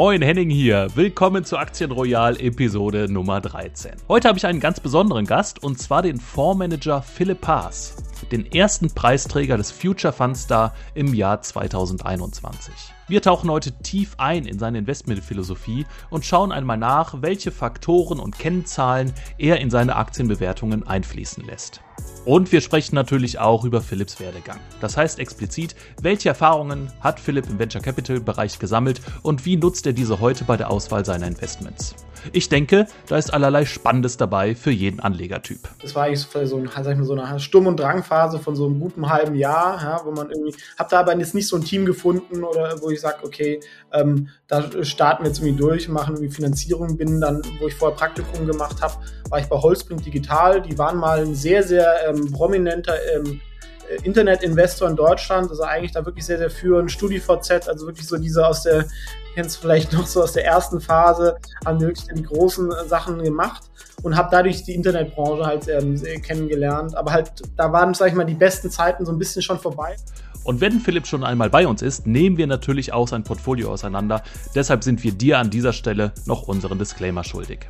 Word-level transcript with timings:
Moin, 0.00 0.22
Henning 0.22 0.48
hier. 0.48 0.86
Willkommen 0.94 1.44
zu 1.44 1.56
Aktien 1.56 1.90
Royal 1.90 2.40
Episode 2.40 3.12
Nummer 3.12 3.40
13. 3.40 3.94
Heute 4.06 4.28
habe 4.28 4.38
ich 4.38 4.46
einen 4.46 4.60
ganz 4.60 4.78
besonderen 4.78 5.24
Gast 5.26 5.60
und 5.64 5.80
zwar 5.80 6.02
den 6.02 6.20
Fondsmanager 6.20 7.02
Philipp 7.02 7.44
Haas, 7.44 7.96
den 8.30 8.46
ersten 8.46 8.94
Preisträger 8.94 9.56
des 9.56 9.72
Future 9.72 10.12
Fund 10.12 10.36
Star 10.36 10.72
im 10.94 11.14
Jahr 11.14 11.42
2021. 11.42 12.72
Wir 13.08 13.22
tauchen 13.22 13.50
heute 13.50 13.72
tief 13.72 14.14
ein 14.18 14.46
in 14.46 14.60
seine 14.60 14.78
Investmentphilosophie 14.78 15.84
und 16.10 16.24
schauen 16.24 16.52
einmal 16.52 16.78
nach, 16.78 17.20
welche 17.20 17.50
Faktoren 17.50 18.20
und 18.20 18.38
Kennzahlen 18.38 19.12
er 19.36 19.58
in 19.58 19.68
seine 19.68 19.96
Aktienbewertungen 19.96 20.86
einfließen 20.86 21.44
lässt. 21.44 21.80
Und 22.24 22.52
wir 22.52 22.60
sprechen 22.60 22.94
natürlich 22.94 23.38
auch 23.38 23.64
über 23.64 23.80
Philips 23.80 24.20
Werdegang. 24.20 24.58
Das 24.80 24.96
heißt 24.96 25.18
explizit, 25.18 25.74
welche 26.02 26.28
Erfahrungen 26.28 26.92
hat 27.00 27.20
Philipp 27.20 27.48
im 27.48 27.58
Venture 27.58 27.80
Capital 27.80 28.20
Bereich 28.20 28.58
gesammelt 28.58 29.00
und 29.22 29.46
wie 29.46 29.56
nutzt 29.56 29.86
er 29.86 29.94
diese 29.94 30.20
heute 30.20 30.44
bei 30.44 30.56
der 30.56 30.70
Auswahl 30.70 31.04
seiner 31.04 31.26
Investments. 31.26 31.94
Ich 32.32 32.48
denke, 32.48 32.86
da 33.06 33.16
ist 33.16 33.32
allerlei 33.32 33.64
Spannendes 33.64 34.16
dabei 34.16 34.54
für 34.54 34.70
jeden 34.70 35.00
Anlegertyp. 35.00 35.60
Das 35.80 35.94
war 35.94 36.04
eigentlich 36.04 36.20
so, 36.20 36.56
ein, 36.56 36.68
sag 36.68 36.96
mal, 36.96 37.04
so 37.04 37.14
eine 37.14 37.40
Sturm- 37.40 37.66
und 37.66 37.78
Drangphase 37.78 38.38
von 38.38 38.56
so 38.56 38.66
einem 38.66 38.80
guten 38.80 39.08
halben 39.08 39.34
Jahr, 39.34 39.80
ja, 39.82 40.00
wo 40.04 40.10
man 40.10 40.30
irgendwie, 40.30 40.54
habe 40.78 40.90
da 40.90 41.00
aber 41.00 41.16
jetzt 41.16 41.34
nicht 41.34 41.48
so 41.48 41.56
ein 41.56 41.64
Team 41.64 41.86
gefunden 41.86 42.44
oder 42.44 42.80
wo 42.80 42.90
ich 42.90 43.00
sage, 43.00 43.24
okay, 43.24 43.60
ähm, 43.92 44.28
da 44.46 44.84
starten 44.84 45.24
wir 45.24 45.28
jetzt 45.28 45.38
irgendwie 45.40 45.58
durch, 45.58 45.88
machen 45.88 46.14
irgendwie 46.16 46.34
Finanzierung, 46.34 46.96
bin 46.96 47.20
dann, 47.20 47.42
wo 47.60 47.68
ich 47.68 47.74
vorher 47.74 47.96
Praktikum 47.96 48.46
gemacht 48.46 48.80
habe, 48.82 48.94
war 49.28 49.38
ich 49.38 49.46
bei 49.46 49.56
Holzbrink 49.56 50.02
Digital, 50.02 50.62
die 50.62 50.76
waren 50.78 50.96
mal 50.96 51.20
ein 51.20 51.34
sehr, 51.34 51.62
sehr 51.62 51.87
ähm, 52.08 52.32
prominenter 52.32 52.94
ähm, 53.14 53.40
äh, 53.88 54.04
Internet-Investor 54.04 54.88
in 54.88 54.96
Deutschland, 54.96 55.50
also 55.50 55.62
eigentlich 55.62 55.92
da 55.92 56.04
wirklich 56.04 56.26
sehr, 56.26 56.38
sehr 56.38 56.50
führend, 56.50 56.90
StudiVZ, 56.90 57.68
also 57.68 57.86
wirklich 57.86 58.06
so 58.06 58.16
diese 58.16 58.46
aus 58.46 58.62
der, 58.62 58.86
kennst 59.34 59.58
vielleicht 59.58 59.92
noch 59.92 60.06
so 60.06 60.22
aus 60.22 60.32
der 60.32 60.44
ersten 60.44 60.80
Phase, 60.80 61.36
haben 61.64 61.80
wirklich 61.80 62.06
die 62.14 62.22
großen 62.22 62.72
Sachen 62.86 63.22
gemacht 63.22 63.62
und 64.02 64.16
habe 64.16 64.28
dadurch 64.30 64.64
die 64.64 64.74
Internetbranche 64.74 65.44
halt 65.44 65.68
ähm, 65.68 66.00
kennengelernt. 66.22 66.96
Aber 66.96 67.12
halt, 67.12 67.30
da 67.56 67.72
waren, 67.72 67.94
sag 67.94 68.08
ich 68.08 68.14
mal, 68.14 68.24
die 68.24 68.34
besten 68.34 68.70
Zeiten 68.70 69.06
so 69.06 69.12
ein 69.12 69.18
bisschen 69.18 69.42
schon 69.42 69.58
vorbei. 69.58 69.96
Und 70.44 70.60
wenn 70.60 70.80
Philipp 70.80 71.06
schon 71.06 71.24
einmal 71.24 71.50
bei 71.50 71.66
uns 71.66 71.82
ist, 71.82 72.06
nehmen 72.06 72.36
wir 72.36 72.46
natürlich 72.46 72.92
auch 72.92 73.06
sein 73.06 73.22
Portfolio 73.22 73.70
auseinander. 73.70 74.22
Deshalb 74.54 74.82
sind 74.82 75.04
wir 75.04 75.12
dir 75.12 75.38
an 75.38 75.50
dieser 75.50 75.72
Stelle 75.72 76.12
noch 76.26 76.48
unseren 76.48 76.78
Disclaimer 76.78 77.22
schuldig. 77.22 77.68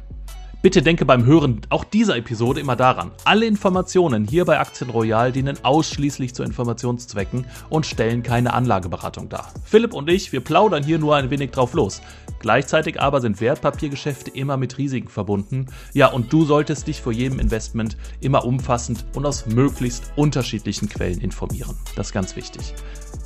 Bitte 0.60 0.82
denke 0.82 1.04
beim 1.04 1.24
Hören 1.24 1.60
auch 1.68 1.84
dieser 1.84 2.16
Episode 2.16 2.58
immer 2.58 2.74
daran, 2.74 3.12
alle 3.24 3.46
Informationen 3.46 4.26
hier 4.26 4.44
bei 4.44 4.58
Aktien 4.58 4.90
Royal 4.90 5.30
dienen 5.30 5.56
ausschließlich 5.62 6.34
zu 6.34 6.42
Informationszwecken 6.42 7.46
und 7.70 7.86
stellen 7.86 8.24
keine 8.24 8.52
Anlageberatung 8.54 9.28
dar. 9.28 9.52
Philipp 9.64 9.94
und 9.94 10.10
ich, 10.10 10.32
wir 10.32 10.40
plaudern 10.40 10.82
hier 10.82 10.98
nur 10.98 11.14
ein 11.14 11.30
wenig 11.30 11.52
drauf 11.52 11.74
los. 11.74 12.00
Gleichzeitig 12.40 13.00
aber 13.00 13.20
sind 13.20 13.40
Wertpapiergeschäfte 13.40 14.32
immer 14.32 14.56
mit 14.56 14.78
Risiken 14.78 15.08
verbunden. 15.08 15.66
Ja, 15.92 16.08
und 16.08 16.32
du 16.32 16.44
solltest 16.44 16.88
dich 16.88 17.00
vor 17.00 17.12
jedem 17.12 17.38
Investment 17.38 17.96
immer 18.20 18.44
umfassend 18.44 19.04
und 19.14 19.26
aus 19.26 19.46
möglichst 19.46 20.12
unterschiedlichen 20.16 20.88
Quellen 20.88 21.20
informieren. 21.20 21.76
Das 21.94 22.08
ist 22.08 22.12
ganz 22.12 22.34
wichtig. 22.34 22.74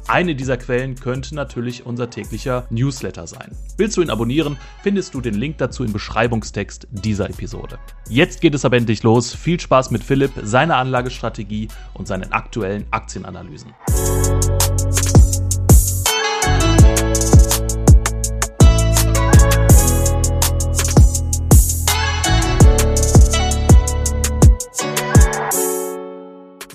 Eine 0.09 0.35
dieser 0.35 0.57
Quellen 0.57 0.97
könnte 0.97 1.35
natürlich 1.35 1.87
unser 1.87 2.11
täglicher 2.11 2.67
Newsletter 2.71 3.27
sein. 3.27 3.53
Willst 3.77 3.97
du 3.97 4.03
ihn 4.03 4.11
abonnieren, 4.11 4.59
findest 4.83 5.15
du 5.15 5.21
den 5.21 5.35
Link 5.35 5.59
dazu 5.59 5.85
im 5.85 5.93
Beschreibungstext 5.93 6.89
dieser 6.91 7.22
Episode. 7.29 7.79
Jetzt 8.09 8.41
geht 8.41 8.55
es 8.55 8.65
aber 8.65 8.77
endlich 8.77 9.03
los. 9.03 9.35
Viel 9.35 9.59
Spaß 9.61 9.91
mit 9.91 10.03
Philipp, 10.03 10.33
seiner 10.43 10.77
Anlagestrategie 10.77 11.69
und 11.95 12.07
seinen 12.07 12.33
aktuellen 12.33 12.87
Aktienanalysen. 12.91 13.73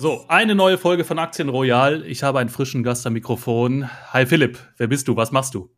So, 0.00 0.24
eine 0.28 0.54
neue 0.54 0.78
Folge 0.78 1.04
von 1.04 1.18
Aktien 1.18 1.48
Royal. 1.48 2.04
Ich 2.06 2.22
habe 2.22 2.38
einen 2.38 2.50
frischen 2.50 2.84
Gast 2.84 3.04
am 3.04 3.14
Mikrofon. 3.14 3.90
Hi 4.12 4.26
Philipp, 4.26 4.58
wer 4.76 4.86
bist 4.86 5.08
du? 5.08 5.16
Was 5.16 5.32
machst 5.32 5.54
du? 5.54 5.70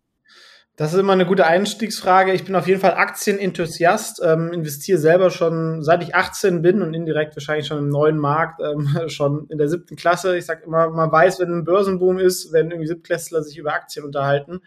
Das 0.76 0.94
ist 0.94 0.98
immer 0.98 1.12
eine 1.12 1.26
gute 1.26 1.46
Einstiegsfrage. 1.46 2.32
Ich 2.32 2.44
bin 2.44 2.54
auf 2.54 2.66
jeden 2.66 2.80
Fall 2.80 2.94
Aktienenthusiast, 2.94 4.22
ähm, 4.24 4.50
investiere 4.52 4.98
selber 4.98 5.30
schon 5.30 5.82
seit 5.82 6.02
ich 6.02 6.14
18 6.14 6.62
bin 6.62 6.80
und 6.80 6.94
indirekt 6.94 7.36
wahrscheinlich 7.36 7.66
schon 7.66 7.78
im 7.78 7.88
neuen 7.90 8.16
Markt, 8.16 8.62
ähm, 8.62 8.88
schon 9.08 9.46
in 9.50 9.58
der 9.58 9.68
siebten 9.68 9.96
Klasse. 9.96 10.38
Ich 10.38 10.46
sage 10.46 10.64
immer, 10.64 10.88
man 10.88 11.12
weiß, 11.12 11.38
wenn 11.40 11.52
ein 11.52 11.64
Börsenboom 11.64 12.18
ist, 12.18 12.52
wenn 12.52 12.70
irgendwie 12.70 12.88
Siebtklässler 12.88 13.42
sich 13.42 13.58
über 13.58 13.74
Aktien 13.74 14.06
unterhalten. 14.06 14.60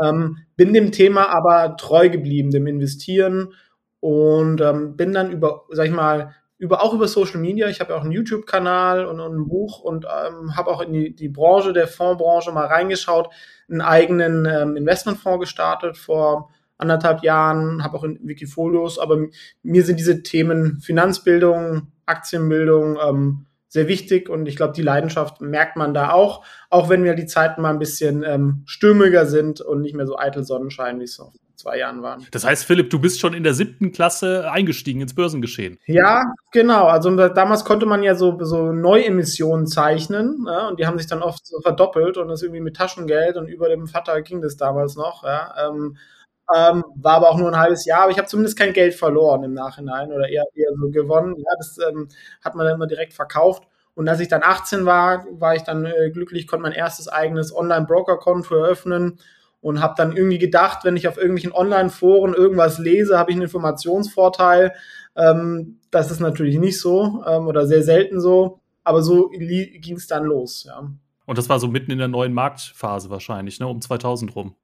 Ähm, 0.00 0.38
bin 0.56 0.74
dem 0.74 0.92
Thema 0.92 1.30
aber 1.34 1.76
treu 1.76 2.10
geblieben, 2.10 2.50
dem 2.50 2.66
Investieren 2.66 3.54
und 4.00 4.60
ähm, 4.60 4.96
bin 4.96 5.12
dann 5.12 5.30
über, 5.30 5.64
sag 5.70 5.86
ich 5.86 5.92
mal, 5.92 6.34
über 6.58 6.82
auch 6.82 6.94
über 6.94 7.08
Social 7.08 7.38
Media. 7.38 7.68
Ich 7.68 7.80
habe 7.80 7.92
ja 7.92 7.98
auch 7.98 8.02
einen 8.02 8.12
YouTube-Kanal 8.12 9.06
und, 9.06 9.20
und, 9.20 9.34
ein 9.34 9.48
Buch 9.48 9.80
und 9.80 10.04
ähm, 10.04 10.56
habe 10.56 10.70
auch 10.70 10.80
in 10.80 10.92
die, 10.92 11.14
die 11.14 11.28
Branche 11.28 11.72
der 11.72 11.88
Fondsbranche 11.88 12.52
mal 12.52 12.66
reingeschaut, 12.66 13.28
einen 13.68 13.82
eigenen 13.82 14.46
ähm, 14.46 14.76
Investmentfonds 14.76 15.40
gestartet 15.40 15.96
vor 15.96 16.50
anderthalb 16.78 17.22
Jahren, 17.22 17.82
habe 17.82 17.96
auch 17.96 18.04
in 18.04 18.18
Wikifolios, 18.22 18.98
aber 18.98 19.26
mir 19.62 19.84
sind 19.84 19.98
diese 19.98 20.22
Themen 20.22 20.80
Finanzbildung, 20.80 21.92
Aktienbildung 22.04 22.98
ähm, 23.02 23.46
sehr 23.68 23.88
wichtig 23.88 24.28
und 24.28 24.46
ich 24.46 24.56
glaube, 24.56 24.74
die 24.74 24.82
Leidenschaft 24.82 25.40
merkt 25.40 25.76
man 25.76 25.94
da 25.94 26.10
auch, 26.10 26.44
auch 26.70 26.88
wenn 26.88 27.04
wir 27.04 27.14
die 27.14 27.26
Zeiten 27.26 27.62
mal 27.62 27.70
ein 27.70 27.78
bisschen 27.78 28.22
ähm, 28.22 28.62
stürmiger 28.66 29.26
sind 29.26 29.60
und 29.60 29.82
nicht 29.82 29.94
mehr 29.94 30.06
so 30.06 30.18
eitel 30.18 30.44
Sonnenschein, 30.44 31.00
wie 31.00 31.04
es 31.04 31.14
so 31.14 31.32
zwei 31.66 31.78
Jahren 31.78 32.02
waren. 32.02 32.26
Das 32.30 32.44
heißt, 32.44 32.64
Philipp, 32.64 32.90
du 32.90 33.00
bist 33.00 33.18
schon 33.18 33.34
in 33.34 33.42
der 33.42 33.54
siebten 33.54 33.90
Klasse 33.90 34.48
eingestiegen 34.50 35.00
ins 35.00 35.14
Börsengeschehen. 35.14 35.78
Ja, 35.86 36.22
genau. 36.52 36.86
Also 36.86 37.14
damals 37.28 37.64
konnte 37.64 37.86
man 37.86 38.02
ja 38.04 38.14
so, 38.14 38.38
so 38.44 38.72
Neuemissionen 38.72 39.66
zeichnen 39.66 40.46
ja, 40.46 40.68
und 40.68 40.78
die 40.78 40.86
haben 40.86 40.98
sich 40.98 41.08
dann 41.08 41.22
oft 41.22 41.44
so 41.44 41.60
verdoppelt 41.60 42.18
und 42.18 42.28
das 42.28 42.42
irgendwie 42.42 42.60
mit 42.60 42.76
Taschengeld 42.76 43.36
und 43.36 43.48
über 43.48 43.68
dem 43.68 43.88
Vater 43.88 44.22
ging 44.22 44.40
das 44.40 44.56
damals 44.56 44.94
noch. 44.94 45.24
Ja. 45.24 45.54
Ähm, 45.68 45.96
ähm, 46.54 46.84
war 46.94 47.14
aber 47.14 47.30
auch 47.30 47.38
nur 47.38 47.48
ein 47.48 47.58
halbes 47.58 47.84
Jahr, 47.84 48.02
aber 48.02 48.12
ich 48.12 48.18
habe 48.18 48.28
zumindest 48.28 48.56
kein 48.56 48.72
Geld 48.72 48.94
verloren 48.94 49.42
im 49.42 49.52
Nachhinein 49.52 50.12
oder 50.12 50.28
eher, 50.28 50.44
eher 50.54 50.70
so 50.80 50.90
gewonnen. 50.90 51.34
Ja, 51.36 51.50
das 51.58 51.78
ähm, 51.78 52.08
hat 52.44 52.54
man 52.54 52.66
dann 52.66 52.76
immer 52.76 52.86
direkt 52.86 53.14
verkauft. 53.14 53.64
Und 53.94 54.08
als 54.08 54.20
ich 54.20 54.28
dann 54.28 54.42
18 54.44 54.84
war, 54.84 55.26
war 55.32 55.56
ich 55.56 55.62
dann 55.62 55.86
äh, 55.86 56.10
glücklich, 56.12 56.46
konnte 56.46 56.62
mein 56.62 56.72
erstes 56.72 57.08
eigenes 57.08 57.52
Online-Broker-Konto 57.52 58.54
eröffnen 58.54 59.18
und 59.66 59.80
habe 59.80 59.94
dann 59.96 60.16
irgendwie 60.16 60.38
gedacht, 60.38 60.84
wenn 60.84 60.96
ich 60.96 61.08
auf 61.08 61.16
irgendwelchen 61.16 61.50
Online-Foren 61.50 62.34
irgendwas 62.34 62.78
lese, 62.78 63.18
habe 63.18 63.32
ich 63.32 63.34
einen 63.34 63.42
Informationsvorteil. 63.42 64.72
Ähm, 65.16 65.80
das 65.90 66.12
ist 66.12 66.20
natürlich 66.20 66.56
nicht 66.56 66.80
so 66.80 67.24
ähm, 67.26 67.48
oder 67.48 67.66
sehr 67.66 67.82
selten 67.82 68.20
so, 68.20 68.60
aber 68.84 69.02
so 69.02 69.28
ging 69.28 69.96
es 69.96 70.06
dann 70.06 70.22
los. 70.22 70.66
Ja. 70.68 70.88
Und 71.24 71.36
das 71.36 71.48
war 71.48 71.58
so 71.58 71.66
mitten 71.66 71.90
in 71.90 71.98
der 71.98 72.06
neuen 72.06 72.32
Marktphase 72.32 73.10
wahrscheinlich, 73.10 73.58
ne, 73.58 73.66
um 73.66 73.80
2000 73.80 74.36
rum. 74.36 74.54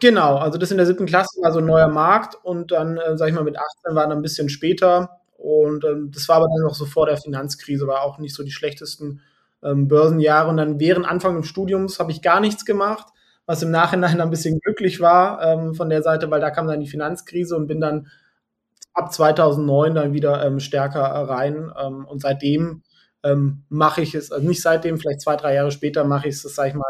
Genau, 0.00 0.38
also 0.38 0.58
das 0.58 0.72
in 0.72 0.76
der 0.76 0.86
siebten 0.86 1.06
Klasse 1.06 1.40
war 1.40 1.52
so 1.52 1.60
ein 1.60 1.64
neuer 1.64 1.86
Markt 1.86 2.34
und 2.42 2.72
dann, 2.72 2.96
äh, 2.96 3.16
sag 3.16 3.28
ich 3.28 3.34
mal, 3.36 3.44
mit 3.44 3.56
18 3.56 3.94
war 3.94 4.08
dann 4.08 4.18
ein 4.18 4.22
bisschen 4.22 4.48
später 4.48 5.20
und 5.36 5.84
ähm, 5.84 6.10
das 6.12 6.28
war 6.28 6.38
aber 6.38 6.48
dann 6.48 6.66
noch 6.66 6.74
so 6.74 6.84
vor 6.84 7.06
der 7.06 7.16
Finanzkrise, 7.16 7.86
war 7.86 8.02
auch 8.02 8.18
nicht 8.18 8.34
so 8.34 8.42
die 8.42 8.50
schlechtesten 8.50 9.20
ähm, 9.62 9.86
Börsenjahre 9.86 10.50
und 10.50 10.56
dann 10.56 10.80
während 10.80 11.06
Anfang 11.06 11.36
des 11.36 11.46
Studiums 11.46 12.00
habe 12.00 12.10
ich 12.10 12.22
gar 12.22 12.40
nichts 12.40 12.64
gemacht 12.64 13.06
was 13.48 13.62
im 13.62 13.70
Nachhinein 13.70 14.20
ein 14.20 14.28
bisschen 14.30 14.60
glücklich 14.60 15.00
war 15.00 15.42
ähm, 15.42 15.74
von 15.74 15.88
der 15.88 16.02
Seite, 16.02 16.30
weil 16.30 16.40
da 16.40 16.50
kam 16.50 16.68
dann 16.68 16.80
die 16.80 16.86
Finanzkrise 16.86 17.56
und 17.56 17.66
bin 17.66 17.80
dann 17.80 18.08
ab 18.92 19.10
2009 19.10 19.94
dann 19.94 20.12
wieder 20.12 20.44
ähm, 20.44 20.60
stärker 20.60 21.00
rein. 21.00 21.72
Ähm, 21.82 22.04
und 22.04 22.20
seitdem 22.20 22.82
ähm, 23.24 23.64
mache 23.70 24.02
ich 24.02 24.14
es, 24.14 24.30
also 24.30 24.46
nicht 24.46 24.60
seitdem, 24.60 24.98
vielleicht 24.98 25.22
zwei, 25.22 25.36
drei 25.36 25.54
Jahre 25.54 25.70
später 25.70 26.04
mache 26.04 26.28
ich 26.28 26.34
es, 26.34 26.42
sag 26.42 26.68
ich 26.68 26.74
mal, 26.74 26.84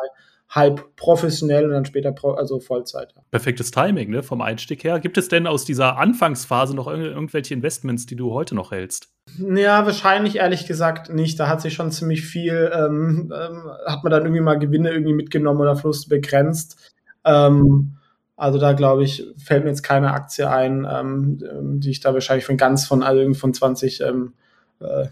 halb 0.49 0.97
professionell 0.97 1.65
und 1.67 1.73
dann 1.73 1.85
später 1.85 2.13
pro, 2.13 2.31
also 2.33 2.59
Vollzeit. 2.59 3.15
Perfektes 3.31 3.71
Timing, 3.71 4.11
ne, 4.11 4.23
vom 4.23 4.41
Einstieg 4.41 4.83
her. 4.83 4.99
Gibt 4.99 5.19
es 5.19 5.29
denn 5.29 5.47
aus 5.47 5.65
dieser 5.65 5.99
Anfangsphase 5.99 6.75
noch 6.75 6.87
irg 6.87 7.01
irgendwelche 7.01 7.53
Investments, 7.53 8.07
die 8.07 8.17
du 8.17 8.33
heute 8.33 8.55
noch 8.55 8.71
hältst? 8.71 9.09
Ja, 9.37 9.85
wahrscheinlich 9.85 10.37
ehrlich 10.37 10.67
gesagt 10.67 11.13
nicht. 11.13 11.39
Da 11.39 11.49
hat 11.49 11.61
sich 11.61 11.75
schon 11.75 11.91
ziemlich 11.91 12.23
viel, 12.23 12.71
ähm, 12.75 13.33
ähm, 13.35 13.71
hat 13.87 14.03
man 14.05 14.11
dann 14.11 14.23
irgendwie 14.23 14.41
mal 14.41 14.59
Gewinne 14.59 14.91
irgendwie 14.91 15.13
mitgenommen 15.13 15.61
oder 15.61 15.77
Fluss 15.77 16.09
begrenzt. 16.09 16.95
Ähm, 17.25 17.99
also 18.37 18.59
da 18.59 18.73
glaube 18.73 19.05
ich, 19.05 19.27
fällt 19.37 19.65
mir 19.65 19.71
jetzt 19.71 19.83
keine 19.83 20.13
Aktie 20.13 20.49
ein, 20.49 20.87
ähm, 20.91 21.41
ähm, 21.43 21.81
die 21.81 21.91
ich 21.91 22.01
da 22.01 22.15
wahrscheinlich 22.15 22.47
von 22.47 22.57
ganz 22.57 22.87
von, 22.87 23.03
also 23.03 23.35
von 23.35 23.53
20 23.53 24.01
ähm, 24.01 24.33
äh, 24.81 25.03
äh, 25.03 25.09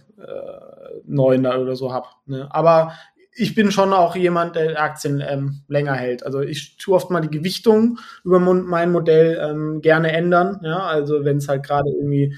Neuner 1.05 1.59
oder 1.61 1.77
so 1.77 1.93
habe. 1.93 2.07
Ne? 2.27 2.49
Aber 2.51 2.93
ich 3.39 3.55
bin 3.55 3.71
schon 3.71 3.93
auch 3.93 4.17
jemand, 4.17 4.57
der 4.57 4.81
Aktien 4.83 5.23
ähm, 5.27 5.61
länger 5.69 5.95
hält. 5.95 6.25
Also 6.25 6.41
ich 6.41 6.79
tue 6.79 6.95
oft 6.95 7.11
mal 7.11 7.21
die 7.21 7.31
Gewichtung 7.31 7.99
über 8.25 8.41
mein 8.41 8.91
Modell 8.91 9.39
ähm, 9.41 9.81
gerne 9.83 10.13
ändern. 10.13 10.61
Ja? 10.63 10.79
Also 10.79 11.25
wenn 11.25 11.37
es 11.37 11.49
halt 11.49 11.65
gerade 11.65 11.91
irgendwie 11.91 12.35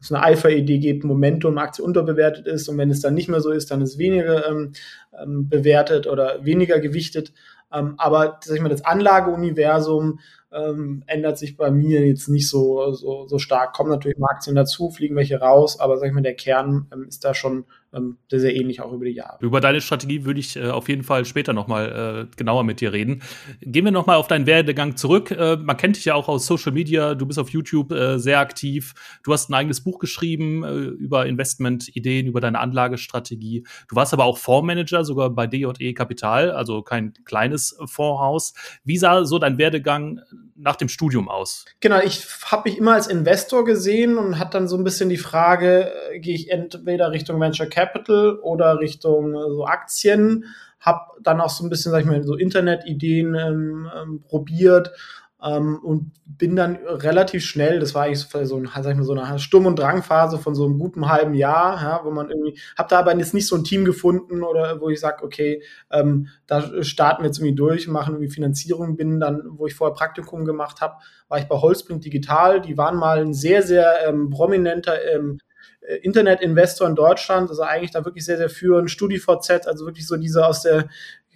so 0.00 0.14
eine 0.14 0.24
Alpha-Idee 0.24 0.78
gibt, 0.78 1.04
Momentum, 1.04 1.58
Aktie 1.58 1.84
unterbewertet 1.84 2.46
ist 2.46 2.68
und 2.68 2.78
wenn 2.78 2.90
es 2.90 3.00
dann 3.00 3.14
nicht 3.14 3.28
mehr 3.28 3.40
so 3.40 3.50
ist, 3.50 3.70
dann 3.70 3.82
ist 3.82 3.98
weniger 3.98 4.48
ähm, 4.48 4.72
ähm, 5.20 5.48
bewertet 5.48 6.06
oder 6.06 6.44
weniger 6.44 6.78
gewichtet. 6.78 7.32
Ähm, 7.72 7.94
aber 7.98 8.38
sag 8.42 8.56
ich 8.56 8.62
mal, 8.62 8.68
das 8.68 8.84
Anlageuniversum 8.84 10.20
ähm, 10.52 11.02
ändert 11.06 11.38
sich 11.38 11.56
bei 11.56 11.70
mir 11.70 12.06
jetzt 12.06 12.28
nicht 12.28 12.48
so, 12.48 12.92
so, 12.92 13.26
so 13.26 13.38
stark. 13.38 13.74
Kommen 13.74 13.90
natürlich 13.90 14.18
mal 14.18 14.30
Aktien 14.30 14.56
dazu, 14.56 14.90
fliegen 14.90 15.16
welche 15.16 15.40
raus, 15.40 15.78
aber 15.78 15.98
sag 15.98 16.08
ich 16.08 16.14
mal, 16.14 16.22
der 16.22 16.34
Kern 16.34 16.86
ähm, 16.92 17.04
ist 17.08 17.24
da 17.24 17.34
schon 17.34 17.64
ähm, 17.92 18.18
sehr, 18.30 18.54
ähnlich 18.54 18.80
auch 18.80 18.92
über 18.92 19.06
die 19.06 19.12
Jahre. 19.12 19.38
Über 19.40 19.60
deine 19.60 19.80
Strategie 19.80 20.24
würde 20.24 20.40
ich 20.40 20.56
äh, 20.56 20.68
auf 20.68 20.88
jeden 20.88 21.02
Fall 21.02 21.24
später 21.24 21.52
nochmal 21.52 22.28
äh, 22.30 22.36
genauer 22.36 22.64
mit 22.64 22.80
dir 22.80 22.92
reden. 22.92 23.22
Gehen 23.60 23.84
wir 23.84 23.92
nochmal 23.92 24.16
auf 24.16 24.26
deinen 24.26 24.46
Werdegang 24.46 24.96
zurück. 24.96 25.30
Äh, 25.30 25.56
man 25.56 25.76
kennt 25.76 25.96
dich 25.96 26.04
ja 26.04 26.14
auch 26.14 26.28
aus 26.28 26.46
Social 26.46 26.72
Media, 26.72 27.14
du 27.14 27.24
bist 27.26 27.38
auf 27.38 27.48
YouTube 27.50 27.92
äh, 27.92 28.18
sehr 28.18 28.40
aktiv. 28.40 28.94
Du 29.24 29.32
hast 29.32 29.48
ein 29.48 29.54
eigenes 29.54 29.82
Buch 29.82 29.98
geschrieben 29.98 30.64
äh, 30.64 30.74
über 30.74 31.26
Investmentideen, 31.26 32.26
über 32.26 32.40
deine 32.40 32.60
Anlagestrategie. 32.60 33.66
Du 33.88 33.96
warst 33.96 34.12
aber 34.12 34.24
auch 34.24 34.36
Fondsmanager, 34.36 35.04
sogar 35.04 35.30
bei 35.30 35.46
DJE 35.46 35.94
Kapital, 35.94 36.50
also 36.50 36.82
kein 36.82 37.14
kleines 37.24 37.76
Fondshaus. 37.86 38.52
Wie 38.84 38.98
sah 38.98 39.24
so 39.24 39.38
dein 39.38 39.56
Werdegang 39.56 40.20
nach 40.56 40.76
dem 40.76 40.88
Studium 40.88 41.28
aus? 41.28 41.64
Genau, 41.80 42.00
ich 42.00 42.26
habe 42.44 42.68
mich 42.68 42.78
immer 42.78 42.94
als 42.94 43.06
Investor 43.06 43.64
gesehen 43.64 44.18
und 44.18 44.38
hatte 44.38 44.58
dann 44.58 44.68
so 44.68 44.76
ein 44.76 44.84
bisschen 44.84 45.08
die 45.08 45.16
Frage, 45.16 45.92
äh, 46.10 46.18
gehe 46.18 46.34
ich 46.34 46.50
entweder 46.50 47.12
Richtung 47.12 47.40
Venture 47.40 47.68
Capital 47.68 48.38
oder 48.42 48.78
Richtung 48.80 49.34
äh, 49.34 49.50
so 49.50 49.64
Aktien, 49.64 50.44
habe 50.80 51.00
dann 51.22 51.40
auch 51.40 51.50
so 51.50 51.64
ein 51.64 51.70
bisschen, 51.70 51.92
sag 51.92 52.00
ich 52.00 52.06
mal, 52.06 52.22
so 52.24 52.34
Internetideen 52.34 53.34
ähm, 53.34 53.90
ähm, 53.96 54.22
probiert 54.28 54.90
ähm, 55.44 55.78
und 55.82 56.12
bin 56.26 56.56
dann 56.56 56.76
relativ 56.84 57.44
schnell, 57.44 57.78
das 57.78 57.94
war 57.94 58.04
eigentlich 58.04 58.20
so, 58.20 58.56
ein, 58.56 58.68
sag 58.74 58.90
ich 58.90 58.96
mal, 58.96 59.04
so 59.04 59.12
eine 59.12 59.38
Sturm- 59.38 59.66
und 59.66 59.78
Drangphase 59.78 60.38
von 60.38 60.54
so 60.54 60.64
einem 60.64 60.78
guten 60.78 61.08
halben 61.08 61.34
Jahr, 61.34 61.80
ja, 61.80 62.00
wo 62.04 62.10
man 62.10 62.30
irgendwie, 62.30 62.58
habe 62.76 62.88
da 62.88 62.98
aber 62.98 63.16
jetzt 63.16 63.34
nicht 63.34 63.46
so 63.46 63.56
ein 63.56 63.64
Team 63.64 63.84
gefunden 63.84 64.42
oder 64.42 64.80
wo 64.80 64.88
ich 64.88 65.00
sage, 65.00 65.24
okay, 65.24 65.62
ähm, 65.90 66.28
da 66.46 66.82
starten 66.82 67.22
wir 67.22 67.26
jetzt 67.28 67.38
irgendwie 67.38 67.54
durch, 67.54 67.86
machen 67.86 68.14
irgendwie 68.14 68.30
Finanzierung, 68.32 68.96
bin 68.96 69.20
dann, 69.20 69.42
wo 69.50 69.66
ich 69.66 69.74
vorher 69.74 69.94
Praktikum 69.94 70.44
gemacht 70.44 70.80
habe, 70.80 70.96
war 71.28 71.38
ich 71.38 71.46
bei 71.46 71.56
Holzbrink 71.56 72.02
Digital, 72.02 72.60
die 72.60 72.76
waren 72.76 72.96
mal 72.96 73.20
ein 73.20 73.34
sehr, 73.34 73.62
sehr 73.62 74.08
ähm, 74.08 74.30
prominenter 74.30 74.96
ähm, 75.14 75.38
äh, 75.80 75.96
Internet-Investor 75.96 76.88
in 76.88 76.96
Deutschland, 76.96 77.48
also 77.48 77.62
eigentlich 77.62 77.92
da 77.92 78.04
wirklich 78.04 78.24
sehr, 78.24 78.36
sehr 78.38 78.50
führend, 78.50 78.90
StudiVZ, 78.90 79.66
also 79.66 79.86
wirklich 79.86 80.06
so 80.06 80.16
diese 80.16 80.46
aus 80.46 80.62
der, 80.62 80.88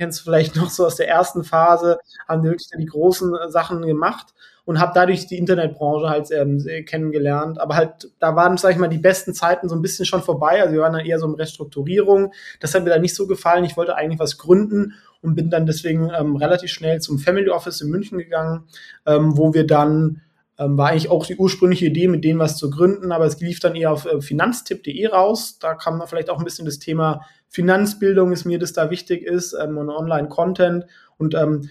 kennst 0.02 0.22
vielleicht 0.22 0.56
noch 0.56 0.68
so 0.68 0.84
aus 0.84 0.96
der 0.96 1.08
ersten 1.08 1.44
Phase, 1.44 1.98
haben 2.26 2.42
wirklich 2.42 2.68
die 2.76 2.86
großen 2.86 3.36
äh, 3.36 3.50
Sachen 3.50 3.82
gemacht 3.82 4.34
und 4.64 4.80
habe 4.80 4.92
dadurch 4.94 5.28
die 5.28 5.38
Internetbranche 5.38 6.08
halt 6.08 6.30
ähm, 6.32 6.64
kennengelernt. 6.86 7.60
Aber 7.60 7.76
halt, 7.76 8.10
da 8.18 8.34
waren, 8.34 8.56
sag 8.56 8.72
ich 8.72 8.78
mal, 8.78 8.88
die 8.88 8.98
besten 8.98 9.32
Zeiten 9.32 9.68
so 9.68 9.76
ein 9.76 9.82
bisschen 9.82 10.04
schon 10.04 10.22
vorbei. 10.22 10.60
Also 10.60 10.74
wir 10.74 10.80
waren 10.80 10.92
dann 10.92 11.06
eher 11.06 11.20
so 11.20 11.26
in 11.26 11.34
Restrukturierung. 11.34 12.32
Das 12.58 12.74
hat 12.74 12.82
mir 12.82 12.90
dann 12.90 13.00
nicht 13.00 13.14
so 13.14 13.28
gefallen. 13.28 13.64
Ich 13.64 13.76
wollte 13.76 13.94
eigentlich 13.94 14.18
was 14.18 14.38
gründen 14.38 14.94
und 15.20 15.36
bin 15.36 15.50
dann 15.50 15.66
deswegen 15.66 16.10
ähm, 16.16 16.34
relativ 16.34 16.70
schnell 16.70 17.00
zum 17.00 17.18
Family 17.18 17.48
Office 17.48 17.80
in 17.80 17.90
München 17.90 18.18
gegangen, 18.18 18.64
ähm, 19.06 19.36
wo 19.36 19.54
wir 19.54 19.66
dann 19.66 20.20
ähm, 20.62 20.78
war 20.78 20.90
eigentlich 20.90 21.10
auch 21.10 21.26
die 21.26 21.36
ursprüngliche 21.36 21.86
Idee, 21.86 22.08
mit 22.08 22.24
denen 22.24 22.38
was 22.38 22.56
zu 22.56 22.70
gründen, 22.70 23.12
aber 23.12 23.26
es 23.26 23.40
lief 23.40 23.60
dann 23.60 23.74
eher 23.74 23.90
auf 23.90 24.06
äh, 24.06 24.20
finanztipp.de 24.20 25.06
raus. 25.06 25.58
Da 25.58 25.74
kam 25.74 25.98
dann 25.98 26.08
vielleicht 26.08 26.30
auch 26.30 26.38
ein 26.38 26.44
bisschen 26.44 26.66
das 26.66 26.78
Thema 26.78 27.22
Finanzbildung, 27.48 28.32
ist 28.32 28.44
mir 28.44 28.58
das 28.58 28.72
da 28.72 28.90
wichtig 28.90 29.22
ist 29.22 29.54
ähm, 29.54 29.78
und 29.78 29.90
Online-Content. 29.90 30.86
Und 31.18 31.34
ähm, 31.34 31.70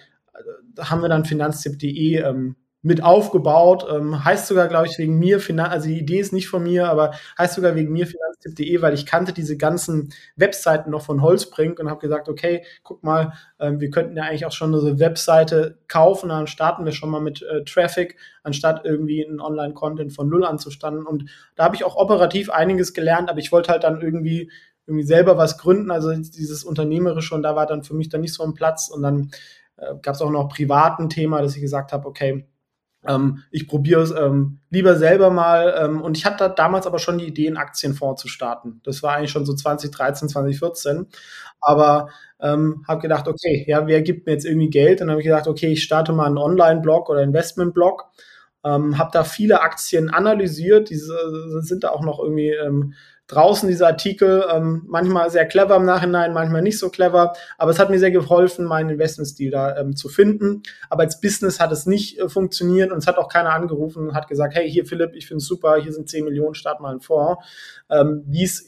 da 0.75 0.89
haben 0.89 1.01
wir 1.01 1.09
dann 1.09 1.25
finanztipp.de 1.25 2.17
ähm, 2.17 2.55
mit 2.81 3.03
aufgebaut. 3.03 3.85
Ähm, 3.89 4.23
heißt 4.23 4.47
sogar, 4.47 4.67
glaube 4.67 4.87
ich, 4.87 4.97
wegen 4.97 5.19
mir, 5.19 5.39
Finan 5.39 5.67
also 5.67 5.87
die 5.87 5.99
Idee 5.99 6.19
ist 6.19 6.33
nicht 6.33 6.49
von 6.49 6.63
mir, 6.63 6.89
aber 6.89 7.11
heißt 7.37 7.55
sogar 7.55 7.75
wegen 7.75 7.91
mir 7.91 8.07
finanztipp.de, 8.07 8.81
weil 8.81 8.93
ich 8.93 9.05
kannte 9.05 9.33
diese 9.33 9.57
ganzen 9.57 10.13
Webseiten 10.35 10.89
noch 10.89 11.03
von 11.03 11.21
Holzbrink 11.21 11.79
und 11.79 11.89
habe 11.89 11.99
gesagt, 11.99 12.27
okay, 12.27 12.63
guck 12.83 13.03
mal, 13.03 13.33
ähm, 13.59 13.79
wir 13.79 13.89
könnten 13.89 14.17
ja 14.17 14.23
eigentlich 14.23 14.45
auch 14.45 14.51
schon 14.51 14.73
eine 14.73 14.99
Webseite 14.99 15.77
kaufen, 15.87 16.29
dann 16.29 16.47
starten 16.47 16.85
wir 16.85 16.91
schon 16.91 17.09
mal 17.09 17.21
mit 17.21 17.43
äh, 17.43 17.63
Traffic, 17.63 18.17
anstatt 18.43 18.81
irgendwie 18.83 19.25
einen 19.25 19.39
Online-Content 19.39 20.13
von 20.13 20.27
null 20.27 20.43
anzustanden. 20.43 21.05
Und 21.05 21.29
da 21.55 21.65
habe 21.65 21.75
ich 21.75 21.83
auch 21.83 21.95
operativ 21.95 22.49
einiges 22.49 22.93
gelernt, 22.93 23.29
aber 23.29 23.39
ich 23.39 23.51
wollte 23.51 23.71
halt 23.71 23.83
dann 23.83 24.01
irgendwie 24.01 24.51
irgendwie 24.87 25.05
selber 25.05 25.37
was 25.37 25.59
gründen, 25.59 25.91
also 25.91 26.11
dieses 26.11 26.63
Unternehmerische 26.63 27.35
und 27.35 27.43
da 27.43 27.55
war 27.55 27.67
dann 27.67 27.83
für 27.83 27.93
mich 27.93 28.09
dann 28.09 28.21
nicht 28.21 28.33
so 28.33 28.43
ein 28.43 28.55
Platz 28.55 28.89
und 28.89 29.03
dann 29.03 29.31
äh, 29.77 29.93
gab 30.01 30.15
es 30.15 30.21
auch 30.21 30.31
noch 30.31 30.49
privaten 30.49 31.07
Thema, 31.07 31.41
dass 31.41 31.55
ich 31.55 31.61
gesagt 31.61 31.93
habe, 31.93 32.07
okay, 32.07 32.47
ähm, 33.07 33.43
ich 33.49 33.67
probiere 33.67 34.01
es 34.01 34.11
ähm, 34.11 34.59
lieber 34.69 34.95
selber 34.95 35.29
mal. 35.31 35.73
Ähm, 35.77 36.01
und 36.01 36.17
ich 36.17 36.25
hatte 36.25 36.53
damals 36.55 36.85
aber 36.85 36.99
schon 36.99 37.17
die 37.17 37.27
Idee, 37.27 37.47
einen 37.47 37.57
Aktienfonds 37.57 38.21
zu 38.21 38.27
starten. 38.27 38.81
Das 38.83 39.01
war 39.01 39.15
eigentlich 39.15 39.31
schon 39.31 39.45
so 39.45 39.53
2013, 39.53 40.29
2014. 40.29 41.07
Aber 41.59 42.09
ähm, 42.39 42.83
habe 42.87 43.01
gedacht, 43.01 43.27
okay, 43.27 43.63
ja, 43.67 43.87
wer 43.87 44.01
gibt 44.01 44.25
mir 44.25 44.33
jetzt 44.33 44.45
irgendwie 44.45 44.69
Geld? 44.69 45.01
Und 45.01 45.07
dann 45.07 45.11
habe 45.11 45.21
ich 45.21 45.27
gedacht, 45.27 45.47
okay, 45.47 45.67
ich 45.67 45.83
starte 45.83 46.13
mal 46.13 46.25
einen 46.25 46.37
Online-Blog 46.37 47.09
oder 47.09 47.23
Investment-Blog. 47.23 48.05
Ähm, 48.63 48.97
habe 48.99 49.09
da 49.11 49.23
viele 49.23 49.61
Aktien 49.61 50.11
analysiert. 50.11 50.89
Diese 50.89 51.15
sind 51.61 51.83
da 51.83 51.89
auch 51.89 52.03
noch 52.03 52.19
irgendwie 52.19 52.49
ähm, 52.49 52.93
draußen, 53.27 53.69
diese 53.69 53.87
Artikel, 53.87 54.43
ähm, 54.53 54.83
manchmal 54.87 55.29
sehr 55.29 55.45
clever 55.45 55.77
im 55.77 55.85
Nachhinein, 55.85 56.33
manchmal 56.33 56.61
nicht 56.61 56.77
so 56.77 56.89
clever, 56.89 57.33
aber 57.57 57.71
es 57.71 57.79
hat 57.79 57.89
mir 57.89 57.99
sehr 57.99 58.11
geholfen, 58.11 58.65
meinen 58.65 58.89
Investmentstil 58.89 59.51
da 59.51 59.77
ähm, 59.77 59.95
zu 59.95 60.09
finden. 60.09 60.63
Aber 60.89 61.03
als 61.03 61.21
Business 61.21 61.59
hat 61.59 61.71
es 61.71 61.85
nicht 61.85 62.19
äh, 62.19 62.27
funktioniert 62.27 62.91
und 62.91 62.97
es 62.97 63.07
hat 63.07 63.17
auch 63.17 63.29
keiner 63.29 63.53
angerufen 63.53 64.09
und 64.09 64.15
hat 64.15 64.27
gesagt, 64.27 64.55
hey, 64.55 64.69
hier 64.69 64.85
Philipp, 64.85 65.15
ich 65.15 65.27
finde 65.27 65.37
es 65.37 65.47
super, 65.47 65.77
hier 65.77 65.93
sind 65.93 66.09
10 66.09 66.25
Millionen, 66.25 66.55
start 66.55 66.81
mal 66.81 66.91
einen 66.91 67.01
Fonds. 67.01 67.41
Ähm, 67.89 68.23
wie 68.27 68.43
es 68.43 68.65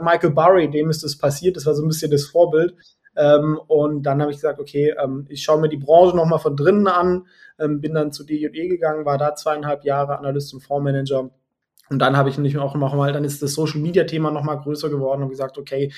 Michael 0.00 0.30
Burry, 0.30 0.70
dem 0.70 0.90
ist 0.90 1.02
das 1.02 1.18
passiert, 1.18 1.56
das 1.56 1.66
war 1.66 1.74
so 1.74 1.82
ein 1.82 1.88
bisschen 1.88 2.10
das 2.10 2.24
Vorbild. 2.24 2.74
Ähm, 3.16 3.58
und 3.66 4.04
dann 4.04 4.20
habe 4.22 4.30
ich 4.30 4.36
gesagt, 4.36 4.60
okay, 4.60 4.94
ähm, 5.02 5.26
ich 5.28 5.42
schaue 5.42 5.60
mir 5.60 5.68
die 5.68 5.76
Branche 5.76 6.14
nochmal 6.14 6.38
von 6.38 6.56
drinnen 6.56 6.86
an, 6.86 7.26
ähm, 7.58 7.80
bin 7.80 7.94
dann 7.94 8.12
zu 8.12 8.24
DJE 8.24 8.68
gegangen, 8.68 9.04
war 9.04 9.18
da 9.18 9.34
zweieinhalb 9.34 9.84
Jahre 9.84 10.18
Analyst 10.18 10.54
und 10.54 10.60
Fondsmanager 10.60 11.30
und 11.90 11.98
dann 11.98 12.16
habe 12.16 12.28
ich 12.28 12.38
nicht 12.38 12.58
auch 12.58 12.74
noch 12.74 12.94
mal, 12.94 13.12
dann 13.12 13.24
ist 13.24 13.42
das 13.42 13.54
Social 13.54 13.80
Media 13.80 14.04
Thema 14.04 14.30
noch 14.30 14.42
mal 14.42 14.56
größer 14.56 14.90
geworden 14.90 15.22
und 15.22 15.30
gesagt, 15.30 15.58
okay, 15.58 15.92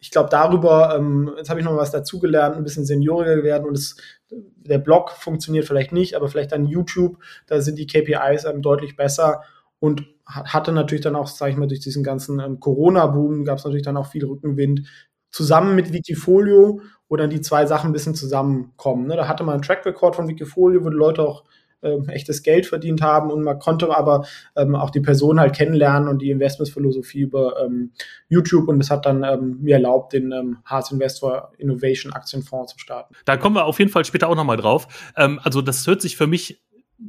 ich 0.00 0.10
glaube 0.10 0.28
darüber, 0.30 0.94
ähm, 0.96 1.32
jetzt 1.36 1.50
habe 1.50 1.60
ich 1.60 1.66
noch 1.66 1.76
was 1.76 1.90
dazugelernt, 1.90 2.56
ein 2.56 2.64
bisschen 2.64 2.84
senioriger 2.84 3.42
werden 3.42 3.66
und 3.66 3.76
es, 3.76 3.96
der 4.30 4.78
Blog 4.78 5.10
funktioniert 5.10 5.64
vielleicht 5.64 5.92
nicht, 5.92 6.14
aber 6.14 6.28
vielleicht 6.28 6.52
dann 6.52 6.66
YouTube, 6.66 7.18
da 7.46 7.60
sind 7.60 7.78
die 7.78 7.86
KPIs 7.86 8.44
ähm, 8.44 8.62
deutlich 8.62 8.96
besser 8.96 9.42
und 9.78 10.04
hatte 10.26 10.72
natürlich 10.72 11.04
dann 11.04 11.16
auch, 11.16 11.28
sage 11.28 11.52
ich 11.52 11.56
mal, 11.56 11.68
durch 11.68 11.80
diesen 11.80 12.02
ganzen 12.02 12.40
ähm, 12.40 12.60
Corona-Boom 12.60 13.44
gab 13.44 13.58
es 13.58 13.64
natürlich 13.64 13.84
dann 13.84 13.96
auch 13.96 14.08
viel 14.08 14.24
Rückenwind 14.24 14.82
zusammen 15.30 15.76
mit 15.76 15.92
Wikifolio, 15.92 16.80
wo 17.08 17.16
dann 17.16 17.30
die 17.30 17.40
zwei 17.40 17.66
Sachen 17.66 17.90
ein 17.90 17.92
bisschen 17.92 18.14
zusammenkommen. 18.14 19.06
Ne? 19.06 19.16
Da 19.16 19.28
hatte 19.28 19.44
man 19.44 19.54
einen 19.54 19.62
Track 19.62 19.84
Record 19.86 20.16
von 20.16 20.28
Wikifolio, 20.28 20.84
wo 20.84 20.90
die 20.90 20.96
Leute 20.96 21.22
auch 21.22 21.44
ähm, 21.86 22.08
echtes 22.08 22.42
Geld 22.42 22.66
verdient 22.66 23.02
haben 23.02 23.30
und 23.30 23.42
man 23.42 23.58
konnte 23.58 23.96
aber 23.96 24.26
ähm, 24.56 24.74
auch 24.74 24.90
die 24.90 25.00
Person 25.00 25.40
halt 25.40 25.54
kennenlernen 25.54 26.08
und 26.08 26.20
die 26.20 26.30
Investmentsphilosophie 26.30 27.20
über 27.20 27.64
ähm, 27.64 27.92
YouTube 28.28 28.68
und 28.68 28.78
das 28.78 28.90
hat 28.90 29.06
dann 29.06 29.22
ähm, 29.24 29.58
mir 29.60 29.74
erlaubt, 29.74 30.12
den 30.12 30.32
ähm, 30.32 30.58
Hearts 30.68 30.90
Investor 30.90 31.52
Innovation 31.58 32.12
Aktienfonds 32.12 32.72
zu 32.72 32.78
starten. 32.78 33.14
Da 33.24 33.36
kommen 33.36 33.56
wir 33.56 33.64
auf 33.64 33.78
jeden 33.78 33.90
Fall 33.90 34.04
später 34.04 34.28
auch 34.28 34.36
nochmal 34.36 34.56
drauf. 34.56 35.12
Ähm, 35.16 35.40
also 35.42 35.62
das 35.62 35.86
hört 35.86 36.02
sich 36.02 36.16
für 36.16 36.26
mich 36.26 36.62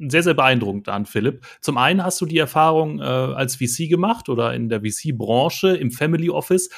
sehr, 0.08 0.24
sehr 0.24 0.34
beeindruckend 0.34 0.90
an, 0.90 1.06
Philipp. 1.06 1.46
Zum 1.62 1.78
einen 1.78 2.04
hast 2.04 2.20
du 2.20 2.26
die 2.26 2.38
Erfahrung 2.38 3.00
äh, 3.00 3.04
als 3.04 3.56
VC 3.56 3.90
gemacht 3.90 4.30
oder 4.30 4.54
in 4.54 4.70
der 4.70 4.82
VC-Branche 4.82 5.76
im 5.78 5.92
Family 5.92 6.30
Office 6.30 6.70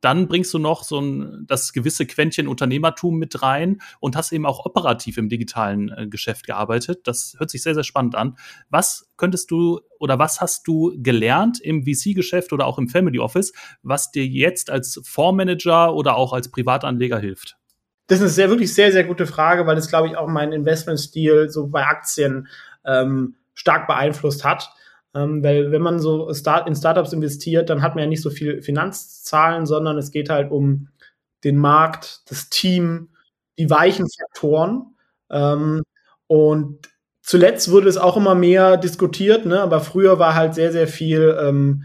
dann 0.00 0.28
bringst 0.28 0.52
du 0.54 0.58
noch 0.58 0.84
so 0.84 1.00
ein, 1.00 1.44
das 1.46 1.72
gewisse 1.72 2.06
Quäntchen 2.06 2.48
Unternehmertum 2.48 3.18
mit 3.18 3.42
rein 3.42 3.80
und 4.00 4.16
hast 4.16 4.32
eben 4.32 4.46
auch 4.46 4.64
operativ 4.64 5.16
im 5.18 5.28
digitalen 5.28 5.90
äh, 5.90 6.06
Geschäft 6.06 6.46
gearbeitet. 6.46 7.06
Das 7.06 7.34
hört 7.38 7.50
sich 7.50 7.62
sehr, 7.62 7.74
sehr 7.74 7.84
spannend 7.84 8.14
an. 8.14 8.36
Was 8.68 9.08
könntest 9.16 9.50
du 9.50 9.80
oder 9.98 10.18
was 10.18 10.40
hast 10.40 10.66
du 10.66 10.92
gelernt 10.96 11.60
im 11.60 11.84
VC-Geschäft 11.84 12.52
oder 12.52 12.66
auch 12.66 12.78
im 12.78 12.88
Family 12.88 13.18
Office, 13.18 13.52
was 13.82 14.10
dir 14.10 14.26
jetzt 14.26 14.70
als 14.70 15.00
Fondsmanager 15.04 15.94
oder 15.94 16.16
auch 16.16 16.32
als 16.32 16.50
Privatanleger 16.50 17.18
hilft? 17.18 17.56
Das 18.08 18.18
ist 18.18 18.22
eine 18.22 18.30
sehr, 18.30 18.50
wirklich 18.50 18.72
sehr, 18.72 18.92
sehr 18.92 19.04
gute 19.04 19.26
Frage, 19.26 19.66
weil 19.66 19.74
das, 19.74 19.88
glaube 19.88 20.08
ich, 20.08 20.16
auch 20.16 20.28
meinen 20.28 20.52
Investmentstil 20.52 21.48
so 21.48 21.66
bei 21.66 21.84
Aktien 21.84 22.46
ähm, 22.84 23.34
stark 23.54 23.88
beeinflusst 23.88 24.44
hat. 24.44 24.70
Ähm, 25.16 25.42
weil 25.42 25.72
wenn 25.72 25.80
man 25.80 25.98
so 25.98 26.32
Start 26.34 26.68
in 26.68 26.74
Startups 26.74 27.12
investiert, 27.14 27.70
dann 27.70 27.80
hat 27.80 27.94
man 27.94 28.04
ja 28.04 28.08
nicht 28.08 28.22
so 28.22 28.28
viel 28.28 28.60
Finanzzahlen, 28.60 29.64
sondern 29.64 29.96
es 29.96 30.10
geht 30.10 30.28
halt 30.28 30.50
um 30.50 30.88
den 31.42 31.56
Markt, 31.56 32.22
das 32.30 32.50
Team, 32.50 33.08
die 33.58 33.70
weichen 33.70 34.06
Faktoren. 34.08 34.94
Ähm, 35.30 35.82
und 36.26 36.90
zuletzt 37.22 37.70
wurde 37.70 37.88
es 37.88 37.96
auch 37.96 38.16
immer 38.18 38.34
mehr 38.34 38.76
diskutiert, 38.76 39.46
ne? 39.46 39.60
aber 39.62 39.80
früher 39.80 40.18
war 40.18 40.34
halt 40.34 40.54
sehr, 40.54 40.72
sehr 40.72 40.88
viel 40.88 41.36
ähm, 41.40 41.84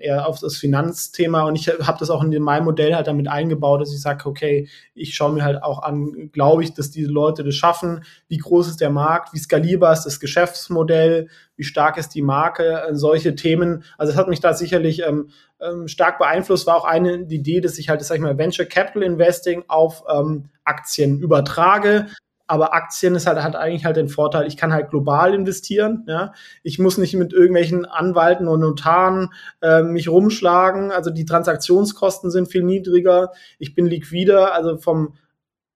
eher 0.00 0.26
auf 0.26 0.40
das 0.40 0.56
Finanzthema. 0.56 1.42
Und 1.42 1.56
ich 1.56 1.68
habe 1.68 1.98
das 1.98 2.10
auch 2.10 2.22
in 2.22 2.42
meinem 2.42 2.64
Modell 2.64 2.94
halt 2.94 3.06
damit 3.06 3.28
eingebaut, 3.28 3.80
dass 3.80 3.92
ich 3.92 4.00
sage, 4.00 4.26
okay, 4.26 4.68
ich 4.94 5.14
schaue 5.14 5.32
mir 5.32 5.44
halt 5.44 5.62
auch 5.62 5.82
an, 5.82 6.30
glaube 6.32 6.62
ich, 6.62 6.74
dass 6.74 6.90
diese 6.90 7.10
Leute 7.10 7.44
das 7.44 7.54
schaffen, 7.54 8.04
wie 8.28 8.38
groß 8.38 8.68
ist 8.68 8.80
der 8.80 8.90
Markt, 8.90 9.32
wie 9.34 9.38
skalierbar 9.38 9.92
ist 9.92 10.04
das 10.04 10.20
Geschäftsmodell, 10.20 11.28
wie 11.56 11.64
stark 11.64 11.96
ist 11.98 12.14
die 12.14 12.22
Marke, 12.22 12.82
äh, 12.88 12.94
solche 12.94 13.34
Themen. 13.34 13.84
Also 13.98 14.12
es 14.12 14.18
hat 14.18 14.28
mich 14.28 14.40
da 14.40 14.54
sicherlich 14.54 15.02
ähm, 15.02 15.30
ähm, 15.60 15.88
stark 15.88 16.18
beeinflusst, 16.18 16.66
war 16.66 16.76
auch 16.76 16.84
eine 16.84 17.26
Idee, 17.28 17.60
dass 17.60 17.78
ich 17.78 17.88
halt, 17.88 18.02
sag 18.02 18.16
ich 18.16 18.22
mal, 18.22 18.38
Venture 18.38 18.66
Capital 18.66 19.02
Investing 19.02 19.64
auf 19.68 20.04
ähm, 20.08 20.48
Aktien 20.64 21.20
übertrage 21.20 22.06
aber 22.46 22.74
Aktien 22.74 23.14
ist 23.14 23.26
halt, 23.26 23.42
hat 23.42 23.56
eigentlich 23.56 23.84
halt 23.84 23.96
den 23.96 24.08
Vorteil, 24.08 24.46
ich 24.46 24.56
kann 24.56 24.72
halt 24.72 24.90
global 24.90 25.34
investieren. 25.34 26.04
Ja? 26.06 26.32
Ich 26.62 26.78
muss 26.78 26.98
nicht 26.98 27.14
mit 27.14 27.32
irgendwelchen 27.32 27.84
Anwalten 27.84 28.46
und 28.48 28.60
Notaren 28.60 29.32
äh, 29.60 29.82
mich 29.82 30.08
rumschlagen. 30.08 30.92
Also 30.92 31.10
die 31.10 31.24
Transaktionskosten 31.24 32.30
sind 32.30 32.48
viel 32.48 32.62
niedriger. 32.62 33.32
Ich 33.58 33.74
bin 33.74 33.86
liquider. 33.86 34.54
Also 34.54 34.76
vom 34.76 35.14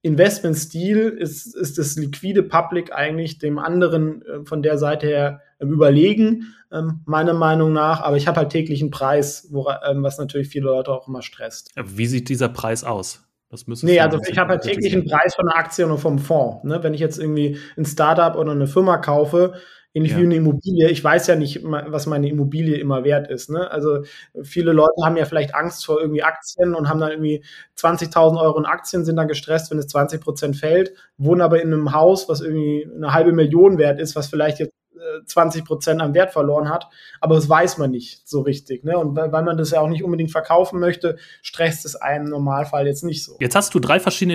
Investmentstil 0.02 1.08
ist, 1.08 1.54
ist 1.54 1.76
das 1.76 1.96
liquide 1.96 2.42
Public 2.42 2.92
eigentlich 2.92 3.38
dem 3.38 3.58
anderen 3.58 4.22
äh, 4.22 4.44
von 4.44 4.62
der 4.62 4.78
Seite 4.78 5.06
her 5.06 5.40
äh, 5.58 5.66
überlegen, 5.66 6.54
ähm, 6.72 7.00
meiner 7.04 7.34
Meinung 7.34 7.72
nach. 7.72 8.00
Aber 8.00 8.16
ich 8.16 8.26
habe 8.28 8.38
halt 8.38 8.50
täglichen 8.50 8.90
Preis, 8.90 9.48
wo, 9.50 9.68
ähm, 9.88 10.02
was 10.02 10.18
natürlich 10.18 10.48
viele 10.48 10.66
Leute 10.66 10.92
auch 10.92 11.08
immer 11.08 11.22
stresst. 11.22 11.72
Wie 11.76 12.06
sieht 12.06 12.28
dieser 12.28 12.48
Preis 12.48 12.84
aus? 12.84 13.24
Das 13.50 13.66
nee, 13.66 13.98
also 13.98 14.20
ich 14.28 14.38
habe 14.38 14.50
halt 14.50 14.62
täglich 14.62 14.92
einen 14.92 15.06
Preis 15.06 15.34
von 15.34 15.48
einer 15.48 15.58
Aktie 15.58 15.84
und 15.84 15.98
vom 15.98 16.20
Fonds. 16.20 16.62
Ne? 16.62 16.84
Wenn 16.84 16.94
ich 16.94 17.00
jetzt 17.00 17.18
irgendwie 17.18 17.58
ein 17.76 17.84
Startup 17.84 18.36
oder 18.36 18.52
eine 18.52 18.68
Firma 18.68 18.98
kaufe, 18.98 19.54
ähnlich 19.92 20.12
ja. 20.12 20.18
wie 20.18 20.22
eine 20.22 20.36
Immobilie, 20.36 20.88
ich 20.88 21.02
weiß 21.02 21.26
ja 21.26 21.34
nicht, 21.34 21.64
was 21.64 22.06
meine 22.06 22.28
Immobilie 22.28 22.76
immer 22.76 23.02
wert 23.02 23.28
ist. 23.28 23.50
Ne? 23.50 23.68
Also 23.68 24.04
viele 24.44 24.72
Leute 24.72 25.02
haben 25.04 25.16
ja 25.16 25.24
vielleicht 25.24 25.56
Angst 25.56 25.84
vor 25.84 26.00
irgendwie 26.00 26.22
Aktien 26.22 26.76
und 26.76 26.88
haben 26.88 27.00
dann 27.00 27.10
irgendwie 27.10 27.44
20.000 27.76 28.40
Euro 28.40 28.56
in 28.56 28.66
Aktien, 28.66 29.04
sind 29.04 29.16
dann 29.16 29.26
gestresst, 29.26 29.72
wenn 29.72 29.78
es 29.78 29.88
20 29.88 30.20
Prozent 30.20 30.56
fällt, 30.56 30.92
wohnen 31.18 31.40
aber 31.40 31.60
in 31.60 31.72
einem 31.72 31.92
Haus, 31.92 32.28
was 32.28 32.40
irgendwie 32.42 32.88
eine 32.94 33.12
halbe 33.12 33.32
Million 33.32 33.78
wert 33.78 33.98
ist, 33.98 34.14
was 34.14 34.28
vielleicht 34.28 34.60
jetzt 34.60 34.72
20 35.24 35.64
Prozent 35.64 36.00
am 36.00 36.14
Wert 36.14 36.32
verloren 36.32 36.68
hat. 36.68 36.88
Aber 37.20 37.34
das 37.34 37.48
weiß 37.48 37.78
man 37.78 37.90
nicht 37.90 38.28
so 38.28 38.40
richtig. 38.40 38.84
Ne? 38.84 38.98
Und 38.98 39.16
weil 39.16 39.42
man 39.42 39.56
das 39.56 39.70
ja 39.70 39.80
auch 39.80 39.88
nicht 39.88 40.04
unbedingt 40.04 40.30
verkaufen 40.30 40.80
möchte, 40.80 41.16
stresst 41.42 41.84
es 41.84 41.96
einen 41.96 42.26
im 42.26 42.30
Normalfall 42.30 42.86
jetzt 42.86 43.04
nicht 43.04 43.24
so. 43.24 43.36
Jetzt 43.40 43.56
hast 43.56 43.74
du 43.74 43.80
drei 43.80 44.00
verschiedene 44.00 44.34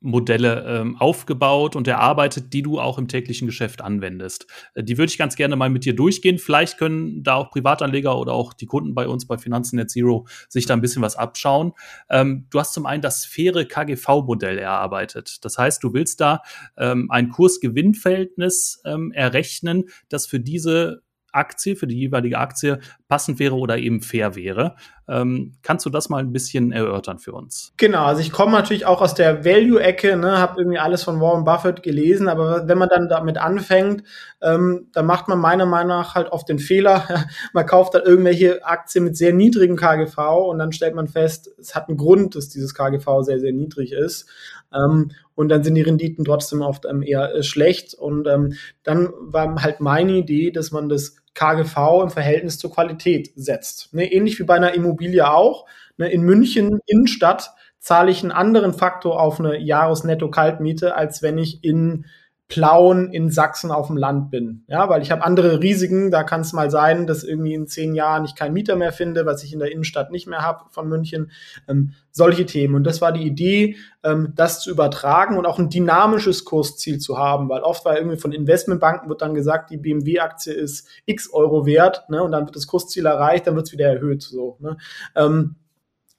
Investmentmodelle 0.00 0.64
ähm, 0.66 0.96
aufgebaut 0.96 1.76
und 1.76 1.88
erarbeitet, 1.88 2.52
die 2.52 2.62
du 2.62 2.78
auch 2.80 2.98
im 2.98 3.08
täglichen 3.08 3.46
Geschäft 3.46 3.80
anwendest. 3.80 4.46
Äh, 4.74 4.84
die 4.84 4.98
würde 4.98 5.10
ich 5.10 5.18
ganz 5.18 5.36
gerne 5.36 5.56
mal 5.56 5.70
mit 5.70 5.84
dir 5.84 5.94
durchgehen. 5.94 6.38
Vielleicht 6.38 6.78
können 6.78 7.22
da 7.22 7.34
auch 7.34 7.50
Privatanleger 7.50 8.18
oder 8.18 8.32
auch 8.32 8.52
die 8.52 8.66
Kunden 8.66 8.94
bei 8.94 9.06
uns 9.06 9.26
bei 9.26 9.38
Finanzen 9.38 9.76
Net 9.76 9.90
Zero 9.90 10.26
sich 10.48 10.66
da 10.66 10.74
ein 10.74 10.80
bisschen 10.80 11.02
was 11.02 11.16
abschauen. 11.16 11.72
Ähm, 12.08 12.46
du 12.50 12.60
hast 12.60 12.72
zum 12.74 12.86
einen 12.86 13.02
das 13.02 13.24
faire 13.24 13.64
KGV-Modell 13.64 14.58
erarbeitet. 14.58 15.44
Das 15.44 15.58
heißt, 15.58 15.82
du 15.82 15.92
willst 15.92 16.20
da 16.20 16.42
ähm, 16.76 17.10
ein 17.10 17.30
Kurs-Gewinn-Verhältnis 17.30 18.80
ähm, 18.84 19.12
errechnen, 19.12 19.84
das 20.08 20.26
für 20.26 20.40
diese 20.40 21.02
Aktie, 21.30 21.76
für 21.76 21.86
die 21.86 21.98
jeweilige 21.98 22.38
Aktie 22.38 22.80
passend 23.06 23.38
wäre 23.38 23.54
oder 23.54 23.78
eben 23.78 24.00
fair 24.00 24.34
wäre. 24.34 24.76
Ähm, 25.08 25.54
kannst 25.62 25.86
du 25.86 25.90
das 25.90 26.08
mal 26.08 26.18
ein 26.18 26.32
bisschen 26.32 26.70
erörtern 26.70 27.18
für 27.18 27.32
uns? 27.32 27.72
Genau, 27.78 28.04
also 28.04 28.20
ich 28.20 28.30
komme 28.30 28.52
natürlich 28.52 28.84
auch 28.84 29.00
aus 29.00 29.14
der 29.14 29.44
Value-Ecke, 29.44 30.16
ne, 30.16 30.38
habe 30.38 30.60
irgendwie 30.60 30.78
alles 30.78 31.02
von 31.02 31.20
Warren 31.20 31.44
Buffett 31.44 31.82
gelesen, 31.82 32.28
aber 32.28 32.68
wenn 32.68 32.76
man 32.76 32.90
dann 32.90 33.08
damit 33.08 33.38
anfängt, 33.38 34.04
ähm, 34.42 34.88
dann 34.92 35.06
macht 35.06 35.28
man 35.28 35.38
meiner 35.38 35.66
Meinung 35.66 35.88
nach 35.88 36.14
halt 36.14 36.30
oft 36.30 36.48
den 36.48 36.58
Fehler, 36.58 37.06
man 37.52 37.66
kauft 37.66 37.94
dann 37.94 38.02
irgendwelche 38.02 38.64
Aktien 38.64 39.04
mit 39.04 39.16
sehr 39.16 39.32
niedrigem 39.32 39.76
KGV 39.76 40.18
und 40.48 40.58
dann 40.58 40.72
stellt 40.72 40.94
man 40.94 41.08
fest, 41.08 41.50
es 41.58 41.74
hat 41.74 41.88
einen 41.88 41.96
Grund, 41.96 42.36
dass 42.36 42.50
dieses 42.50 42.74
KGV 42.74 43.22
sehr, 43.22 43.40
sehr 43.40 43.52
niedrig 43.52 43.92
ist. 43.92 44.26
Ähm, 44.74 45.12
und 45.34 45.48
dann 45.48 45.62
sind 45.62 45.76
die 45.76 45.82
Renditen 45.82 46.24
trotzdem 46.24 46.62
oft 46.62 46.84
ähm, 46.84 47.02
eher 47.02 47.34
äh, 47.34 47.42
schlecht. 47.42 47.94
Und 47.94 48.26
ähm, 48.26 48.54
dann 48.82 49.10
war 49.20 49.62
halt 49.62 49.80
meine 49.80 50.12
Idee, 50.12 50.50
dass 50.50 50.72
man 50.72 50.88
das 50.88 51.16
KGV 51.38 52.02
im 52.02 52.10
Verhältnis 52.10 52.58
zur 52.58 52.72
Qualität 52.72 53.30
setzt. 53.36 53.94
Ne, 53.94 54.12
ähnlich 54.12 54.40
wie 54.40 54.44
bei 54.44 54.56
einer 54.56 54.74
Immobilie 54.74 55.30
auch. 55.30 55.66
Ne, 55.96 56.08
in 56.08 56.22
München 56.22 56.80
Innenstadt 56.86 57.52
zahle 57.78 58.10
ich 58.10 58.22
einen 58.22 58.32
anderen 58.32 58.72
Faktor 58.72 59.20
auf 59.20 59.38
eine 59.38 59.56
Jahresnetto-Kaltmiete, 59.56 60.96
als 60.96 61.22
wenn 61.22 61.38
ich 61.38 61.62
in 61.62 62.06
Plauen 62.48 63.12
in 63.12 63.30
Sachsen 63.30 63.70
auf 63.70 63.88
dem 63.88 63.98
Land 63.98 64.30
bin. 64.30 64.64
Ja, 64.68 64.88
weil 64.88 65.02
ich 65.02 65.10
habe 65.10 65.22
andere 65.22 65.60
Risiken. 65.60 66.10
Da 66.10 66.22
kann 66.22 66.40
es 66.40 66.54
mal 66.54 66.70
sein, 66.70 67.06
dass 67.06 67.22
irgendwie 67.22 67.52
in 67.52 67.66
zehn 67.66 67.94
Jahren 67.94 68.24
ich 68.24 68.34
keinen 68.34 68.54
Mieter 68.54 68.74
mehr 68.74 68.92
finde, 68.92 69.26
was 69.26 69.44
ich 69.44 69.52
in 69.52 69.58
der 69.58 69.70
Innenstadt 69.70 70.10
nicht 70.10 70.26
mehr 70.26 70.40
habe 70.40 70.64
von 70.70 70.88
München. 70.88 71.30
Ähm, 71.68 71.92
solche 72.10 72.46
Themen. 72.46 72.74
Und 72.74 72.84
das 72.84 73.02
war 73.02 73.12
die 73.12 73.26
Idee, 73.26 73.76
ähm, 74.02 74.32
das 74.34 74.60
zu 74.60 74.70
übertragen 74.70 75.36
und 75.36 75.44
auch 75.44 75.58
ein 75.58 75.68
dynamisches 75.68 76.46
Kursziel 76.46 76.98
zu 76.98 77.18
haben, 77.18 77.50
weil 77.50 77.60
oft 77.60 77.84
war 77.84 77.98
irgendwie 77.98 78.16
von 78.16 78.32
Investmentbanken 78.32 79.10
wird 79.10 79.20
dann 79.20 79.34
gesagt, 79.34 79.70
die 79.70 79.76
BMW-Aktie 79.76 80.54
ist 80.54 80.88
x 81.04 81.30
Euro 81.30 81.66
wert, 81.66 82.08
ne, 82.08 82.22
und 82.22 82.32
dann 82.32 82.46
wird 82.46 82.56
das 82.56 82.66
Kursziel 82.66 83.04
erreicht, 83.04 83.46
dann 83.46 83.56
wird 83.56 83.66
es 83.66 83.72
wieder 83.72 83.86
erhöht. 83.86 84.22
So, 84.22 84.56
ne. 84.60 84.78
Ähm, 85.14 85.56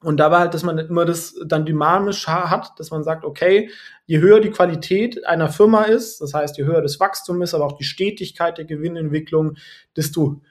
und 0.01 0.17
da 0.17 0.31
war 0.31 0.39
halt, 0.39 0.53
dass 0.53 0.63
man 0.63 0.77
immer 0.77 1.03
das 1.03 1.35
dann 1.45 1.65
dynamisch 1.65 2.27
hat, 2.27 2.79
dass 2.79 2.89
man 2.89 3.03
sagt, 3.03 3.25
okay, 3.25 3.69
je 4.05 4.19
höher 4.19 4.39
die 4.39 4.49
Qualität 4.49 5.25
einer 5.27 5.49
Firma 5.49 5.83
ist, 5.83 6.21
das 6.21 6.33
heißt, 6.33 6.57
je 6.57 6.63
höher 6.63 6.81
das 6.81 6.99
Wachstum 6.99 7.41
ist, 7.41 7.53
aber 7.53 7.65
auch 7.65 7.77
die 7.77 7.83
Stetigkeit 7.83 8.57
der 8.57 8.65
Gewinnentwicklung, 8.65 9.57
desto 9.97 10.41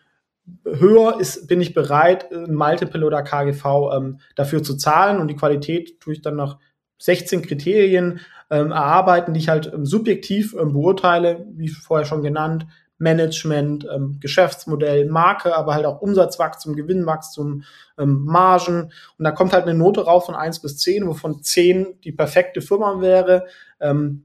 höher 0.64 1.18
ist, 1.18 1.46
bin 1.46 1.60
ich 1.60 1.72
bereit, 1.72 2.30
ein 2.30 2.54
Multiple 2.54 3.04
oder 3.06 3.22
KGV 3.22 3.64
ähm, 3.94 4.20
dafür 4.34 4.62
zu 4.62 4.76
zahlen 4.76 5.18
und 5.18 5.28
die 5.28 5.36
Qualität 5.36 6.00
tue 6.00 6.14
ich 6.14 6.22
dann 6.22 6.36
nach 6.36 6.58
16 6.98 7.42
Kriterien 7.42 8.20
ähm, 8.50 8.70
erarbeiten, 8.70 9.32
die 9.32 9.40
ich 9.40 9.48
halt 9.48 9.72
ähm, 9.72 9.86
subjektiv 9.86 10.54
ähm, 10.58 10.72
beurteile, 10.72 11.46
wie 11.52 11.68
vorher 11.68 12.06
schon 12.06 12.22
genannt, 12.22 12.66
Management, 12.98 13.86
ähm, 13.92 14.18
Geschäftsmodell, 14.20 15.06
Marke, 15.06 15.56
aber 15.56 15.74
halt 15.74 15.86
auch 15.86 16.00
Umsatzwachstum, 16.00 16.74
Gewinnwachstum, 16.74 17.62
ähm, 17.98 18.24
Margen. 18.24 18.92
Und 19.18 19.24
da 19.24 19.30
kommt 19.30 19.52
halt 19.52 19.64
eine 19.64 19.78
Note 19.78 20.04
raus 20.04 20.26
von 20.26 20.34
eins 20.34 20.60
bis 20.60 20.78
zehn, 20.78 21.06
wovon 21.06 21.42
zehn 21.42 22.00
die 22.02 22.12
perfekte 22.12 22.60
Firma 22.60 23.00
wäre. 23.00 23.46
Ähm, 23.80 24.24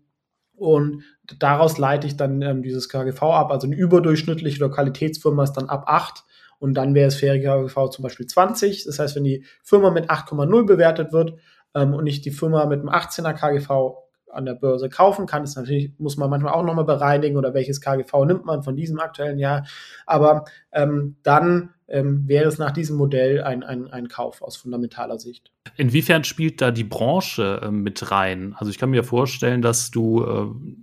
und 0.55 1.03
daraus 1.39 1.77
leite 1.77 2.07
ich 2.07 2.17
dann 2.17 2.41
ähm, 2.41 2.63
dieses 2.63 2.89
KGV 2.89 3.21
ab. 3.21 3.51
Also 3.51 3.67
eine 3.67 3.75
überdurchschnittliche 3.75 4.63
oder 4.63 4.73
Qualitätsfirma 4.73 5.43
ist 5.43 5.53
dann 5.53 5.69
ab 5.69 5.85
acht 5.87 6.23
und 6.59 6.75
dann 6.75 6.95
wäre 6.95 7.07
es 7.07 7.15
faire 7.15 7.39
KGV 7.39 7.89
zum 7.89 8.03
Beispiel 8.03 8.25
20. 8.25 8.85
Das 8.85 8.99
heißt, 8.99 9.15
wenn 9.15 9.23
die 9.23 9.45
Firma 9.63 9.91
mit 9.91 10.09
8,0 10.09 10.65
bewertet 10.65 11.11
wird 11.11 11.35
ähm, 11.75 11.93
und 11.93 12.03
nicht 12.03 12.25
die 12.25 12.31
Firma 12.31 12.65
mit 12.65 12.79
einem 12.79 12.89
18er 12.89 13.33
KGV 13.33 14.02
an 14.33 14.45
der 14.45 14.55
Börse 14.55 14.89
kaufen 14.89 15.25
kann. 15.25 15.43
Das 15.43 15.55
natürlich 15.55 15.91
muss 15.97 16.17
man 16.17 16.29
manchmal 16.29 16.53
auch 16.53 16.63
nochmal 16.63 16.85
bereinigen 16.85 17.37
oder 17.37 17.53
welches 17.53 17.81
KGV 17.81 18.25
nimmt 18.25 18.45
man 18.45 18.63
von 18.63 18.75
diesem 18.75 18.99
aktuellen 18.99 19.39
Jahr. 19.39 19.65
Aber 20.05 20.45
ähm, 20.71 21.15
dann 21.23 21.69
ähm, 21.87 22.27
wäre 22.27 22.47
es 22.47 22.57
nach 22.57 22.71
diesem 22.71 22.97
Modell 22.97 23.43
ein, 23.43 23.63
ein, 23.63 23.87
ein 23.91 24.07
Kauf 24.07 24.41
aus 24.41 24.57
fundamentaler 24.57 25.19
Sicht. 25.19 25.51
Inwiefern 25.77 26.23
spielt 26.23 26.61
da 26.61 26.71
die 26.71 26.83
Branche 26.83 27.61
äh, 27.63 27.71
mit 27.71 28.11
rein? 28.11 28.55
Also 28.57 28.69
ich 28.69 28.77
kann 28.77 28.89
mir 28.89 29.03
vorstellen, 29.03 29.61
dass 29.61 29.91
du 29.91 30.23
äh, 30.23 30.75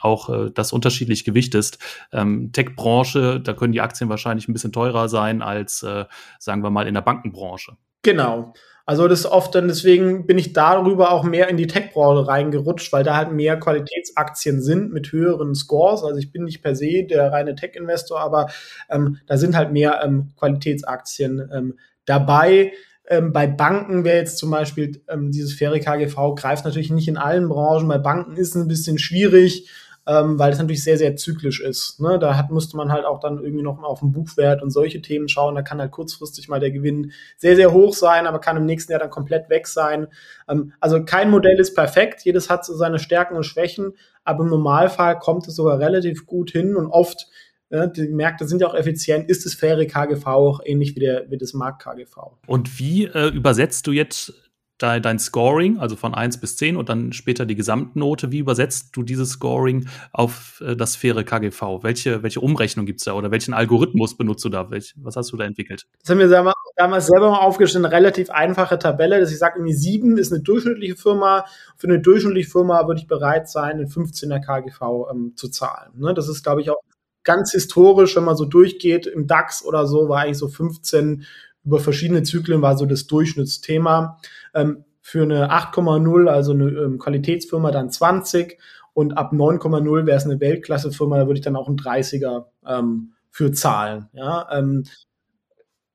auch 0.00 0.28
äh, 0.28 0.50
das 0.50 0.72
unterschiedlich 0.72 1.24
gewichtest. 1.24 1.78
Ähm, 2.12 2.52
Tech-Branche, 2.52 3.40
da 3.40 3.52
können 3.52 3.72
die 3.72 3.80
Aktien 3.80 4.10
wahrscheinlich 4.10 4.48
ein 4.48 4.52
bisschen 4.52 4.72
teurer 4.72 5.08
sein 5.08 5.42
als, 5.42 5.82
äh, 5.82 6.04
sagen 6.38 6.62
wir 6.62 6.70
mal, 6.70 6.86
in 6.86 6.94
der 6.94 7.02
Bankenbranche. 7.02 7.76
Genau. 8.02 8.52
Also 8.88 9.08
das 9.08 9.20
ist 9.20 9.26
oft 9.26 9.52
dann, 9.56 9.66
deswegen 9.66 10.26
bin 10.26 10.38
ich 10.38 10.52
darüber 10.52 11.10
auch 11.10 11.24
mehr 11.24 11.48
in 11.48 11.56
die 11.56 11.66
Tech-Branche 11.66 12.28
reingerutscht, 12.28 12.92
weil 12.92 13.02
da 13.02 13.16
halt 13.16 13.32
mehr 13.32 13.58
Qualitätsaktien 13.58 14.62
sind 14.62 14.92
mit 14.92 15.10
höheren 15.10 15.56
Scores. 15.56 16.04
Also 16.04 16.20
ich 16.20 16.30
bin 16.30 16.44
nicht 16.44 16.62
per 16.62 16.76
se 16.76 17.02
der 17.02 17.32
reine 17.32 17.56
Tech-Investor, 17.56 18.20
aber 18.20 18.46
ähm, 18.88 19.18
da 19.26 19.38
sind 19.38 19.56
halt 19.56 19.72
mehr 19.72 20.00
ähm, 20.04 20.30
Qualitätsaktien 20.38 21.50
ähm, 21.52 21.78
dabei. 22.04 22.72
Ähm, 23.08 23.32
bei 23.32 23.48
Banken 23.48 24.04
wäre 24.04 24.18
jetzt 24.18 24.38
zum 24.38 24.52
Beispiel 24.52 25.02
ähm, 25.08 25.32
dieses 25.32 25.54
faire 25.54 25.80
KGV 25.80 26.36
greift 26.36 26.64
natürlich 26.64 26.90
nicht 26.90 27.08
in 27.08 27.16
allen 27.16 27.48
Branchen. 27.48 27.88
Bei 27.88 27.98
Banken 27.98 28.36
ist 28.36 28.54
es 28.54 28.62
ein 28.62 28.68
bisschen 28.68 28.98
schwierig 28.98 29.68
ähm, 30.06 30.38
weil 30.38 30.52
es 30.52 30.58
natürlich 30.58 30.84
sehr, 30.84 30.98
sehr 30.98 31.16
zyklisch 31.16 31.60
ist. 31.60 32.00
Ne? 32.00 32.18
Da 32.18 32.36
hat, 32.36 32.50
musste 32.50 32.76
man 32.76 32.92
halt 32.92 33.04
auch 33.04 33.18
dann 33.18 33.42
irgendwie 33.42 33.64
noch 33.64 33.78
mal 33.78 33.88
auf 33.88 34.00
den 34.00 34.12
Buchwert 34.12 34.62
und 34.62 34.70
solche 34.70 35.02
Themen 35.02 35.28
schauen. 35.28 35.56
Da 35.56 35.62
kann 35.62 35.80
halt 35.80 35.90
kurzfristig 35.90 36.48
mal 36.48 36.60
der 36.60 36.70
Gewinn 36.70 37.12
sehr, 37.36 37.56
sehr 37.56 37.72
hoch 37.72 37.92
sein, 37.92 38.26
aber 38.26 38.38
kann 38.38 38.56
im 38.56 38.66
nächsten 38.66 38.92
Jahr 38.92 39.00
dann 39.00 39.10
komplett 39.10 39.50
weg 39.50 39.66
sein. 39.66 40.06
Ähm, 40.48 40.72
also 40.80 41.04
kein 41.04 41.30
Modell 41.30 41.58
ist 41.58 41.74
perfekt, 41.74 42.22
jedes 42.24 42.48
hat 42.48 42.64
so 42.64 42.74
seine 42.74 43.00
Stärken 43.00 43.36
und 43.36 43.44
Schwächen, 43.44 43.94
aber 44.22 44.44
im 44.44 44.50
Normalfall 44.50 45.18
kommt 45.18 45.48
es 45.48 45.56
sogar 45.56 45.80
relativ 45.80 46.26
gut 46.26 46.50
hin 46.50 46.76
und 46.76 46.86
oft 46.86 47.26
ja, 47.68 47.88
die 47.88 48.06
Märkte 48.06 48.46
sind 48.46 48.60
ja 48.60 48.68
auch 48.68 48.74
effizient, 48.74 49.28
ist 49.28 49.44
das 49.44 49.54
faire 49.54 49.84
KGV 49.86 50.24
auch 50.26 50.60
ähnlich 50.64 50.94
wie, 50.94 51.00
der, 51.00 51.28
wie 51.30 51.36
das 51.36 51.52
Markt-KGV. 51.52 52.16
Und 52.46 52.78
wie 52.78 53.06
äh, 53.06 53.26
übersetzt 53.30 53.88
du 53.88 53.92
jetzt 53.92 54.32
dein, 54.78 55.02
dein 55.02 55.18
Scoring, 55.18 55.78
also 55.78 55.96
von 55.96 56.14
1 56.14 56.38
bis 56.38 56.56
10 56.56 56.76
und 56.76 56.88
dann 56.88 57.12
später 57.12 57.46
die 57.46 57.54
Gesamtnote. 57.54 58.32
Wie 58.32 58.38
übersetzt 58.38 58.90
du 58.92 59.02
dieses 59.02 59.30
Scoring 59.30 59.88
auf 60.12 60.62
äh, 60.64 60.76
das 60.76 60.96
faire 60.96 61.24
KGV? 61.24 61.82
Welche, 61.82 62.22
welche 62.22 62.40
Umrechnung 62.40 62.86
gibt's 62.86 63.04
da 63.04 63.14
oder 63.14 63.30
welchen 63.30 63.54
Algorithmus 63.54 64.16
benutzt 64.16 64.44
du 64.44 64.48
da? 64.48 64.70
Welch, 64.70 64.94
was 64.96 65.16
hast 65.16 65.32
du 65.32 65.36
da 65.36 65.44
entwickelt? 65.44 65.86
Das 66.00 66.10
haben 66.10 66.18
wir 66.18 66.54
damals 66.76 67.06
selber 67.06 67.30
mal 67.30 67.38
aufgestellt, 67.38 67.84
eine 67.84 67.94
relativ 67.94 68.30
einfache 68.30 68.78
Tabelle, 68.78 69.20
dass 69.20 69.32
ich 69.32 69.38
sage, 69.38 69.58
irgendwie 69.58 69.74
7 69.74 70.18
ist 70.18 70.32
eine 70.32 70.42
durchschnittliche 70.42 70.96
Firma. 70.96 71.46
Für 71.76 71.88
eine 71.88 72.00
durchschnittliche 72.00 72.50
Firma 72.50 72.86
würde 72.86 73.00
ich 73.00 73.06
bereit 73.06 73.48
sein, 73.48 73.76
einen 73.76 73.88
15er 73.88 74.40
KGV 74.40 75.10
ähm, 75.10 75.32
zu 75.36 75.48
zahlen. 75.48 75.92
Ne? 75.96 76.12
Das 76.12 76.28
ist, 76.28 76.42
glaube 76.42 76.60
ich, 76.60 76.70
auch 76.70 76.80
ganz 77.24 77.50
historisch, 77.52 78.14
wenn 78.14 78.24
man 78.24 78.36
so 78.36 78.44
durchgeht, 78.44 79.06
im 79.06 79.26
DAX 79.26 79.64
oder 79.64 79.86
so, 79.86 80.08
war 80.08 80.20
eigentlich 80.20 80.38
so 80.38 80.48
15 80.48 81.24
über 81.66 81.80
verschiedene 81.80 82.22
Zyklen 82.22 82.62
war 82.62 82.78
so 82.78 82.86
das 82.86 83.08
Durchschnittsthema. 83.08 84.18
Ähm, 84.56 84.84
für 85.00 85.22
eine 85.22 85.52
8,0, 85.52 86.26
also 86.26 86.50
eine 86.50 86.64
ähm, 86.64 86.98
Qualitätsfirma, 86.98 87.70
dann 87.70 87.90
20 87.90 88.58
und 88.92 89.16
ab 89.16 89.32
9,0 89.32 90.04
wäre 90.04 90.16
es 90.16 90.24
eine 90.24 90.40
Weltklasse-Firma, 90.40 91.18
da 91.18 91.26
würde 91.26 91.38
ich 91.38 91.44
dann 91.44 91.54
auch 91.54 91.68
einen 91.68 91.76
30er 91.76 92.46
ähm, 92.66 93.12
für 93.30 93.52
zahlen. 93.52 94.08
Ja, 94.14 94.48
ähm, 94.50 94.82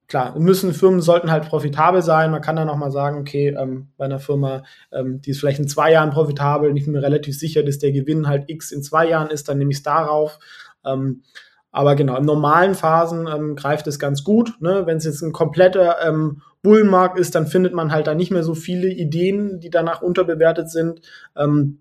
klar, 0.08 0.39
müssen 0.39 0.74
Firmen 0.74 1.01
sollten 1.01 1.32
halt 1.32 1.46
profitabel 1.50 2.01
sein. 2.01 2.32
Man 2.32 2.41
kann 2.41 2.56
dann 2.56 2.70
auch 2.70 2.77
mal 2.77 2.91
sagen, 2.91 3.20
okay, 3.20 3.56
ähm, 3.58 3.89
bei 3.98 4.06
einer 4.06 4.20
Firma, 4.20 4.63
ähm, 4.94 5.20
die 5.22 5.32
ist 5.32 5.39
vielleicht 5.39 5.60
in 5.60 5.68
zwei 5.68 5.91
Jahren 5.91 6.12
profitabel, 6.12 6.72
nicht 6.72 6.88
mehr 6.88 7.01
relativ 7.01 7.38
sicher, 7.38 7.63
dass 7.63 7.80
der 7.80 7.91
Gewinn 7.91 8.27
halt 8.27 8.46
X 8.48 8.72
in 8.72 8.84
zwei 8.84 9.10
Jahren 9.10 9.30
ist, 9.30 9.50
dann 9.50 9.58
nehme 9.58 9.72
ich 9.72 9.77
es 9.77 9.84
darauf. 9.84 10.38
Ähm, 10.86 11.24
aber 11.72 11.96
genau, 11.96 12.18
in 12.18 12.25
normalen 12.25 12.75
Phasen 12.75 13.28
ähm, 13.28 13.56
greift 13.56 13.88
es 13.88 13.98
ganz 13.98 14.24
gut. 14.24 14.54
Ne? 14.60 14.84
Wenn 14.86 14.98
es 14.98 15.06
jetzt 15.06 15.22
ein 15.22 15.32
kompletter 15.32 15.98
ähm, 16.06 16.42
Bullenmarkt 16.62 17.18
ist, 17.18 17.34
dann 17.34 17.48
findet 17.48 17.74
man 17.74 17.92
halt 17.92 18.08
da 18.08 18.13
nicht 18.13 18.32
mehr 18.32 18.44
so 18.44 18.54
viele 18.54 18.90
Ideen, 18.90 19.60
die 19.60 19.70
danach 19.70 20.01
unterbewertet 20.01 20.70
sind. 20.70 21.01
Ähm, 21.36 21.80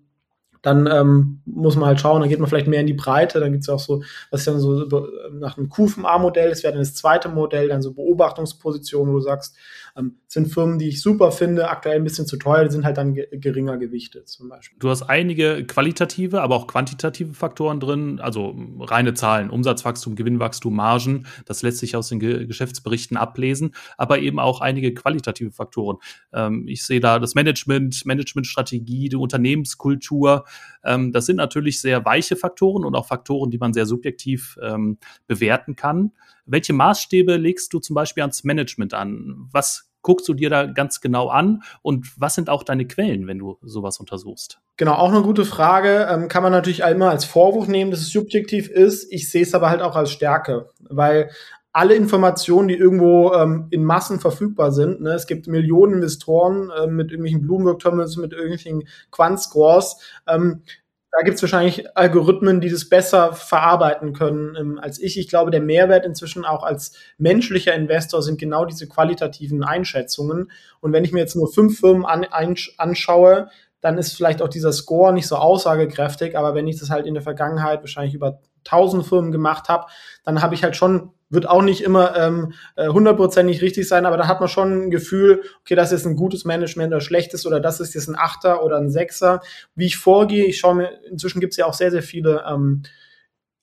dann 0.61 0.87
ähm, 0.87 1.41
muss 1.45 1.75
man 1.75 1.87
halt 1.87 1.99
schauen, 1.99 2.21
dann 2.21 2.29
geht 2.29 2.39
man 2.39 2.47
vielleicht 2.47 2.67
mehr 2.67 2.81
in 2.81 2.87
die 2.87 2.93
Breite, 2.93 3.39
dann 3.39 3.51
gibt 3.51 3.63
es 3.63 3.69
auch 3.69 3.79
so, 3.79 4.03
was 4.29 4.41
ist 4.41 4.47
dann 4.47 4.59
so 4.59 4.85
nach 5.31 5.57
einem 5.57 5.69
QFMA-Modell, 5.69 6.49
das 6.49 6.61
wäre 6.61 6.73
dann 6.73 6.83
das 6.83 6.93
zweite 6.93 7.29
Modell, 7.29 7.67
dann 7.67 7.81
so 7.81 7.93
Beobachtungspositionen, 7.93 9.11
wo 9.11 9.17
du 9.17 9.23
sagst, 9.23 9.55
ähm, 9.97 10.17
sind 10.27 10.47
Firmen, 10.47 10.79
die 10.79 10.89
ich 10.89 11.01
super 11.01 11.31
finde, 11.31 11.69
aktuell 11.69 11.95
ein 11.95 12.03
bisschen 12.03 12.25
zu 12.25 12.37
teuer, 12.37 12.63
die 12.63 12.71
sind 12.71 12.85
halt 12.85 12.97
dann 12.97 13.13
ge 13.13 13.27
geringer 13.31 13.77
gewichtet 13.77 14.29
zum 14.29 14.49
Beispiel. 14.49 14.77
Du 14.79 14.89
hast 14.89 15.03
einige 15.03 15.65
qualitative, 15.65 16.41
aber 16.41 16.55
auch 16.55 16.67
quantitative 16.67 17.33
Faktoren 17.33 17.79
drin, 17.79 18.19
also 18.19 18.55
reine 18.79 19.13
Zahlen, 19.13 19.49
Umsatzwachstum, 19.49 20.15
Gewinnwachstum, 20.15 20.75
Margen, 20.75 21.25
das 21.45 21.61
lässt 21.61 21.79
sich 21.79 21.95
aus 21.95 22.09
den 22.09 22.19
Ge 22.19 22.45
Geschäftsberichten 22.45 23.17
ablesen, 23.17 23.73
aber 23.97 24.19
eben 24.19 24.39
auch 24.39 24.61
einige 24.61 24.93
qualitative 24.93 25.51
Faktoren. 25.51 25.97
Ähm, 26.33 26.67
ich 26.67 26.83
sehe 26.83 26.99
da 26.99 27.19
das 27.19 27.35
Management, 27.35 28.05
Managementstrategie, 28.05 29.09
die 29.09 29.15
Unternehmenskultur, 29.15 30.45
ähm, 30.83 31.11
das 31.11 31.25
sind 31.25 31.37
natürlich 31.37 31.81
sehr 31.81 32.05
weiche 32.05 32.35
Faktoren 32.35 32.85
und 32.85 32.95
auch 32.95 33.07
Faktoren, 33.07 33.51
die 33.51 33.57
man 33.57 33.73
sehr 33.73 33.85
subjektiv 33.85 34.57
ähm, 34.61 34.97
bewerten 35.27 35.75
kann. 35.75 36.11
Welche 36.45 36.73
Maßstäbe 36.73 37.37
legst 37.37 37.73
du 37.73 37.79
zum 37.79 37.93
Beispiel 37.93 38.21
ans 38.23 38.43
Management 38.43 38.93
an? 38.93 39.47
Was 39.51 39.91
guckst 40.01 40.27
du 40.27 40.33
dir 40.33 40.49
da 40.49 40.65
ganz 40.65 41.01
genau 41.01 41.29
an 41.29 41.63
und 41.81 42.07
was 42.19 42.35
sind 42.35 42.49
auch 42.49 42.63
deine 42.63 42.87
Quellen, 42.87 43.27
wenn 43.27 43.39
du 43.39 43.57
sowas 43.61 43.99
untersuchst? 43.99 44.59
Genau, 44.77 44.93
auch 44.93 45.11
eine 45.11 45.21
gute 45.21 45.45
Frage. 45.45 46.07
Ähm, 46.09 46.27
kann 46.27 46.43
man 46.43 46.51
natürlich 46.51 46.79
immer 46.81 47.09
als 47.09 47.25
Vorwurf 47.25 47.67
nehmen, 47.67 47.91
dass 47.91 48.01
es 48.01 48.11
subjektiv 48.11 48.69
ist. 48.69 49.11
Ich 49.11 49.29
sehe 49.29 49.43
es 49.43 49.53
aber 49.53 49.69
halt 49.69 49.81
auch 49.81 49.95
als 49.95 50.11
Stärke, 50.11 50.69
weil 50.79 51.29
alle 51.73 51.95
Informationen, 51.95 52.67
die 52.67 52.75
irgendwo 52.75 53.31
ähm, 53.33 53.67
in 53.69 53.85
Massen 53.85 54.19
verfügbar 54.19 54.71
sind. 54.71 55.01
Ne? 55.01 55.11
Es 55.11 55.25
gibt 55.25 55.47
Millionen 55.47 55.93
Investoren 55.93 56.69
äh, 56.69 56.87
mit 56.87 57.11
irgendwelchen 57.11 57.43
Bloomberg-Terminals, 57.43 58.17
mit 58.17 58.33
irgendwelchen 58.33 58.87
Quant-Scores. 59.11 59.97
Ähm, 60.27 60.63
da 61.11 61.23
gibt 61.23 61.35
es 61.35 61.41
wahrscheinlich 61.41 61.97
Algorithmen, 61.97 62.61
die 62.61 62.69
das 62.69 62.87
besser 62.87 63.33
verarbeiten 63.33 64.13
können 64.13 64.55
ähm, 64.55 64.79
als 64.79 64.99
ich. 64.99 65.19
Ich 65.19 65.27
glaube, 65.27 65.51
der 65.51 65.61
Mehrwert 65.61 66.05
inzwischen 66.05 66.45
auch 66.45 66.63
als 66.63 66.93
menschlicher 67.17 67.73
Investor 67.73 68.21
sind 68.21 68.39
genau 68.39 68.65
diese 68.65 68.87
qualitativen 68.87 69.63
Einschätzungen. 69.63 70.51
Und 70.79 70.93
wenn 70.93 71.03
ich 71.03 71.11
mir 71.11 71.19
jetzt 71.19 71.35
nur 71.35 71.51
fünf 71.51 71.79
Firmen 71.79 72.05
an, 72.05 72.23
ein, 72.23 72.55
anschaue, 72.77 73.49
dann 73.81 73.97
ist 73.97 74.13
vielleicht 74.13 74.41
auch 74.41 74.47
dieser 74.47 74.71
Score 74.71 75.11
nicht 75.11 75.27
so 75.27 75.35
aussagekräftig. 75.35 76.37
Aber 76.37 76.55
wenn 76.55 76.67
ich 76.67 76.79
das 76.79 76.89
halt 76.89 77.05
in 77.05 77.13
der 77.13 77.23
Vergangenheit 77.23 77.81
wahrscheinlich 77.81 78.13
über 78.13 78.39
tausend 78.63 79.05
Firmen 79.05 79.31
gemacht 79.31 79.67
habe, 79.67 79.87
dann 80.23 80.41
habe 80.41 80.55
ich 80.55 80.63
halt 80.63 80.75
schon 80.75 81.11
wird 81.31 81.49
auch 81.49 81.61
nicht 81.61 81.81
immer 81.81 82.15
ähm, 82.15 82.53
äh, 82.75 82.89
hundertprozentig 82.89 83.61
richtig 83.61 83.87
sein, 83.87 84.05
aber 84.05 84.17
da 84.17 84.27
hat 84.27 84.39
man 84.39 84.49
schon 84.49 84.85
ein 84.85 84.91
Gefühl, 84.91 85.41
okay, 85.61 85.75
das 85.75 85.91
ist 85.91 86.05
ein 86.05 86.15
gutes 86.15 86.45
Management 86.45 86.93
oder 86.93 87.01
schlechtes 87.01 87.47
oder 87.47 87.59
das 87.59 87.79
ist 87.79 87.95
jetzt 87.95 88.07
ein 88.07 88.17
Achter 88.17 88.63
oder 88.63 88.77
ein 88.77 88.91
Sechser. 88.91 89.41
Wie 89.73 89.85
ich 89.85 89.97
vorgehe, 89.97 90.45
ich 90.45 90.59
schaue 90.59 90.75
mir, 90.75 90.89
inzwischen 91.09 91.39
gibt 91.39 91.53
es 91.53 91.57
ja 91.57 91.65
auch 91.65 91.73
sehr, 91.73 91.91
sehr 91.91 92.03
viele 92.03 92.43
ähm, 92.47 92.83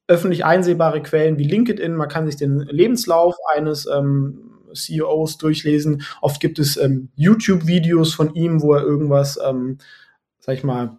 öffentlich 0.08 0.44
einsehbare 0.44 1.02
Quellen 1.02 1.38
wie 1.38 1.44
LinkedIn. 1.44 1.94
Man 1.94 2.08
kann 2.08 2.26
sich 2.26 2.36
den 2.36 2.60
Lebenslauf 2.60 3.36
eines 3.54 3.86
ähm, 3.86 4.50
CEOs 4.74 5.38
durchlesen. 5.38 6.02
Oft 6.20 6.40
gibt 6.40 6.58
es 6.58 6.76
ähm, 6.76 7.10
YouTube-Videos 7.16 8.14
von 8.14 8.34
ihm, 8.34 8.62
wo 8.62 8.74
er 8.74 8.82
irgendwas, 8.82 9.38
ähm, 9.44 9.78
sag 10.40 10.56
ich 10.56 10.64
mal, 10.64 10.98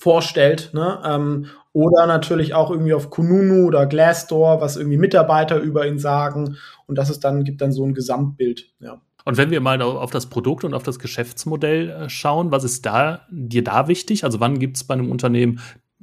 vorstellt. 0.00 0.70
Ne? 0.72 0.98
Ähm, 1.04 1.46
oder 1.72 2.06
natürlich 2.06 2.54
auch 2.54 2.70
irgendwie 2.70 2.94
auf 2.94 3.10
Kununu 3.10 3.66
oder 3.66 3.86
Glassdoor, 3.86 4.60
was 4.60 4.76
irgendwie 4.76 4.96
Mitarbeiter 4.96 5.58
über 5.58 5.86
ihn 5.86 5.98
sagen. 5.98 6.56
Und 6.86 6.98
das 6.98 7.10
ist 7.10 7.20
dann, 7.20 7.44
gibt 7.44 7.60
dann 7.60 7.72
so 7.72 7.84
ein 7.84 7.94
Gesamtbild, 7.94 8.72
ja. 8.80 9.00
Und 9.26 9.36
wenn 9.36 9.50
wir 9.50 9.60
mal 9.60 9.82
auf 9.82 10.10
das 10.10 10.26
Produkt 10.26 10.64
und 10.64 10.72
auf 10.72 10.82
das 10.82 10.98
Geschäftsmodell 10.98 11.90
äh, 11.90 12.08
schauen, 12.08 12.50
was 12.50 12.64
ist 12.64 12.86
da 12.86 13.26
dir 13.30 13.62
da 13.62 13.86
wichtig? 13.86 14.24
Also 14.24 14.40
wann 14.40 14.58
gibt 14.58 14.78
es 14.78 14.84
bei 14.84 14.94
einem 14.94 15.10
Unternehmen 15.10 15.60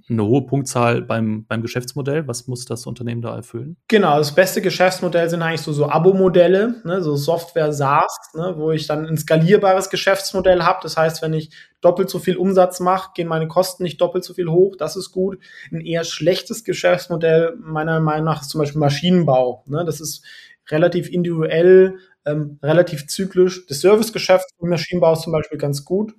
eine 0.09 0.23
hohe 0.23 0.45
Punktzahl 0.45 1.01
beim, 1.01 1.45
beim 1.45 1.61
Geschäftsmodell. 1.61 2.27
Was 2.27 2.47
muss 2.47 2.65
das 2.65 2.85
Unternehmen 2.85 3.21
da 3.21 3.35
erfüllen? 3.35 3.75
Genau, 3.87 4.17
das 4.17 4.33
beste 4.33 4.61
Geschäftsmodell 4.61 5.29
sind 5.29 5.41
eigentlich 5.41 5.61
so, 5.61 5.73
so 5.73 5.89
Abo-Modelle, 5.89 6.75
ne, 6.85 7.01
so 7.01 7.15
Software 7.15 7.73
SaaS, 7.73 8.17
ne, 8.33 8.53
wo 8.57 8.71
ich 8.71 8.87
dann 8.87 9.05
ein 9.05 9.17
skalierbares 9.17 9.89
Geschäftsmodell 9.89 10.63
habe. 10.63 10.79
Das 10.81 10.95
heißt, 10.95 11.21
wenn 11.21 11.33
ich 11.33 11.51
doppelt 11.81 12.09
so 12.09 12.19
viel 12.19 12.37
Umsatz 12.37 12.79
mache, 12.79 13.11
gehen 13.15 13.27
meine 13.27 13.47
Kosten 13.47 13.83
nicht 13.83 13.99
doppelt 13.99 14.23
so 14.23 14.33
viel 14.33 14.47
hoch. 14.47 14.75
Das 14.77 14.95
ist 14.95 15.11
gut. 15.11 15.39
Ein 15.71 15.81
eher 15.81 16.05
schlechtes 16.05 16.63
Geschäftsmodell 16.63 17.55
meiner 17.59 17.99
Meinung 17.99 18.25
nach 18.25 18.41
ist 18.41 18.49
zum 18.49 18.59
Beispiel 18.59 18.79
Maschinenbau. 18.79 19.63
Ne, 19.67 19.83
das 19.85 19.99
ist 19.99 20.23
relativ 20.69 21.09
individuell, 21.09 21.97
ähm, 22.25 22.59
relativ 22.63 23.07
zyklisch. 23.07 23.65
Das 23.67 23.81
Servicegeschäft 23.81 24.45
im 24.61 24.69
Maschinenbau 24.69 25.13
ist 25.13 25.21
zum 25.23 25.33
Beispiel 25.33 25.57
ganz 25.57 25.83
gut. 25.83 26.13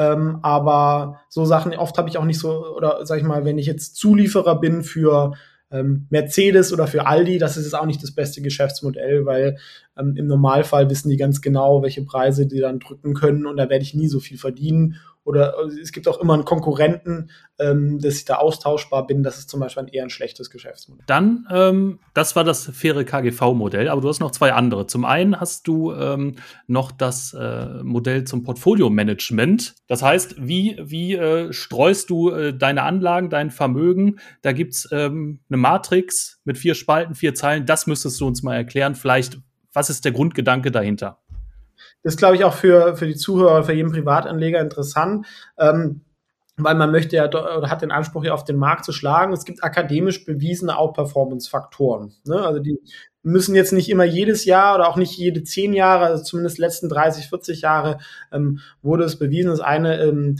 Ähm, 0.00 0.38
aber 0.40 1.20
so 1.28 1.44
Sachen, 1.44 1.74
oft 1.74 1.98
habe 1.98 2.08
ich 2.08 2.16
auch 2.16 2.24
nicht 2.24 2.38
so, 2.38 2.74
oder 2.74 3.04
sag 3.04 3.18
ich 3.18 3.24
mal, 3.24 3.44
wenn 3.44 3.58
ich 3.58 3.66
jetzt 3.66 3.96
Zulieferer 3.96 4.58
bin 4.58 4.82
für 4.82 5.34
ähm, 5.70 6.06
Mercedes 6.08 6.72
oder 6.72 6.86
für 6.86 7.06
Aldi, 7.06 7.36
das 7.36 7.58
ist 7.58 7.66
jetzt 7.66 7.74
auch 7.74 7.84
nicht 7.84 8.02
das 8.02 8.14
beste 8.14 8.40
Geschäftsmodell, 8.40 9.26
weil 9.26 9.58
ähm, 9.98 10.16
im 10.16 10.26
Normalfall 10.26 10.88
wissen 10.88 11.10
die 11.10 11.18
ganz 11.18 11.42
genau, 11.42 11.82
welche 11.82 12.02
Preise 12.02 12.46
die 12.46 12.60
dann 12.60 12.80
drücken 12.80 13.12
können 13.12 13.44
und 13.44 13.58
da 13.58 13.68
werde 13.68 13.82
ich 13.82 13.92
nie 13.92 14.08
so 14.08 14.20
viel 14.20 14.38
verdienen 14.38 14.96
oder 15.24 15.54
äh, 15.58 15.80
es 15.80 15.92
gibt 15.92 16.08
auch 16.08 16.20
immer 16.20 16.34
einen 16.34 16.44
Konkurrenten, 16.44 17.30
ähm, 17.58 17.98
dass 18.00 18.16
ich 18.16 18.24
da 18.24 18.36
austauschbar 18.36 19.06
bin. 19.06 19.22
Das 19.22 19.38
ist 19.38 19.50
zum 19.50 19.60
Beispiel 19.60 19.84
ein 19.84 19.88
eher 19.88 20.04
ein 20.04 20.10
schlechtes 20.10 20.50
Geschäftsmodell. 20.50 21.04
Dann, 21.06 21.46
ähm, 21.50 22.00
das 22.14 22.36
war 22.36 22.44
das 22.44 22.66
faire 22.66 23.04
KGV-Modell, 23.04 23.88
aber 23.88 24.00
du 24.00 24.08
hast 24.08 24.20
noch 24.20 24.30
zwei 24.30 24.52
andere. 24.52 24.86
Zum 24.86 25.04
einen 25.04 25.38
hast 25.38 25.68
du 25.68 25.92
ähm, 25.92 26.36
noch 26.66 26.90
das 26.90 27.34
äh, 27.34 27.82
Modell 27.82 28.24
zum 28.24 28.42
Portfolio-Management. 28.42 29.74
Das 29.86 30.02
heißt, 30.02 30.36
wie, 30.38 30.78
wie 30.82 31.14
äh, 31.14 31.52
streust 31.52 32.10
du 32.10 32.30
äh, 32.30 32.56
deine 32.56 32.82
Anlagen, 32.82 33.30
dein 33.30 33.50
Vermögen? 33.50 34.18
Da 34.42 34.52
gibt's 34.52 34.88
ähm, 34.90 35.40
eine 35.48 35.58
Matrix 35.58 36.40
mit 36.44 36.58
vier 36.58 36.74
Spalten, 36.74 37.14
vier 37.14 37.34
Zeilen. 37.34 37.66
Das 37.66 37.86
müsstest 37.86 38.20
du 38.20 38.26
uns 38.26 38.42
mal 38.42 38.56
erklären. 38.56 38.94
Vielleicht, 38.94 39.38
was 39.72 39.90
ist 39.90 40.04
der 40.04 40.12
Grundgedanke 40.12 40.70
dahinter? 40.70 41.18
Das 42.02 42.14
ist, 42.14 42.18
glaube 42.18 42.36
ich, 42.36 42.44
auch 42.44 42.54
für, 42.54 42.96
für 42.96 43.06
die 43.06 43.16
Zuhörer, 43.16 43.64
für 43.64 43.72
jeden 43.72 43.92
Privatanleger 43.92 44.60
interessant. 44.60 45.26
Ähm, 45.58 46.02
weil 46.56 46.74
man 46.74 46.90
möchte 46.90 47.16
ja 47.16 47.26
oder 47.26 47.70
hat 47.70 47.82
den 47.82 47.90
Anspruch 47.90 48.24
ja 48.24 48.34
auf 48.34 48.44
den 48.44 48.56
Markt 48.56 48.84
zu 48.84 48.92
schlagen. 48.92 49.32
Es 49.32 49.44
gibt 49.44 49.64
akademisch 49.64 50.24
bewiesene 50.24 50.76
Outperformance-Faktoren. 50.76 52.12
Ne? 52.24 52.36
Also 52.36 52.60
die 52.60 52.78
müssen 53.22 53.54
jetzt 53.54 53.72
nicht 53.72 53.90
immer 53.90 54.04
jedes 54.04 54.44
Jahr 54.44 54.74
oder 54.74 54.88
auch 54.88 54.96
nicht 54.96 55.16
jede 55.16 55.42
zehn 55.42 55.72
Jahre, 55.72 56.06
also 56.06 56.22
zumindest 56.22 56.58
letzten 56.58 56.88
30, 56.88 57.28
40 57.28 57.62
Jahre 57.62 57.98
ähm, 58.32 58.60
wurde 58.82 59.04
es 59.04 59.18
bewiesen. 59.18 59.50
Das 59.50 59.60
eine 59.60 60.00
ähm, 60.00 60.36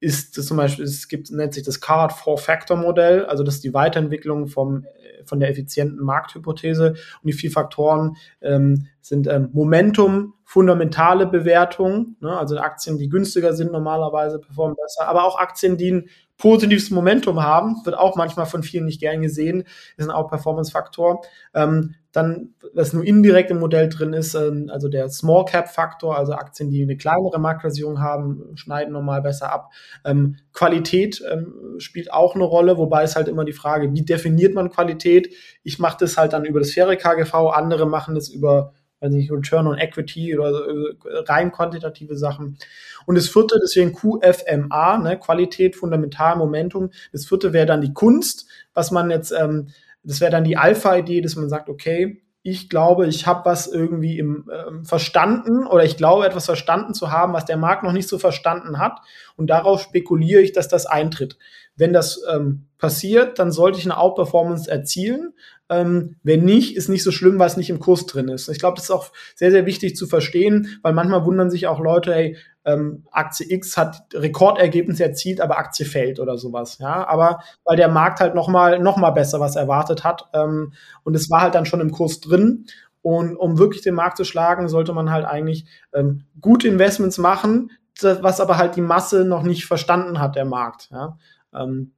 ist 0.00 0.34
zum 0.34 0.56
Beispiel, 0.56 0.84
es 0.84 1.08
gibt, 1.08 1.30
nennt 1.30 1.54
sich 1.54 1.62
das 1.62 1.80
Card 1.80 2.12
Four 2.12 2.38
Factor 2.38 2.76
Modell, 2.76 3.24
also 3.24 3.42
das 3.42 3.56
ist 3.56 3.64
die 3.64 3.72
Weiterentwicklung 3.72 4.48
vom, 4.48 4.84
von 5.24 5.40
der 5.40 5.48
effizienten 5.48 6.04
Markthypothese 6.04 6.90
und 6.90 7.26
die 7.26 7.32
vier 7.32 7.50
Faktoren 7.50 8.16
ähm, 8.42 8.88
sind 9.00 9.26
ähm, 9.28 9.50
Momentum, 9.52 10.33
fundamentale 10.44 11.26
Bewertung, 11.26 12.16
ne, 12.20 12.36
also 12.36 12.58
Aktien, 12.58 12.98
die 12.98 13.08
günstiger 13.08 13.54
sind 13.54 13.72
normalerweise 13.72 14.38
performen 14.38 14.76
besser, 14.76 15.08
aber 15.08 15.24
auch 15.24 15.38
Aktien, 15.38 15.76
die 15.76 15.90
ein 15.90 16.08
positives 16.36 16.90
Momentum 16.90 17.42
haben, 17.42 17.76
wird 17.84 17.96
auch 17.96 18.16
manchmal 18.16 18.46
von 18.46 18.62
vielen 18.62 18.84
nicht 18.84 19.00
gern 19.00 19.22
gesehen, 19.22 19.64
ist 19.96 20.06
ein 20.06 20.10
Outperformance-Faktor. 20.10 21.22
Ähm, 21.54 21.94
dann, 22.10 22.54
was 22.72 22.92
nur 22.92 23.04
indirekt 23.04 23.50
im 23.50 23.58
Modell 23.58 23.88
drin 23.88 24.12
ist, 24.12 24.34
ähm, 24.34 24.68
also 24.72 24.88
der 24.88 25.08
Small 25.08 25.44
Cap 25.44 25.68
Faktor, 25.68 26.16
also 26.16 26.32
Aktien, 26.32 26.70
die 26.70 26.82
eine 26.82 26.96
kleinere 26.96 27.38
Marktversion 27.38 28.00
haben, 28.00 28.56
schneiden 28.56 28.92
normal 28.92 29.22
besser 29.22 29.52
ab. 29.52 29.70
Ähm, 30.04 30.36
Qualität 30.52 31.22
ähm, 31.30 31.76
spielt 31.78 32.12
auch 32.12 32.34
eine 32.34 32.44
Rolle, 32.44 32.78
wobei 32.78 33.02
es 33.02 33.16
halt 33.16 33.28
immer 33.28 33.44
die 33.44 33.52
Frage, 33.52 33.92
wie 33.92 34.04
definiert 34.04 34.54
man 34.54 34.70
Qualität? 34.70 35.32
Ich 35.62 35.78
mache 35.78 35.98
das 36.00 36.16
halt 36.16 36.32
dann 36.32 36.44
über 36.44 36.60
das 36.60 36.72
faire 36.72 36.96
KGV, 36.96 37.34
andere 37.52 37.86
machen 37.86 38.14
das 38.14 38.28
über 38.28 38.72
also 39.04 39.16
nicht 39.16 39.30
Return 39.30 39.66
on 39.66 39.78
Equity 39.78 40.36
oder 40.36 40.66
äh, 40.66 40.94
rein 41.26 41.52
quantitative 41.52 42.16
Sachen. 42.16 42.58
Und 43.06 43.16
das 43.16 43.28
vierte, 43.28 43.58
deswegen 43.62 43.92
QFMA, 43.92 44.98
ne, 44.98 45.18
Qualität, 45.18 45.76
Fundamental, 45.76 46.36
Momentum. 46.36 46.90
Das 47.12 47.26
vierte 47.26 47.52
wäre 47.52 47.66
dann 47.66 47.82
die 47.82 47.92
Kunst, 47.92 48.46
was 48.72 48.90
man 48.90 49.10
jetzt, 49.10 49.32
ähm, 49.32 49.68
das 50.02 50.20
wäre 50.20 50.30
dann 50.30 50.44
die 50.44 50.56
Alpha-Idee, 50.56 51.20
dass 51.20 51.36
man 51.36 51.48
sagt, 51.48 51.68
okay, 51.68 52.22
ich 52.46 52.68
glaube, 52.68 53.06
ich 53.06 53.26
habe 53.26 53.46
was 53.46 53.66
irgendwie 53.66 54.18
im, 54.18 54.50
ähm, 54.52 54.84
verstanden 54.84 55.66
oder 55.66 55.82
ich 55.82 55.96
glaube 55.96 56.26
etwas 56.26 56.44
verstanden 56.44 56.92
zu 56.92 57.10
haben, 57.10 57.32
was 57.32 57.46
der 57.46 57.56
Markt 57.56 57.82
noch 57.82 57.92
nicht 57.92 58.06
so 58.06 58.18
verstanden 58.18 58.78
hat 58.78 59.00
und 59.36 59.48
darauf 59.48 59.80
spekuliere 59.80 60.42
ich, 60.42 60.52
dass 60.52 60.68
das 60.68 60.84
eintritt. 60.84 61.38
Wenn 61.74 61.94
das 61.94 62.22
ähm, 62.30 62.66
passiert, 62.76 63.38
dann 63.38 63.50
sollte 63.50 63.78
ich 63.78 63.86
eine 63.86 63.96
Outperformance 63.96 64.70
erzielen. 64.70 65.32
Ähm, 65.70 66.16
wenn 66.22 66.44
nicht, 66.44 66.76
ist 66.76 66.90
nicht 66.90 67.02
so 67.02 67.10
schlimm, 67.10 67.38
weil 67.38 67.46
es 67.46 67.56
nicht 67.56 67.70
im 67.70 67.80
Kurs 67.80 68.04
drin 68.04 68.28
ist. 68.28 68.48
Ich 68.48 68.58
glaube, 68.58 68.76
das 68.76 68.84
ist 68.84 68.90
auch 68.90 69.12
sehr, 69.34 69.50
sehr 69.50 69.64
wichtig 69.64 69.96
zu 69.96 70.06
verstehen, 70.06 70.78
weil 70.82 70.92
manchmal 70.92 71.24
wundern 71.24 71.50
sich 71.50 71.66
auch 71.66 71.80
Leute, 71.80 72.12
hey, 72.12 72.36
ähm, 72.66 73.04
Aktie 73.10 73.46
X 73.50 73.76
hat 73.76 74.06
Rekordergebnisse 74.14 75.04
erzielt, 75.04 75.40
aber 75.40 75.58
Aktie 75.58 75.86
fällt 75.86 76.20
oder 76.20 76.38
sowas. 76.38 76.78
Ja, 76.78 77.06
aber 77.06 77.40
weil 77.64 77.76
der 77.76 77.88
Markt 77.88 78.20
halt 78.20 78.34
noch 78.34 78.48
mal, 78.48 78.78
noch 78.78 78.96
mal 78.96 79.10
besser 79.10 79.40
was 79.40 79.56
erwartet 79.56 80.04
hat 80.04 80.28
ähm, 80.34 80.72
und 81.02 81.14
es 81.14 81.30
war 81.30 81.40
halt 81.42 81.54
dann 81.54 81.66
schon 81.66 81.80
im 81.80 81.90
Kurs 81.90 82.20
drin. 82.20 82.66
Und 83.02 83.36
um 83.36 83.58
wirklich 83.58 83.82
den 83.82 83.94
Markt 83.94 84.16
zu 84.16 84.24
schlagen, 84.24 84.68
sollte 84.68 84.94
man 84.94 85.10
halt 85.10 85.26
eigentlich 85.26 85.66
ähm, 85.92 86.24
gute 86.40 86.68
Investments 86.68 87.18
machen, 87.18 87.70
was 88.00 88.40
aber 88.40 88.56
halt 88.56 88.76
die 88.76 88.80
Masse 88.80 89.24
noch 89.26 89.42
nicht 89.42 89.66
verstanden 89.66 90.20
hat, 90.20 90.36
der 90.36 90.46
Markt. 90.46 90.88
Ja? 90.90 91.18
Ähm, 91.54 91.92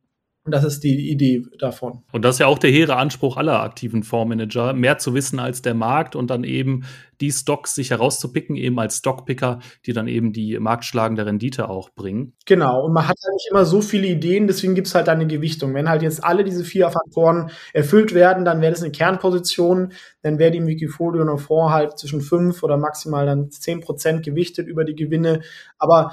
und 0.47 0.53
das 0.53 0.63
ist 0.63 0.85
die 0.85 1.11
Idee 1.11 1.45
davon. 1.59 2.05
Und 2.13 2.25
das 2.25 2.37
ist 2.37 2.39
ja 2.39 2.47
auch 2.47 2.59
der 2.59 2.71
hehre 2.71 2.97
Anspruch 2.97 3.37
aller 3.37 3.61
aktiven 3.61 4.05
Fondsmanager, 4.05 4.73
mehr 4.75 4.97
zu 4.99 5.13
wissen 5.13 5.41
als 5.41 5.61
der 5.61 5.75
Markt 5.75 6.15
und 6.15 6.31
dann 6.31 6.45
eben 6.45 6.85
die 7.21 7.33
Stocks 7.33 7.75
sich 7.75 7.91
herauszupicken, 7.91 8.55
eben 8.55 8.79
als 8.79 8.99
Stockpicker, 8.99 9.59
die 9.87 9.93
dann 9.93 10.07
eben 10.07 10.33
die 10.33 10.59
marktschlagende 10.61 11.27
Rendite 11.27 11.69
auch 11.69 11.91
bringen. 11.91 12.35
Genau, 12.47 12.85
und 12.85 12.93
man 12.93 13.09
hat 13.09 13.17
halt 13.25 13.35
nicht 13.35 13.49
immer 13.51 13.65
so 13.65 13.81
viele 13.81 14.07
Ideen, 14.07 14.47
deswegen 14.47 14.77
gibt 14.77 14.87
es 14.87 14.95
halt 14.95 15.09
eine 15.09 15.27
Gewichtung. 15.27 15.75
Wenn 15.75 15.89
halt 15.89 16.03
jetzt 16.03 16.23
alle 16.23 16.45
diese 16.45 16.63
vier 16.63 16.89
Faktoren 16.91 17.51
erfüllt 17.73 18.15
werden, 18.15 18.45
dann 18.45 18.61
wäre 18.61 18.73
das 18.73 18.83
eine 18.83 18.93
Kernposition, 18.93 19.93
dann 20.23 20.39
wäre 20.39 20.53
die 20.53 20.59
im 20.59 20.69
Wikifolio 20.69 21.25
noch 21.25 21.41
vor 21.41 21.73
halt 21.73 21.99
zwischen 21.99 22.21
fünf 22.21 22.63
oder 22.63 22.77
maximal 22.77 23.27
dann 23.27 23.51
zehn 23.51 23.81
Prozent 23.81 24.25
gewichtet 24.25 24.69
über 24.69 24.85
die 24.85 24.95
Gewinne. 24.95 25.41
Aber 25.79 26.13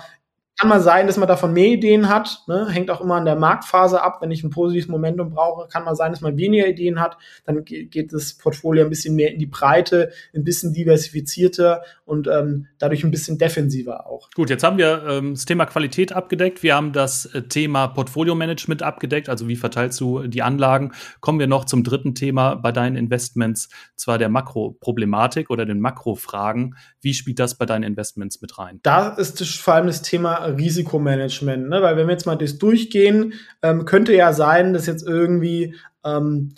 kann 0.57 0.69
mal 0.69 0.81
sein, 0.81 1.07
dass 1.07 1.17
man 1.17 1.27
davon 1.27 1.51
mehr 1.51 1.67
Ideen 1.67 2.09
hat. 2.09 2.43
Ne? 2.47 2.67
Hängt 2.69 2.91
auch 2.91 3.01
immer 3.01 3.15
an 3.15 3.25
der 3.25 3.35
Marktphase 3.35 4.01
ab. 4.01 4.19
Wenn 4.21 4.31
ich 4.31 4.43
ein 4.43 4.51
positives 4.51 4.87
Momentum 4.87 5.31
brauche, 5.31 5.67
kann 5.67 5.83
mal 5.83 5.95
sein, 5.95 6.11
dass 6.11 6.21
man 6.21 6.37
weniger 6.37 6.67
Ideen 6.67 6.99
hat. 6.99 7.17
Dann 7.45 7.65
geht 7.65 8.13
das 8.13 8.35
Portfolio 8.35 8.83
ein 8.83 8.89
bisschen 8.89 9.15
mehr 9.15 9.31
in 9.31 9.39
die 9.39 9.47
Breite, 9.47 10.11
ein 10.35 10.43
bisschen 10.43 10.73
diversifizierter 10.73 11.81
und 12.05 12.27
ähm, 12.27 12.67
dadurch 12.77 13.03
ein 13.03 13.11
bisschen 13.11 13.37
defensiver 13.37 14.05
auch. 14.05 14.29
Gut, 14.35 14.49
jetzt 14.49 14.63
haben 14.63 14.77
wir 14.77 15.03
ähm, 15.07 15.33
das 15.33 15.45
Thema 15.45 15.65
Qualität 15.65 16.13
abgedeckt. 16.13 16.61
Wir 16.61 16.75
haben 16.75 16.93
das 16.93 17.25
äh, 17.25 17.41
Thema 17.43 17.87
Portfolio-Management 17.87 18.83
abgedeckt. 18.83 19.29
Also 19.29 19.47
wie 19.47 19.55
verteilst 19.55 19.99
du 19.99 20.27
die 20.27 20.43
Anlagen? 20.43 20.91
Kommen 21.19 21.39
wir 21.39 21.47
noch 21.47 21.65
zum 21.65 21.83
dritten 21.83 22.13
Thema 22.13 22.55
bei 22.55 22.71
deinen 22.71 22.95
Investments, 22.95 23.69
zwar 23.95 24.19
der 24.19 24.29
Makroproblematik 24.29 25.49
oder 25.49 25.65
den 25.65 25.79
Makrofragen. 25.79 26.75
Wie 27.01 27.13
spielt 27.13 27.39
das 27.39 27.57
bei 27.57 27.65
deinen 27.65 27.83
Investments 27.83 28.39
mit 28.41 28.59
rein? 28.59 28.79
Da 28.83 29.09
ist 29.09 29.43
vor 29.57 29.73
allem 29.73 29.87
das 29.87 30.03
Thema 30.03 30.42
Risikomanagement, 30.45 31.69
ne? 31.69 31.81
weil 31.81 31.97
wenn 31.97 32.07
wir 32.07 32.13
jetzt 32.13 32.25
mal 32.25 32.35
das 32.35 32.57
durchgehen, 32.57 33.33
ähm, 33.61 33.85
könnte 33.85 34.13
ja 34.15 34.33
sein, 34.33 34.73
dass 34.73 34.85
jetzt 34.85 35.07
irgendwie 35.07 35.75
ähm, 36.03 36.53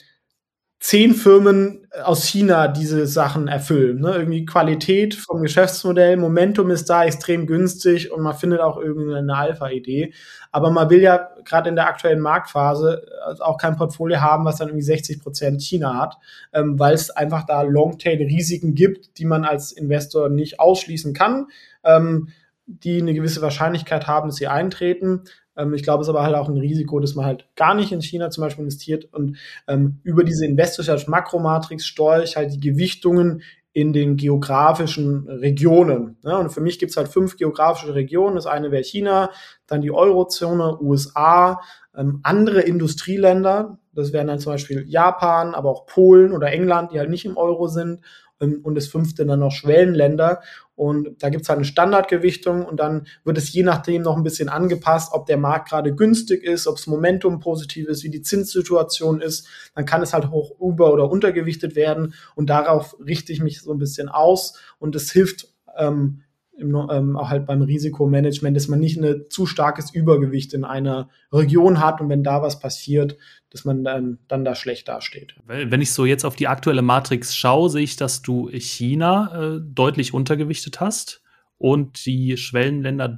zehn 0.86 1.16
Firmen 1.16 1.88
aus 2.04 2.26
China 2.26 2.68
diese 2.68 3.08
Sachen 3.08 3.48
erfüllen. 3.48 4.02
Ne? 4.02 4.12
Irgendwie 4.12 4.46
Qualität 4.46 5.16
vom 5.16 5.42
Geschäftsmodell, 5.42 6.16
Momentum 6.16 6.70
ist 6.70 6.90
da 6.92 7.06
extrem 7.06 7.48
günstig 7.48 8.12
und 8.12 8.22
man 8.22 8.36
findet 8.36 8.60
auch 8.60 8.78
irgendwie 8.78 9.16
eine 9.16 9.36
Alpha-Idee. 9.36 10.14
Aber 10.52 10.70
man 10.70 10.92
will 10.92 11.02
ja 11.02 11.30
gerade 11.44 11.70
in 11.70 11.76
der 11.76 11.88
aktuellen 11.88 12.20
Marktphase 12.20 13.04
also 13.26 13.44
auch 13.44 13.58
kein 13.58 13.76
Portfolio 13.78 14.22
haben, 14.22 14.46
was 14.46 14.58
dann 14.58 14.68
irgendwie 14.68 14.84
60 14.84 15.24
Prozent 15.24 15.64
China 15.64 16.00
hat, 16.00 16.18
ähm, 16.54 16.78
weil 16.78 16.94
es 16.94 17.10
einfach 17.10 17.48
da 17.48 17.64
Longtail-Risiken 17.64 18.76
gibt, 18.76 19.18
die 19.18 19.26
man 19.26 19.44
als 19.44 19.72
Investor 19.72 20.30
nicht 20.30 20.60
ausschließen 20.60 21.14
kann. 21.14 21.48
Ähm, 21.84 22.28
die 22.68 23.02
eine 23.02 23.14
gewisse 23.14 23.42
Wahrscheinlichkeit 23.42 24.08
haben, 24.08 24.30
dass 24.30 24.38
sie 24.38 24.48
eintreten. 24.48 25.24
Ähm, 25.58 25.74
ich 25.74 25.84
glaube, 25.84 26.02
es 26.02 26.08
ist 26.08 26.14
aber 26.14 26.24
halt 26.24 26.36
auch 26.36 26.50
ein 26.50 26.58
Risiko, 26.58 27.00
dass 27.00 27.16
man 27.16 27.26
halt 27.26 27.48
gar 27.56 27.76
nicht 27.76 27.92
in 27.92 28.02
China 28.02 28.30
zum 28.30 28.44
Beispiel 28.44 28.64
investiert 28.64 29.06
und 29.14 29.38
ähm, 29.68 30.00
über 30.04 30.24
diese 30.24 30.46
Investors 30.46 30.90
als 30.90 31.08
Makromatrix 31.08 31.86
steuere 31.86 32.24
ich 32.24 32.36
halt 32.36 32.54
die 32.54 32.60
Gewichtungen 32.60 33.42
in 33.76 33.92
den 33.92 34.16
geografischen 34.16 35.28
Regionen. 35.28 36.18
Ja, 36.24 36.38
und 36.38 36.50
für 36.50 36.62
mich 36.62 36.80
gibt 36.80 36.92
es 36.92 36.98
halt 36.98 37.10
fünf 37.10 37.36
geografische 37.36 37.94
Regionen. 37.94 38.36
Das 38.36 38.46
eine 38.46 38.72
wäre 38.72 38.86
China, 38.86 39.32
dann 39.68 39.82
die 39.82 39.92
Eurozone, 39.92 40.80
USA, 40.80 41.60
ähm, 41.94 42.22
andere 42.24 42.62
Industrieländer. 42.62 43.78
Das 43.92 44.14
wären 44.14 44.28
dann 44.28 44.40
zum 44.40 44.54
Beispiel 44.54 44.86
Japan, 44.88 45.54
aber 45.54 45.70
auch 45.70 45.88
Polen 45.88 46.32
oder 46.32 46.54
England, 46.54 46.94
die 46.94 47.00
halt 47.00 47.10
nicht 47.10 47.26
im 47.26 47.36
Euro 47.36 47.68
sind. 47.68 48.00
Ähm, 48.40 48.62
und 48.64 48.76
das 48.76 48.88
fünfte 48.88 49.26
dann 49.26 49.40
noch 49.40 49.52
Schwellenländer. 49.52 50.42
Und 50.76 51.24
da 51.24 51.30
gibt 51.30 51.44
es 51.44 51.50
halt 51.50 51.58
eine 51.58 51.66
Standardgewichtung 51.66 52.66
und 52.66 52.80
dann 52.80 53.08
wird 53.24 53.38
es 53.38 53.52
je 53.54 53.64
nachdem 53.64 54.02
noch 54.02 54.18
ein 54.18 54.24
bisschen 54.24 54.50
angepasst, 54.50 55.14
ob 55.14 55.26
der 55.26 55.38
Markt 55.38 55.70
gerade 55.70 55.96
günstig 55.96 56.44
ist, 56.44 56.68
ob 56.68 56.76
das 56.76 56.88
Momentum 56.88 57.40
positiv 57.40 57.88
ist, 57.88 58.04
wie 58.04 58.10
die 58.10 58.22
Zinssituation 58.22 59.22
ist. 59.22 59.48
Dann 59.74 59.86
kann 59.86 60.02
es 60.02 60.14
halt 60.14 60.30
hoch 60.32 60.60
über- 60.60 60.92
oder 60.92 61.10
untergewichtet 61.10 61.76
werden 61.76 62.14
und 62.36 62.50
darauf 62.50 62.98
richte 63.00 63.32
ich 63.32 63.42
mich 63.42 63.62
so 63.62 63.72
ein 63.72 63.80
bisschen 63.80 64.10
aus 64.10 64.60
und 64.78 64.96
es 64.96 65.12
hilft 65.12 65.48
ähm, 65.78 66.22
im, 66.58 66.76
ähm, 66.90 67.18
auch 67.18 67.30
halt 67.30 67.46
beim 67.46 67.62
Risikomanagement, 67.62 68.56
dass 68.56 68.68
man 68.68 68.80
nicht 68.80 68.98
ein 68.98 69.26
zu 69.30 69.46
starkes 69.46 69.94
Übergewicht 69.94 70.54
in 70.54 70.64
einer 70.64 71.10
Region 71.32 71.80
hat 71.80 72.02
und 72.02 72.10
wenn 72.10 72.24
da 72.24 72.42
was 72.42 72.60
passiert, 72.60 73.18
dass 73.50 73.66
man 73.66 73.84
dann, 73.84 74.20
dann 74.28 74.46
da 74.46 74.56
schlecht 74.56 74.88
dasteht. 74.88 75.36
Wenn 75.46 75.82
ich 75.82 75.92
so 75.92 76.06
jetzt 76.06 76.26
auf 76.26 76.36
die 76.36 76.48
aktuelle 76.48 76.82
Matrix 76.82 77.36
schaue, 77.36 77.70
sehe 77.70 77.84
ich, 77.84 77.96
dass 77.96 78.22
du 78.22 78.50
China 78.50 79.56
äh, 79.56 79.62
deutlich 79.62 80.14
untergewichtet 80.14 80.80
hast 80.80 81.22
und 81.58 82.06
die 82.06 82.38
Schwellenländer 82.38 83.16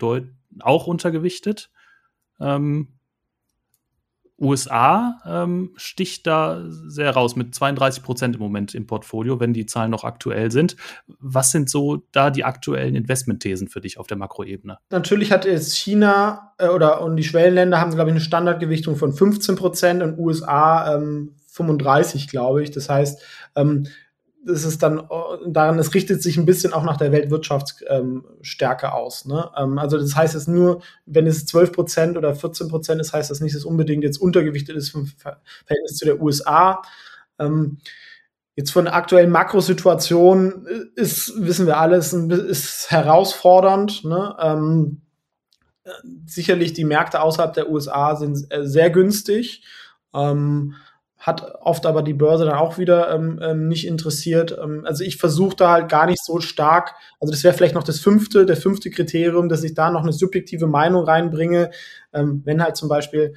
auch 0.60 0.88
untergewichtet. 0.88 1.69
Ähm, 2.39 2.96
USA 4.39 5.19
ähm, 5.26 5.71
sticht 5.76 6.28
da 6.28 6.63
sehr 6.69 7.12
raus 7.12 7.36
mit 7.36 7.56
32 7.56 8.04
Prozent 8.04 8.36
im 8.36 8.41
Moment 8.41 8.76
im 8.76 8.86
Portfolio, 8.86 9.39
wenn 9.39 9.54
die 9.54 9.65
Zahlen 9.65 9.91
noch 9.91 10.04
aktuell 10.04 10.52
sind. 10.52 10.76
Was 11.19 11.52
sind 11.52 11.69
so 11.69 12.04
da 12.12 12.30
die 12.30 12.43
aktuellen 12.43 12.95
Investmentthesen 12.95 13.67
für 13.67 13.82
dich 13.82 13.97
auf 13.97 14.08
der 14.08 14.17
Makroebene? 14.17 14.78
Natürlich 14.91 15.32
hat 15.32 15.45
jetzt 15.45 15.76
China 15.76 16.54
äh, 16.58 16.67
oder 16.67 17.02
und 17.02 17.15
die 17.15 17.23
Schwellenländer 17.23 17.80
haben, 17.80 17.95
glaube 17.95 18.12
ich, 18.12 18.13
eine 18.13 18.21
Standardgewichtung 18.21 18.95
von 18.95 19.12
15 19.12 19.56
Prozent 19.56 20.04
und 20.04 20.19
USA 20.19 20.95
ähm, 20.95 21.34
35, 21.47 22.28
glaube 22.28 22.63
ich. 22.63 22.71
Das 22.71 22.89
heißt, 22.89 23.21
ähm, 23.56 23.88
das 24.47 24.63
ist 24.63 24.81
dann 24.81 25.07
daran, 25.45 25.77
es 25.77 25.93
richtet 25.93 26.23
sich 26.23 26.38
ein 26.38 26.45
bisschen 26.45 26.73
auch 26.73 26.83
nach 26.83 26.97
der 26.97 27.12
Weltwirtschaftsstärke 27.12 28.86
ähm, 28.88 28.91
aus. 28.91 29.25
Ne? 29.25 29.49
Ähm, 29.57 29.77
also 29.77 29.97
das 29.97 30.15
heißt 30.15 30.36
es 30.36 30.47
nur, 30.47 30.81
wenn 31.05 31.27
es 31.27 31.45
12 31.45 31.71
Prozent 31.73 32.17
oder 32.17 32.33
14 32.33 32.69
Prozent 32.69 33.01
ist, 33.01 33.13
heißt 33.13 33.29
das 33.29 33.41
nicht, 33.41 33.53
dass 33.53 33.62
es 33.62 33.65
unbedingt 33.65 34.03
jetzt 34.03 34.17
untergewichtet 34.17 34.75
ist 34.75 34.95
im 34.95 35.07
Verhältnis 35.07 35.97
zu 35.97 36.05
der 36.05 36.21
USA. 36.21 36.81
Ähm, 37.39 37.79
jetzt 38.55 38.71
von 38.71 38.86
der 38.86 38.95
aktuellen 38.95 39.29
Makrosituation 39.29 40.65
ist, 40.95 41.33
wissen 41.38 41.67
wir 41.67 41.77
alles, 41.77 42.13
ist 42.13 42.89
herausfordernd. 42.89 44.05
Ne? 44.05 44.36
Ähm, 44.39 45.01
sicherlich 46.25 46.73
die 46.73 46.86
Märkte 46.86 47.21
außerhalb 47.21 47.53
der 47.53 47.69
USA 47.69 48.15
sind 48.15 48.47
äh, 48.49 48.65
sehr 48.65 48.89
günstig. 48.89 49.63
Ähm, 50.13 50.75
hat 51.27 51.55
oft 51.61 51.85
aber 51.85 52.01
die 52.01 52.13
Börse 52.13 52.45
dann 52.45 52.55
auch 52.55 52.77
wieder 52.77 53.13
ähm, 53.13 53.39
ähm, 53.43 53.67
nicht 53.67 53.85
interessiert. 53.85 54.57
Ähm, 54.59 54.83
also 54.85 55.03
ich 55.03 55.17
versuche 55.17 55.55
da 55.55 55.71
halt 55.71 55.89
gar 55.89 56.07
nicht 56.07 56.23
so 56.23 56.39
stark, 56.39 56.95
also 57.19 57.31
das 57.31 57.43
wäre 57.43 57.53
vielleicht 57.53 57.75
noch 57.75 57.83
das 57.83 57.99
fünfte, 57.99 58.45
der 58.45 58.57
fünfte 58.57 58.89
Kriterium, 58.89 59.49
dass 59.49 59.63
ich 59.63 59.73
da 59.73 59.91
noch 59.91 60.03
eine 60.03 60.13
subjektive 60.13 60.67
Meinung 60.67 61.03
reinbringe, 61.03 61.71
ähm, 62.13 62.41
wenn 62.45 62.63
halt 62.63 62.77
zum 62.77 62.89
Beispiel 62.89 63.35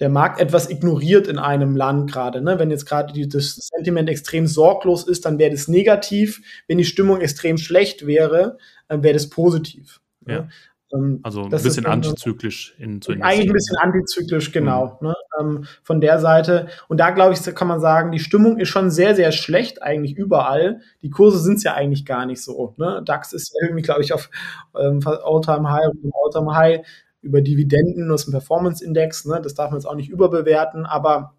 der 0.00 0.08
Markt 0.08 0.40
etwas 0.40 0.70
ignoriert 0.70 1.28
in 1.28 1.38
einem 1.38 1.76
Land 1.76 2.10
gerade. 2.10 2.40
Ne? 2.40 2.58
Wenn 2.58 2.70
jetzt 2.70 2.86
gerade 2.86 3.12
das 3.28 3.54
Sentiment 3.56 4.08
extrem 4.08 4.46
sorglos 4.46 5.06
ist, 5.06 5.26
dann 5.26 5.38
wäre 5.38 5.50
das 5.50 5.68
negativ. 5.68 6.40
Wenn 6.66 6.78
die 6.78 6.84
Stimmung 6.84 7.20
extrem 7.20 7.58
schlecht 7.58 8.06
wäre, 8.06 8.56
äh, 8.88 9.02
wäre 9.02 9.14
das 9.14 9.28
positiv. 9.28 10.00
Ja. 10.26 10.48
Ähm, 10.92 11.20
also 11.22 11.44
ein 11.44 11.50
bisschen 11.50 11.86
antizyklisch 11.86 12.74
in 12.78 13.00
zu 13.00 13.12
Eigentlich 13.12 13.48
ein 13.48 13.52
bisschen 13.52 13.76
antizyklisch, 13.78 14.52
genau. 14.52 14.98
Mhm. 15.00 15.08
Ne? 15.08 15.14
Ähm, 15.40 15.64
von 15.82 16.00
der 16.00 16.18
Seite. 16.18 16.68
Und 16.88 16.98
da 16.98 17.10
glaube 17.10 17.34
ich, 17.34 17.54
kann 17.54 17.68
man 17.68 17.80
sagen, 17.80 18.12
die 18.12 18.18
Stimmung 18.18 18.58
ist 18.58 18.68
schon 18.68 18.90
sehr, 18.90 19.14
sehr 19.14 19.32
schlecht 19.32 19.82
eigentlich 19.82 20.16
überall. 20.16 20.80
Die 21.02 21.10
Kurse 21.10 21.38
sind 21.38 21.56
es 21.56 21.64
ja 21.64 21.74
eigentlich 21.74 22.04
gar 22.04 22.26
nicht 22.26 22.42
so. 22.42 22.74
Ne? 22.76 23.02
DAX 23.04 23.32
ist 23.32 23.54
irgendwie, 23.62 23.82
glaube 23.82 24.02
ich, 24.02 24.12
auf 24.12 24.30
ähm, 24.78 25.00
All-Time 25.04 25.70
High 25.70 25.88
und 25.88 26.12
All-Time 26.24 26.54
High 26.54 26.86
über 27.22 27.42
Dividenden 27.42 28.10
aus 28.10 28.24
dem 28.24 28.32
Performance-Index. 28.32 29.26
Ne? 29.26 29.40
Das 29.42 29.54
darf 29.54 29.70
man 29.70 29.78
jetzt 29.78 29.86
auch 29.86 29.94
nicht 29.94 30.10
überbewerten, 30.10 30.86
aber 30.86 31.34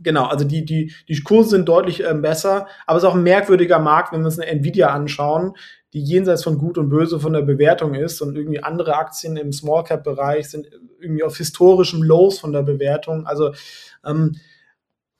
Genau, 0.00 0.26
also 0.26 0.44
die, 0.44 0.64
die, 0.64 0.92
die 1.08 1.20
Kurse 1.20 1.50
sind 1.50 1.68
deutlich 1.68 2.02
ähm, 2.02 2.20
besser, 2.20 2.66
aber 2.86 2.98
es 2.98 3.04
ist 3.04 3.08
auch 3.08 3.14
ein 3.14 3.22
merkwürdiger 3.22 3.78
Markt, 3.78 4.12
wenn 4.12 4.20
wir 4.20 4.26
uns 4.26 4.38
eine 4.38 4.50
Nvidia 4.50 4.88
anschauen, 4.88 5.54
die 5.94 6.02
jenseits 6.02 6.42
von 6.42 6.58
Gut 6.58 6.76
und 6.76 6.88
Böse 6.88 7.20
von 7.20 7.32
der 7.32 7.42
Bewertung 7.42 7.94
ist 7.94 8.20
und 8.20 8.36
irgendwie 8.36 8.62
andere 8.62 8.96
Aktien 8.96 9.36
im 9.36 9.52
Small 9.52 9.84
Cap 9.84 10.02
Bereich 10.02 10.50
sind 10.50 10.68
irgendwie 11.00 11.22
auf 11.22 11.36
historischem 11.36 12.02
Lows 12.02 12.40
von 12.40 12.52
der 12.52 12.62
Bewertung. 12.62 13.26
Also 13.26 13.52
ähm, 14.04 14.36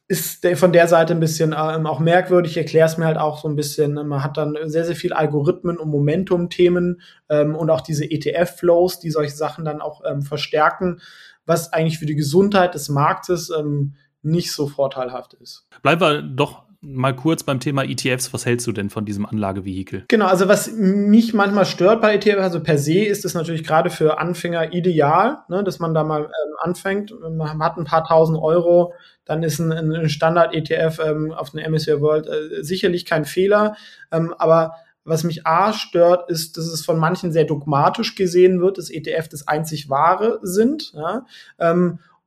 ist 0.07 0.47
von 0.57 0.73
der 0.73 0.87
Seite 0.89 1.15
ein 1.15 1.21
bisschen 1.21 1.55
ähm, 1.57 1.87
auch 1.87 2.01
merkwürdig. 2.01 2.53
Ich 2.53 2.59
erkläre 2.59 2.87
es 2.87 2.99
mir 2.99 3.07
halt 3.07 3.17
auch 3.17 3.41
so 3.41 3.49
ein 3.49 3.57
bisschen. 3.57 3.95
Man 3.95 4.23
hat 4.23 4.37
dann 4.37 4.57
sehr, 4.65 4.85
sehr 4.85 4.97
viel 4.97 5.13
Algorithmen 5.13 5.79
und 5.79 5.89
Momentum-Themen 5.89 7.01
ähm, 7.31 7.55
und 7.55 7.71
auch 7.71 7.81
diese 7.81 8.05
ETF-Flows, 8.05 8.99
die 8.99 9.11
solche 9.11 9.35
Sachen 9.35 9.65
dann 9.65 9.81
auch 9.81 10.03
ähm, 10.05 10.23
verstärken, 10.23 11.01
was 11.47 11.73
eigentlich 11.73 11.99
für 11.99 12.07
die 12.07 12.17
Gesundheit 12.17 12.75
des 12.75 12.89
Marktes 12.89 13.51
ähm, 13.51 13.95
nicht 14.23 14.53
so 14.53 14.67
vorteilhaft 14.67 15.35
ist. 15.35 15.67
Bleiben 15.83 16.01
wir 16.01 16.23
doch 16.23 16.65
mal 16.85 17.15
kurz 17.15 17.43
beim 17.43 17.61
Thema 17.61 17.85
ETFs. 17.85 18.33
Was 18.33 18.47
hältst 18.47 18.67
du 18.67 18.73
denn 18.73 18.91
von 18.91 19.05
diesem 19.05 19.27
Anlagevehikel? 19.27 20.05
Genau, 20.09 20.27
also 20.27 20.49
was 20.49 20.71
mich 20.73 21.35
manchmal 21.35 21.67
stört 21.67 22.01
bei 22.01 22.15
ETFs, 22.15 22.41
also 22.41 22.61
per 22.61 22.79
se 22.79 23.05
ist 23.05 23.25
es 23.25 23.35
natürlich 23.35 23.65
gerade 23.65 23.91
für 23.91 24.19
Anfänger 24.19 24.73
ideal, 24.73 25.39
ne, 25.49 25.65
dass 25.65 25.79
man 25.79 25.95
da 25.95 26.05
mal 26.05 26.23
ähm, 26.23 26.55
anfängt. 26.61 27.13
Man 27.21 27.63
hat 27.63 27.77
ein 27.77 27.85
paar 27.85 28.05
tausend 28.05 28.39
Euro, 28.39 28.95
dann 29.25 29.43
ist 29.43 29.59
ein, 29.59 29.73
ein 29.73 30.09
Standard-ETF 30.09 31.01
ähm, 31.05 31.33
auf 31.33 31.51
den 31.51 31.71
MSCI 31.71 32.01
World 32.01 32.27
äh, 32.27 32.63
sicherlich 32.63 33.07
kein 33.07 33.25
Fehler. 33.25 33.77
Ähm, 34.13 34.35
aber 34.39 34.75
was 35.05 35.23
mich 35.23 35.47
A 35.47 35.73
stört, 35.73 36.31
ist, 36.31 36.57
dass 36.57 36.65
es 36.67 36.85
von 36.85 36.99
manchen 36.99 37.31
sehr 37.31 37.45
dogmatisch 37.45 38.15
gesehen 38.15 38.61
wird, 38.61 38.79
dass 38.79 38.91
ETF 38.91 39.29
das 39.29 39.47
einzig 39.47 39.91
wahre 39.91 40.39
sind. 40.43 40.93
Ja? 40.95 41.27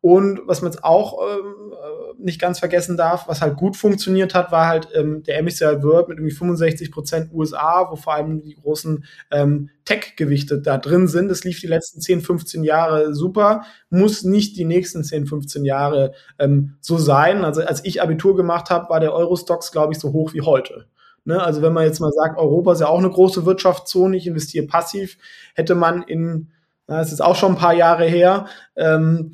Und 0.07 0.39
was 0.45 0.61
man 0.61 0.71
jetzt 0.71 0.85
auch 0.85 1.19
ähm, 1.21 1.73
äh, 1.73 2.23
nicht 2.23 2.39
ganz 2.39 2.59
vergessen 2.59 2.95
darf, 2.95 3.27
was 3.27 3.41
halt 3.41 3.57
gut 3.57 3.75
funktioniert 3.75 4.33
hat, 4.33 4.53
war 4.53 4.65
halt 4.67 4.87
ähm, 4.95 5.21
der 5.23 5.43
MSCI 5.43 5.83
World 5.83 6.07
mit 6.07 6.17
irgendwie 6.17 6.33
65 6.33 6.93
Prozent 6.93 7.33
USA, 7.33 7.87
wo 7.91 7.97
vor 7.97 8.13
allem 8.13 8.41
die 8.41 8.55
großen 8.55 9.03
ähm, 9.31 9.69
Tech-Gewichte 9.83 10.61
da 10.61 10.77
drin 10.77 11.09
sind. 11.09 11.27
Das 11.27 11.43
lief 11.43 11.59
die 11.59 11.67
letzten 11.67 11.99
10, 11.99 12.21
15 12.21 12.63
Jahre 12.63 13.13
super, 13.13 13.63
muss 13.89 14.23
nicht 14.23 14.55
die 14.55 14.63
nächsten 14.63 15.03
10, 15.03 15.25
15 15.25 15.65
Jahre 15.65 16.13
ähm, 16.39 16.77
so 16.79 16.97
sein. 16.97 17.43
Also 17.43 17.61
als 17.63 17.83
ich 17.83 18.01
Abitur 18.01 18.37
gemacht 18.37 18.69
habe, 18.69 18.89
war 18.89 19.01
der 19.01 19.13
Eurostox, 19.13 19.73
glaube 19.73 19.91
ich, 19.91 19.99
so 19.99 20.13
hoch 20.13 20.33
wie 20.33 20.41
heute. 20.41 20.85
Ne? 21.25 21.43
Also 21.43 21.61
wenn 21.61 21.73
man 21.73 21.83
jetzt 21.83 21.99
mal 21.99 22.13
sagt, 22.13 22.39
Europa 22.39 22.71
ist 22.71 22.79
ja 22.79 22.87
auch 22.87 22.99
eine 22.99 23.09
große 23.09 23.45
Wirtschaftszone, 23.45 24.15
ich 24.15 24.25
investiere 24.25 24.67
passiv, 24.67 25.17
hätte 25.53 25.75
man 25.75 26.01
in, 26.03 26.47
das 26.87 27.11
ist 27.11 27.19
auch 27.19 27.35
schon 27.35 27.51
ein 27.51 27.57
paar 27.57 27.73
Jahre 27.73 28.05
her, 28.05 28.45
ähm, 28.77 29.31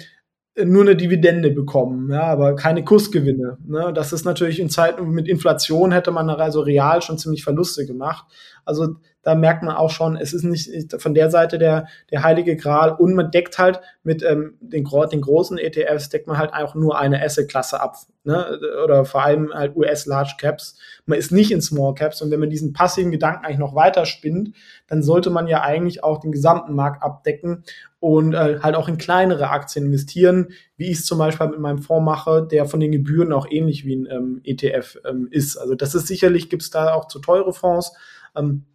nur 0.55 0.83
eine 0.83 0.95
Dividende 0.95 1.49
bekommen, 1.49 2.11
ja, 2.11 2.23
aber 2.23 2.55
keine 2.55 2.83
Kursgewinne. 2.83 3.57
Ne? 3.65 3.91
Das 3.93 4.13
ist 4.13 4.23
natürlich 4.23 4.59
in 4.59 4.69
Zeiten 4.69 5.09
mit 5.09 5.27
Inflation 5.27 5.91
hätte 5.91 6.11
man 6.11 6.29
also 6.29 6.61
real 6.61 7.01
schon 7.01 7.17
ziemlich 7.17 7.43
Verluste 7.43 7.87
gemacht. 7.87 8.25
Also 8.65 8.95
da 9.23 9.36
merkt 9.36 9.63
man 9.63 9.76
auch 9.76 9.89
schon, 9.89 10.17
es 10.17 10.34
ist 10.34 10.43
nicht 10.43 10.69
von 11.02 11.13
der 11.13 11.32
Seite 11.32 11.58
der, 11.58 11.88
der 12.12 12.23
heilige 12.23 12.58
Gral 12.58 12.91
und 12.91 13.15
man 13.15 13.32
deckt 13.32 13.58
halt 13.58 13.80
mit 14.04 14.21
ähm, 14.21 14.58
den, 14.60 14.84
den 14.84 15.21
großen 15.21 15.58
ETFs, 15.58 16.10
deckt 16.10 16.28
man 16.28 16.38
halt 16.38 16.54
auch 16.54 16.76
nur 16.76 16.99
eine 16.99 17.23
Asset-Klasse 17.23 17.82
ab. 17.82 17.95
Ne? 18.26 18.60
Oder 18.84 19.06
vor 19.06 19.23
allem 19.23 19.54
halt 19.54 19.76
US 19.76 20.06
Large 20.06 20.36
Caps. 20.38 20.78
Man 21.06 21.17
ist 21.17 21.32
nicht 21.32 21.52
in 21.52 21.62
Small 21.62 21.93
Caps 21.93 22.21
und 22.21 22.32
wenn 22.32 22.39
man 22.39 22.49
diesen 22.49 22.73
passiven 22.73 23.12
Gedanken 23.12 23.45
eigentlich 23.45 23.60
noch 23.60 23.76
weiter 23.76 24.06
spinnt, 24.06 24.54
dann 24.88 25.04
sollte 25.04 25.30
man 25.30 25.47
ja 25.47 25.62
eigentlich 25.62 26.04
auch 26.04 26.19
den 26.19 26.32
gesamten 26.32 26.73
Markt 26.73 27.02
abdecken 27.02 27.63
und 27.99 28.34
äh, 28.34 28.60
halt 28.62 28.76
auch 28.76 28.89
in 28.89 28.97
kleinere 28.97 29.49
Aktien 29.49 29.86
investieren, 29.86 30.49
wie 30.76 30.91
ich 30.91 30.99
es 30.99 31.06
zum 31.06 31.17
Beispiel 31.17 31.47
mit 31.47 31.60
meinem 31.60 31.78
Fonds 31.78 32.04
mache, 32.04 32.45
der 32.45 32.65
von 32.65 32.82
den 32.82 32.91
Gebühren 32.91 33.32
auch 33.32 33.47
ähnlich 33.49 33.86
wie 33.86 33.95
ein 33.95 34.08
ähm, 34.12 34.41
ETF 34.43 34.99
ähm, 35.10 35.30
ist. 35.32 35.56
Also 35.56 35.76
das 35.76 35.95
ist 35.95 36.08
sicherlich, 36.08 36.49
gibt 36.49 36.63
es 36.63 36.69
da 36.69 36.93
auch 36.93 37.08
zu 37.08 37.19
teure 37.19 37.54
Fonds. 37.54 37.93
Ähm, 38.35 38.65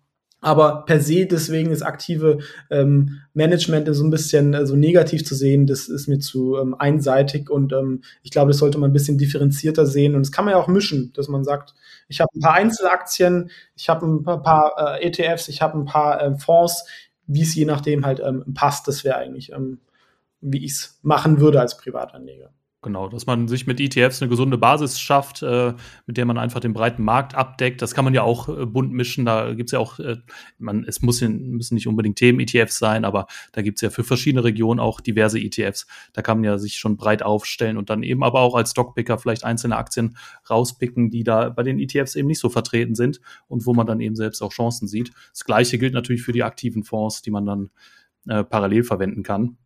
aber 0.41 0.85
per 0.85 1.01
se 1.01 1.27
deswegen 1.27 1.73
ist 1.73 1.83
aktive 1.83 2.39
ähm, 2.71 3.21
Management 3.35 3.93
so 3.93 4.05
ein 4.05 4.11
bisschen 4.11 4.55
äh, 4.55 4.67
so 4.67 4.77
negativ 4.77 5.25
zu 5.25 5.35
sehen. 5.35 5.67
Das 5.67 5.89
ist 5.89 6.07
mir 6.07 6.21
zu 6.21 6.57
ähm, 6.57 6.77
einseitig 6.79 7.51
und 7.51 7.73
ähm, 7.73 8.03
ich 8.23 8.31
glaube, 8.31 8.53
das 8.53 8.59
sollte 8.59 8.79
man 8.79 8.91
ein 8.91 8.93
bisschen 8.93 9.19
differenzierter 9.19 9.85
sehen. 9.85 10.15
Und 10.15 10.21
das 10.21 10.31
kann 10.31 10.45
man 10.45 10.53
ja 10.53 10.61
auch 10.61 10.69
mischen, 10.69 11.13
dass 11.15 11.27
man 11.29 11.43
sagt, 11.43 11.75
ich 12.07 12.21
habe 12.21 12.31
ein 12.37 12.41
paar 12.41 12.55
Einzelaktien, 12.55 13.51
ich 13.75 13.89
habe 13.89 14.07
ein 14.07 14.23
paar, 14.23 14.43
paar 14.43 14.99
äh, 15.01 15.07
ETFs, 15.09 15.49
ich 15.49 15.61
habe 15.61 15.77
ein 15.77 15.87
paar 15.87 16.23
äh, 16.23 16.39
Fonds, 16.39 16.85
wie 17.27 17.43
es 17.43 17.55
je 17.57 17.65
nachdem 17.65 18.07
halt 18.07 18.21
ähm, 18.21 18.45
passt. 18.55 18.87
Das 18.87 19.03
wäre 19.03 19.17
eigentlich, 19.17 19.51
ähm, 19.53 19.81
wie 20.41 20.65
ich 20.65 20.73
es 20.73 21.01
machen 21.03 21.41
würde 21.41 21.61
als 21.61 21.77
Privatanleger. 21.77 22.51
Genau, 22.81 23.09
dass 23.09 23.27
man 23.27 23.49
sich 23.49 23.67
mit 23.67 23.81
ETFs 23.81 24.23
eine 24.23 24.29
gesunde 24.29 24.57
Basis 24.57 25.01
schafft, 25.01 25.43
äh, 25.43 25.75
mit 26.07 26.17
der 26.17 26.25
man 26.27 26.39
einfach 26.39 26.61
den 26.61 26.73
breiten 26.73 27.03
Markt 27.03 27.35
abdeckt. 27.35 27.83
Das 27.83 27.93
kann 27.93 28.05
man 28.05 28.15
ja 28.15 28.23
auch 28.23 28.49
äh, 28.49 28.67
bunt 28.67 28.93
mischen. 28.93 29.25
Da 29.25 29.53
gibt's 29.55 29.73
ja 29.73 29.81
auch, 29.81 29.99
äh, 29.99 30.19
man, 30.59 30.85
es 30.85 31.03
muss, 31.03 31.21
müssen 31.21 31.75
nicht 31.75 31.89
unbedingt 31.89 32.19
Themen-ETFs 32.19 32.79
sein, 32.79 33.05
aber 33.05 33.27
da 33.51 33.63
gibt's 33.63 33.81
ja 33.81 33.91
für 33.91 34.05
verschiedene 34.05 34.45
Regionen 34.45 34.79
auch 34.79 35.01
diverse 35.01 35.41
ETFs. 35.41 35.89
Da 36.13 36.23
kann 36.23 36.39
man 36.39 36.45
ja 36.45 36.59
sich 36.59 36.77
schon 36.77 36.97
breit 36.97 37.25
aufstellen 37.25 37.79
und 37.79 37.91
dann 37.91 38.05
eben 38.05 38.23
aber 38.23 38.43
auch 38.43 38.55
als 38.55 38.71
Stockpicker 38.71 39.19
vielleicht 39.19 39.43
einzelne 39.43 39.77
Aktien 39.77 40.17
rauspicken, 40.49 41.11
die 41.11 41.25
da 41.25 41.49
bei 41.49 41.65
den 41.65 41.81
ETFs 41.81 42.15
eben 42.15 42.29
nicht 42.29 42.41
so 42.41 42.49
vertreten 42.49 42.95
sind 42.95 43.21
und 43.49 43.67
wo 43.67 43.75
man 43.75 43.89
dann 43.89 43.99
eben 43.99 44.15
selbst 44.15 44.41
auch 44.41 44.53
Chancen 44.53 44.87
sieht. 44.87 45.11
Das 45.33 45.45
gleiche 45.45 45.79
gilt 45.79 45.95
natürlich 45.95 46.23
für 46.23 46.33
die 46.33 46.45
aktiven 46.45 46.85
Fonds, 46.85 47.23
die 47.23 47.33
man 47.33 47.45
dann 47.45 47.71
äh, 48.29 48.45
parallel 48.45 48.85
verwenden 48.85 49.25
kann. 49.25 49.57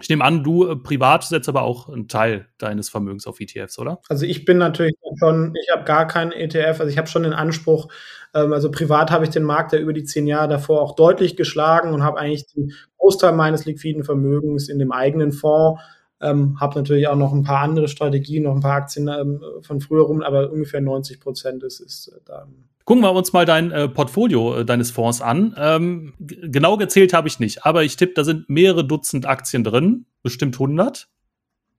Ich 0.00 0.08
nehme 0.08 0.24
an, 0.24 0.42
du 0.42 0.66
äh, 0.66 0.76
privat 0.76 1.24
setzt 1.24 1.48
aber 1.48 1.62
auch 1.62 1.88
einen 1.88 2.08
Teil 2.08 2.48
deines 2.58 2.88
Vermögens 2.88 3.26
auf 3.26 3.40
ETFs, 3.40 3.78
oder? 3.78 4.00
Also 4.08 4.24
ich 4.24 4.44
bin 4.44 4.58
natürlich 4.58 4.94
schon, 5.18 5.54
ich 5.54 5.70
habe 5.70 5.84
gar 5.84 6.06
keinen 6.06 6.32
ETF, 6.32 6.80
also 6.80 6.86
ich 6.86 6.98
habe 6.98 7.08
schon 7.08 7.24
den 7.24 7.34
Anspruch, 7.34 7.88
ähm, 8.34 8.52
also 8.52 8.70
privat 8.70 9.10
habe 9.10 9.24
ich 9.24 9.30
den 9.30 9.42
Markt 9.42 9.72
ja 9.72 9.78
über 9.78 9.92
die 9.92 10.04
zehn 10.04 10.26
Jahre 10.26 10.48
davor 10.48 10.80
auch 10.80 10.96
deutlich 10.96 11.36
geschlagen 11.36 11.92
und 11.92 12.02
habe 12.02 12.18
eigentlich 12.18 12.46
den 12.46 12.72
Großteil 12.96 13.32
meines 13.32 13.66
liquiden 13.66 14.04
Vermögens 14.04 14.68
in 14.68 14.78
dem 14.78 14.92
eigenen 14.92 15.32
Fonds 15.32 15.80
ähm, 16.22 16.58
habe 16.60 16.78
natürlich 16.78 17.08
auch 17.08 17.16
noch 17.16 17.32
ein 17.32 17.42
paar 17.42 17.60
andere 17.60 17.88
Strategien, 17.88 18.44
noch 18.44 18.54
ein 18.54 18.60
paar 18.60 18.76
Aktien 18.76 19.08
ähm, 19.08 19.42
von 19.62 19.80
früher 19.80 20.04
rum, 20.04 20.22
aber 20.22 20.50
ungefähr 20.50 20.80
90 20.80 21.20
Prozent 21.20 21.62
ist, 21.62 21.80
ist 21.80 22.08
äh, 22.08 22.20
da 22.24 22.46
Gucken 22.84 23.04
wir 23.04 23.12
uns 23.12 23.32
mal 23.32 23.46
dein 23.46 23.70
äh, 23.70 23.88
Portfolio 23.88 24.58
äh, 24.58 24.64
deines 24.64 24.90
Fonds 24.90 25.20
an. 25.20 25.54
Ähm, 25.56 26.14
genau 26.18 26.76
gezählt 26.76 27.12
habe 27.12 27.28
ich 27.28 27.38
nicht, 27.38 27.64
aber 27.64 27.84
ich 27.84 27.96
tippe, 27.96 28.14
da 28.14 28.24
sind 28.24 28.48
mehrere 28.48 28.84
Dutzend 28.84 29.26
Aktien 29.26 29.62
drin, 29.62 30.06
bestimmt 30.22 30.56
100, 30.56 31.08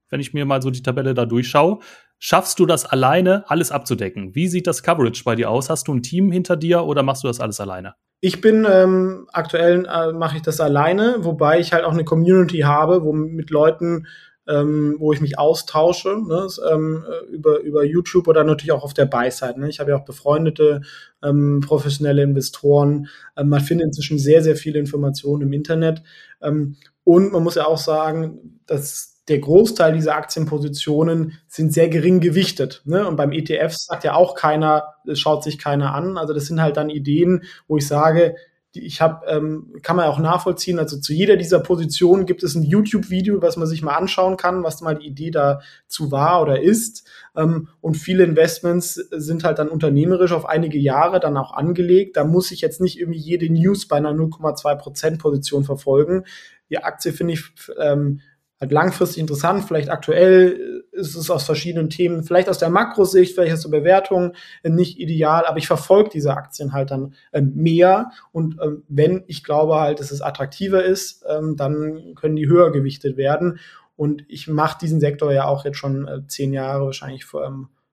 wenn 0.10 0.22
ich 0.22 0.34
mir 0.34 0.46
mal 0.46 0.62
so 0.62 0.70
die 0.70 0.82
Tabelle 0.82 1.14
da 1.14 1.26
durchschaue. 1.26 1.80
Schaffst 2.20 2.58
du 2.60 2.66
das 2.66 2.86
alleine, 2.86 3.44
alles 3.50 3.72
abzudecken? 3.72 4.34
Wie 4.34 4.48
sieht 4.48 4.66
das 4.66 4.82
Coverage 4.82 5.24
bei 5.26 5.36
dir 5.36 5.50
aus? 5.50 5.70
Hast 5.70 5.90
du 5.90 5.94
ein 5.94 6.04
Team 6.04 6.32
hinter 6.32 6.56
dir 6.56 6.86
oder 6.86 7.04
machst 7.04 7.24
du 7.24 7.28
das 7.28 7.42
alles 7.42 7.60
alleine? 7.60 7.96
Ich 8.22 8.40
bin 8.40 8.66
ähm, 8.70 9.28
aktuell 9.34 9.86
äh, 9.86 10.14
mache 10.14 10.38
ich 10.38 10.42
das 10.42 10.62
alleine, 10.62 11.18
wobei 11.20 11.60
ich 11.60 11.74
halt 11.74 11.84
auch 11.84 11.92
eine 11.92 12.06
Community 12.06 12.60
habe, 12.60 13.04
wo 13.04 13.12
mit 13.12 13.50
Leuten 13.50 14.08
ähm, 14.48 14.96
wo 15.00 15.14
ich 15.14 15.22
mich 15.22 15.40
austausche, 15.40 16.18
ne, 16.28 16.48
ähm, 16.72 17.06
über, 17.32 17.60
über 17.60 17.84
YouTube 17.84 18.28
oder 18.28 18.44
natürlich 18.44 18.72
auch 18.72 18.84
auf 18.84 18.94
der 18.94 19.06
Buy-Side. 19.06 19.60
Ne. 19.60 19.70
Ich 19.70 19.80
habe 19.80 19.92
ja 19.92 19.98
auch 19.98 20.06
befreundete 20.06 20.82
ähm, 21.24 21.62
professionelle 21.66 22.24
Investoren. 22.24 23.08
Ähm, 23.38 23.50
man 23.50 23.62
findet 23.62 23.88
inzwischen 23.88 24.20
sehr, 24.20 24.44
sehr 24.44 24.56
viele 24.56 24.80
Informationen 24.80 25.44
im 25.44 25.54
Internet. 25.54 26.04
Ähm, 26.42 26.76
und 27.04 27.32
man 27.32 27.44
muss 27.44 27.56
ja 27.56 27.66
auch 27.66 27.78
sagen, 27.78 28.60
dass 28.66 29.14
der 29.30 29.40
Großteil 29.40 29.94
dieser 29.94 30.16
Aktienpositionen 30.16 31.40
sind 31.48 31.74
sehr 31.74 31.88
gering 31.88 32.20
gewichtet. 32.20 32.82
Ne? 32.86 33.08
Und 33.08 33.16
beim 33.16 33.32
ETF 33.32 33.74
sagt 33.74 34.04
ja 34.04 34.16
auch 34.16 34.36
keiner, 34.36 34.96
schaut 35.14 35.44
sich 35.44 35.58
keiner 35.58 35.96
an. 35.96 36.18
Also 36.18 36.34
das 36.34 36.48
sind 36.48 36.62
halt 36.62 36.76
dann 36.76 36.90
Ideen, 36.90 37.44
wo 37.68 37.78
ich 37.78 37.88
sage, 37.88 38.36
ich 38.76 39.02
habe, 39.02 39.26
ähm, 39.28 39.76
kann 39.84 39.96
man 39.96 40.08
auch 40.08 40.20
nachvollziehen, 40.20 40.80
also 40.80 41.00
zu 41.00 41.14
jeder 41.14 41.38
dieser 41.38 41.60
Positionen 41.60 42.26
gibt 42.26 42.44
es 42.44 42.56
ein 42.56 42.64
YouTube-Video, 42.64 43.42
was 43.42 43.56
man 43.56 43.68
sich 43.68 43.82
mal 43.84 43.96
anschauen 43.96 44.36
kann, 44.36 44.64
was 44.64 44.82
mal 44.82 44.96
die 44.96 45.08
Idee 45.08 45.32
dazu 45.32 46.12
war 46.12 46.42
oder 46.42 46.62
ist. 46.62 47.08
Ähm, 47.36 47.70
und 47.82 47.96
viele 47.96 48.24
Investments 48.24 48.96
sind 48.96 49.44
halt 49.44 49.60
dann 49.60 49.70
unternehmerisch 49.70 50.32
auf 50.32 50.46
einige 50.46 50.80
Jahre 50.80 51.20
dann 51.20 51.38
auch 51.38 51.54
angelegt. 51.54 52.18
Da 52.18 52.24
muss 52.24 52.52
ich 52.52 52.62
jetzt 52.62 52.82
nicht 52.82 53.00
irgendwie 53.00 53.20
jede 53.20 53.52
News 53.52 53.88
bei 53.88 53.98
einer 53.98 54.12
0,2% 54.12 55.20
Position 55.20 55.64
verfolgen. 55.64 56.26
Die 56.70 56.80
Aktie 56.80 57.14
finde 57.14 57.34
ich 57.34 57.44
ähm, 57.80 58.22
halt 58.64 58.72
langfristig 58.72 59.20
interessant, 59.20 59.66
vielleicht 59.66 59.90
aktuell 59.90 60.84
ist 60.92 61.16
es 61.16 61.30
aus 61.30 61.44
verschiedenen 61.44 61.90
Themen, 61.90 62.24
vielleicht 62.24 62.50
aus 62.50 62.58
der 62.58 62.70
Makrosicht, 62.70 63.36
vielleicht 63.36 63.54
aus 63.54 63.62
der 63.62 63.78
Bewertung 63.78 64.34
nicht 64.64 65.00
ideal, 65.00 65.46
aber 65.46 65.58
ich 65.58 65.68
verfolge 65.68 66.10
diese 66.10 66.34
Aktien 66.36 66.74
halt 66.74 66.92
dann 66.92 67.14
ähm, 67.32 67.54
mehr 67.56 68.12
und 68.32 68.58
ähm, 68.64 68.84
wenn 68.88 69.24
ich 69.28 69.44
glaube 69.44 69.76
halt, 69.76 70.00
dass 70.00 70.12
es 70.12 70.22
attraktiver 70.22 70.84
ist, 70.84 71.24
ähm, 71.30 71.56
dann 71.58 72.16
können 72.16 72.36
die 72.36 72.48
höher 72.48 72.72
gewichtet 72.72 73.18
werden 73.18 73.60
und 73.96 74.24
ich 74.28 74.48
mache 74.48 74.80
diesen 74.80 75.00
Sektor 75.00 75.32
ja 75.32 75.46
auch 75.46 75.66
jetzt 75.66 75.78
schon 75.78 76.08
äh, 76.08 76.26
zehn 76.28 76.54
Jahre 76.54 76.86
wahrscheinlich 76.86 77.26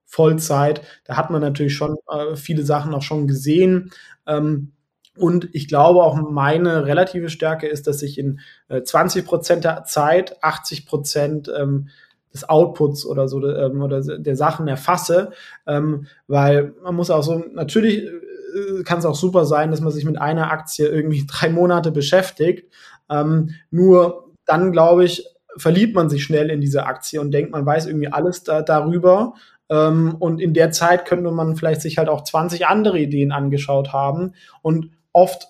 Vollzeit. 0.06 0.82
Da 1.04 1.16
hat 1.16 1.30
man 1.30 1.40
natürlich 1.40 1.74
schon 1.74 1.96
äh, 2.10 2.34
viele 2.34 2.64
Sachen 2.64 2.94
auch 2.94 3.02
schon 3.02 3.28
gesehen. 3.28 3.90
Ähm, 4.26 4.72
und 5.16 5.48
ich 5.52 5.68
glaube 5.68 6.02
auch 6.02 6.16
meine 6.30 6.86
relative 6.86 7.28
Stärke 7.28 7.66
ist, 7.66 7.86
dass 7.86 8.02
ich 8.02 8.18
in 8.18 8.40
äh, 8.68 8.82
20 8.82 9.24
Prozent 9.24 9.64
der 9.64 9.84
Zeit 9.84 10.42
80 10.42 10.86
Prozent 10.86 11.52
ähm, 11.56 11.88
des 12.32 12.48
Outputs 12.48 13.04
oder 13.04 13.28
so 13.28 13.44
ähm, 13.46 13.82
oder 13.82 14.00
der 14.00 14.36
Sachen 14.36 14.68
erfasse, 14.68 15.32
ähm, 15.66 16.06
weil 16.28 16.74
man 16.82 16.94
muss 16.94 17.10
auch 17.10 17.22
so 17.22 17.44
natürlich 17.52 18.04
äh, 18.04 18.82
kann 18.84 19.00
es 19.00 19.04
auch 19.04 19.16
super 19.16 19.44
sein, 19.44 19.70
dass 19.70 19.80
man 19.80 19.92
sich 19.92 20.04
mit 20.04 20.20
einer 20.20 20.50
Aktie 20.52 20.86
irgendwie 20.86 21.26
drei 21.30 21.50
Monate 21.50 21.90
beschäftigt. 21.90 22.72
Ähm, 23.08 23.50
nur 23.70 24.30
dann 24.46 24.72
glaube 24.72 25.04
ich 25.04 25.26
verliebt 25.56 25.94
man 25.96 26.08
sich 26.08 26.22
schnell 26.22 26.50
in 26.50 26.60
diese 26.60 26.86
Aktie 26.86 27.20
und 27.20 27.32
denkt, 27.32 27.50
man 27.50 27.66
weiß 27.66 27.86
irgendwie 27.86 28.08
alles 28.08 28.44
da, 28.44 28.62
darüber. 28.62 29.34
Ähm, 29.68 30.16
und 30.18 30.40
in 30.40 30.54
der 30.54 30.70
Zeit 30.70 31.06
könnte 31.06 31.30
man 31.30 31.56
vielleicht 31.56 31.82
sich 31.82 31.98
halt 31.98 32.08
auch 32.08 32.24
20 32.24 32.66
andere 32.66 32.98
Ideen 32.98 33.32
angeschaut 33.32 33.92
haben. 33.92 34.34
Und 34.62 34.90
oft 35.12 35.48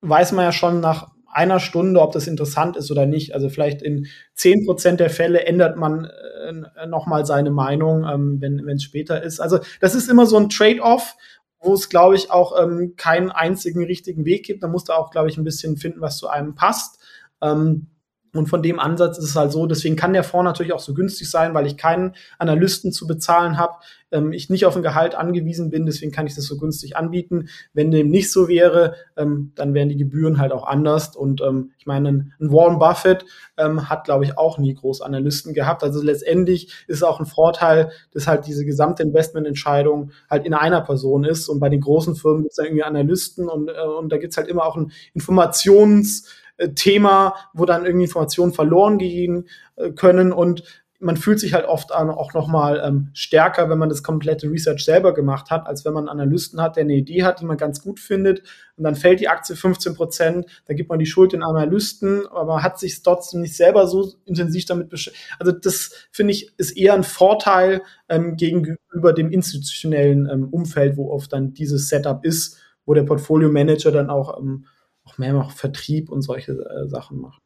weiß 0.00 0.32
man 0.32 0.44
ja 0.44 0.52
schon 0.52 0.80
nach 0.80 1.12
einer 1.32 1.60
Stunde, 1.60 2.00
ob 2.00 2.12
das 2.12 2.26
interessant 2.26 2.76
ist 2.76 2.90
oder 2.90 3.06
nicht. 3.06 3.34
Also 3.34 3.48
vielleicht 3.48 3.80
in 3.80 4.06
zehn 4.34 4.66
Prozent 4.66 5.00
der 5.00 5.08
Fälle 5.10 5.44
ändert 5.46 5.76
man 5.76 6.04
äh, 6.04 6.86
nochmal 6.86 7.24
seine 7.24 7.50
Meinung, 7.50 8.04
ähm, 8.04 8.38
wenn 8.40 8.68
es 8.68 8.82
später 8.82 9.22
ist. 9.22 9.40
Also 9.40 9.58
das 9.80 9.94
ist 9.94 10.10
immer 10.10 10.26
so 10.26 10.36
ein 10.36 10.50
Trade-off, 10.50 11.16
wo 11.58 11.72
es, 11.72 11.88
glaube 11.88 12.16
ich, 12.16 12.30
auch 12.30 12.60
ähm, 12.60 12.94
keinen 12.96 13.30
einzigen 13.30 13.84
richtigen 13.84 14.24
Weg 14.24 14.44
gibt. 14.44 14.62
Da 14.62 14.68
musst 14.68 14.88
du 14.88 14.92
auch, 14.92 15.10
glaube 15.10 15.30
ich, 15.30 15.38
ein 15.38 15.44
bisschen 15.44 15.76
finden, 15.76 16.00
was 16.00 16.18
zu 16.18 16.28
einem 16.28 16.54
passt. 16.54 16.98
Ähm, 17.40 17.86
und 18.34 18.46
von 18.46 18.62
dem 18.62 18.78
Ansatz 18.78 19.18
ist 19.18 19.24
es 19.24 19.36
halt 19.36 19.52
so, 19.52 19.66
deswegen 19.66 19.96
kann 19.96 20.14
der 20.14 20.24
Fonds 20.24 20.46
natürlich 20.46 20.72
auch 20.72 20.80
so 20.80 20.94
günstig 20.94 21.30
sein, 21.30 21.52
weil 21.52 21.66
ich 21.66 21.76
keinen 21.76 22.14
Analysten 22.38 22.90
zu 22.90 23.06
bezahlen 23.06 23.58
habe, 23.58 23.74
ähm, 24.10 24.32
ich 24.32 24.48
nicht 24.48 24.64
auf 24.64 24.74
ein 24.74 24.82
Gehalt 24.82 25.14
angewiesen 25.14 25.70
bin, 25.70 25.84
deswegen 25.84 26.12
kann 26.12 26.26
ich 26.26 26.34
das 26.34 26.44
so 26.44 26.56
günstig 26.56 26.96
anbieten. 26.96 27.48
Wenn 27.74 27.90
dem 27.90 28.08
nicht 28.08 28.32
so 28.32 28.48
wäre, 28.48 28.94
ähm, 29.16 29.52
dann 29.54 29.74
wären 29.74 29.90
die 29.90 29.98
Gebühren 29.98 30.38
halt 30.38 30.52
auch 30.52 30.66
anders. 30.66 31.14
Und 31.14 31.42
ähm, 31.42 31.72
ich 31.78 31.84
meine, 31.84 32.08
ein 32.08 32.32
Warren 32.38 32.78
Buffett 32.78 33.26
ähm, 33.58 33.90
hat, 33.90 34.04
glaube 34.04 34.24
ich, 34.24 34.38
auch 34.38 34.56
nie 34.56 34.74
groß 34.74 35.02
Analysten 35.02 35.52
gehabt. 35.52 35.82
Also 35.82 36.02
letztendlich 36.02 36.72
ist 36.86 36.96
es 36.96 37.02
auch 37.02 37.20
ein 37.20 37.26
Vorteil, 37.26 37.90
dass 38.12 38.26
halt 38.26 38.46
diese 38.46 38.64
gesamte 38.64 39.02
Investmententscheidung 39.02 40.12
halt 40.30 40.46
in 40.46 40.54
einer 40.54 40.80
Person 40.80 41.24
ist. 41.24 41.48
Und 41.48 41.60
bei 41.60 41.68
den 41.68 41.80
großen 41.80 42.16
Firmen 42.16 42.42
gibt 42.42 42.52
es 42.52 42.56
dann 42.56 42.66
irgendwie 42.66 42.84
Analysten 42.84 43.48
und, 43.48 43.68
äh, 43.68 43.72
und 43.98 44.10
da 44.10 44.16
gibt 44.16 44.32
es 44.32 44.36
halt 44.38 44.48
immer 44.48 44.64
auch 44.64 44.76
ein 44.76 44.92
Informations- 45.14 46.24
Thema, 46.74 47.34
wo 47.52 47.64
dann 47.64 47.84
irgendwie 47.84 48.04
Informationen 48.04 48.52
verloren 48.52 48.98
gehen 48.98 49.48
äh, 49.76 49.90
können 49.90 50.32
und 50.32 50.62
man 51.02 51.16
fühlt 51.16 51.40
sich 51.40 51.52
halt 51.52 51.66
oft 51.66 51.92
auch 51.92 52.32
nochmal 52.32 52.80
ähm, 52.84 53.10
stärker, 53.12 53.68
wenn 53.68 53.78
man 53.78 53.88
das 53.88 54.04
komplette 54.04 54.48
Research 54.48 54.84
selber 54.84 55.12
gemacht 55.12 55.50
hat, 55.50 55.66
als 55.66 55.84
wenn 55.84 55.92
man 55.92 56.08
einen 56.08 56.20
Analysten 56.20 56.60
hat, 56.60 56.76
der 56.76 56.84
eine 56.84 56.94
Idee 56.94 57.24
hat, 57.24 57.40
die 57.40 57.44
man 57.44 57.56
ganz 57.56 57.82
gut 57.82 57.98
findet 57.98 58.42
und 58.76 58.84
dann 58.84 58.94
fällt 58.94 59.18
die 59.18 59.28
Aktie 59.28 59.56
15 59.56 59.94
Prozent, 59.94 60.46
dann 60.66 60.76
gibt 60.76 60.90
man 60.90 61.00
die 61.00 61.06
Schuld 61.06 61.32
den 61.32 61.42
Analysten, 61.42 62.24
aber 62.28 62.54
man 62.54 62.62
hat 62.62 62.78
sich 62.78 63.02
trotzdem 63.02 63.40
nicht 63.40 63.56
selber 63.56 63.88
so 63.88 64.12
intensiv 64.26 64.64
damit 64.64 64.90
beschäftigt. 64.90 65.26
Also 65.40 65.50
das 65.50 65.90
finde 66.12 66.34
ich 66.34 66.56
ist 66.56 66.76
eher 66.76 66.94
ein 66.94 67.04
Vorteil 67.04 67.82
ähm, 68.08 68.36
gegenüber 68.36 69.12
dem 69.12 69.32
institutionellen 69.32 70.28
ähm, 70.30 70.48
Umfeld, 70.50 70.96
wo 70.96 71.10
oft 71.10 71.32
dann 71.32 71.52
dieses 71.52 71.88
Setup 71.88 72.24
ist, 72.24 72.58
wo 72.86 72.94
der 72.94 73.02
Portfolio 73.02 73.50
Manager 73.50 73.90
dann 73.90 74.08
auch 74.08 74.38
ähm, 74.38 74.66
auch 75.04 75.18
mehr 75.18 75.32
noch 75.32 75.50
Vertrieb 75.50 76.10
und 76.10 76.22
solche 76.22 76.52
äh, 76.52 76.88
Sachen 76.88 77.18
macht. 77.20 77.42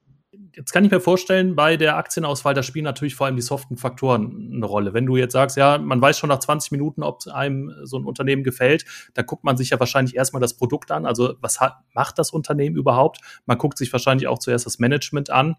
Jetzt 0.54 0.72
kann 0.72 0.84
ich 0.84 0.90
mir 0.90 1.00
vorstellen, 1.00 1.54
bei 1.54 1.76
der 1.76 1.96
Aktienauswahl, 1.96 2.54
da 2.54 2.62
spielen 2.62 2.84
natürlich 2.84 3.14
vor 3.14 3.26
allem 3.26 3.36
die 3.36 3.42
soften 3.42 3.76
Faktoren 3.76 4.52
eine 4.54 4.64
Rolle. 4.64 4.94
Wenn 4.94 5.04
du 5.04 5.16
jetzt 5.16 5.32
sagst, 5.32 5.56
ja, 5.56 5.76
man 5.76 6.00
weiß 6.00 6.18
schon 6.18 6.28
nach 6.28 6.38
20 6.38 6.72
Minuten, 6.72 7.02
ob 7.02 7.26
einem 7.26 7.72
so 7.84 7.98
ein 7.98 8.04
Unternehmen 8.04 8.42
gefällt, 8.42 8.84
da 9.14 9.22
guckt 9.22 9.44
man 9.44 9.56
sich 9.56 9.70
ja 9.70 9.80
wahrscheinlich 9.80 10.16
erstmal 10.16 10.40
das 10.40 10.54
Produkt 10.56 10.90
an. 10.90 11.04
Also 11.04 11.34
was 11.40 11.60
hat, 11.60 11.76
macht 11.92 12.18
das 12.18 12.30
Unternehmen 12.30 12.76
überhaupt? 12.76 13.20
Man 13.44 13.58
guckt 13.58 13.76
sich 13.76 13.92
wahrscheinlich 13.92 14.28
auch 14.28 14.38
zuerst 14.38 14.64
das 14.64 14.78
Management 14.78 15.30
an. 15.30 15.56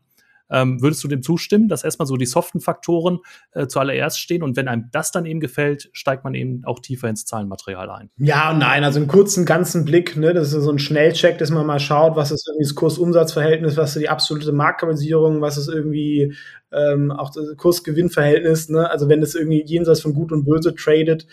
Ähm, 0.50 0.82
würdest 0.82 1.04
du 1.04 1.08
dem 1.08 1.22
zustimmen, 1.22 1.68
dass 1.68 1.84
erstmal 1.84 2.08
so 2.08 2.18
die 2.18 2.26
soften 2.26 2.60
Faktoren 2.60 3.20
äh, 3.52 3.68
zuallererst 3.68 4.20
stehen 4.20 4.44
und 4.44 4.56
wenn 4.56 4.68
einem 4.68 4.90
das 4.92 5.12
dann 5.12 5.26
eben 5.26 5.40
gefällt, 5.40 5.90
steigt 5.94 6.24
man 6.24 6.34
eben 6.34 6.62
auch 6.66 6.80
tiefer 6.80 7.10
ins 7.10 7.26
Zahlenmaterial 7.26 7.90
ein? 7.90 8.10
Ja 8.18 8.52
und 8.52 8.60
nein, 8.60 8.84
also 8.84 9.00
einen 9.00 9.08
kurzen 9.08 9.46
ganzen 9.46 9.86
Blick, 9.86 10.18
ne, 10.18 10.34
das 10.34 10.54
ist 10.54 10.64
so 10.64 10.72
ein 10.72 10.80
Schnellcheck, 10.80 11.38
dass 11.38 11.50
man 11.50 11.66
mal 11.66 11.80
schaut, 11.80 12.16
was 12.16 12.32
ist 12.32 12.48
irgendwie 12.48 12.66
das 12.66 12.76
Kurs-Umsatz-Verhältnis, 12.76 13.78
was 13.78 13.96
ist 13.96 14.02
die 14.02 14.10
absolute 14.10 14.52
Marktkapitalisierung, 14.52 15.42
was 15.42 15.58
ist 15.58 15.68
irgendwie 15.68 16.34
ähm, 16.72 17.12
auch 17.12 17.32
das 17.32 17.56
Kurs-Gewinn-Verhältnis, 17.58 18.70
ne? 18.70 18.90
Also 18.90 19.08
wenn 19.08 19.22
das 19.22 19.36
irgendwie 19.36 19.64
jenseits 19.66 20.02
von 20.02 20.14
Gut 20.14 20.32
und 20.32 20.46
Böse 20.46 20.76
tradet, 20.76 21.28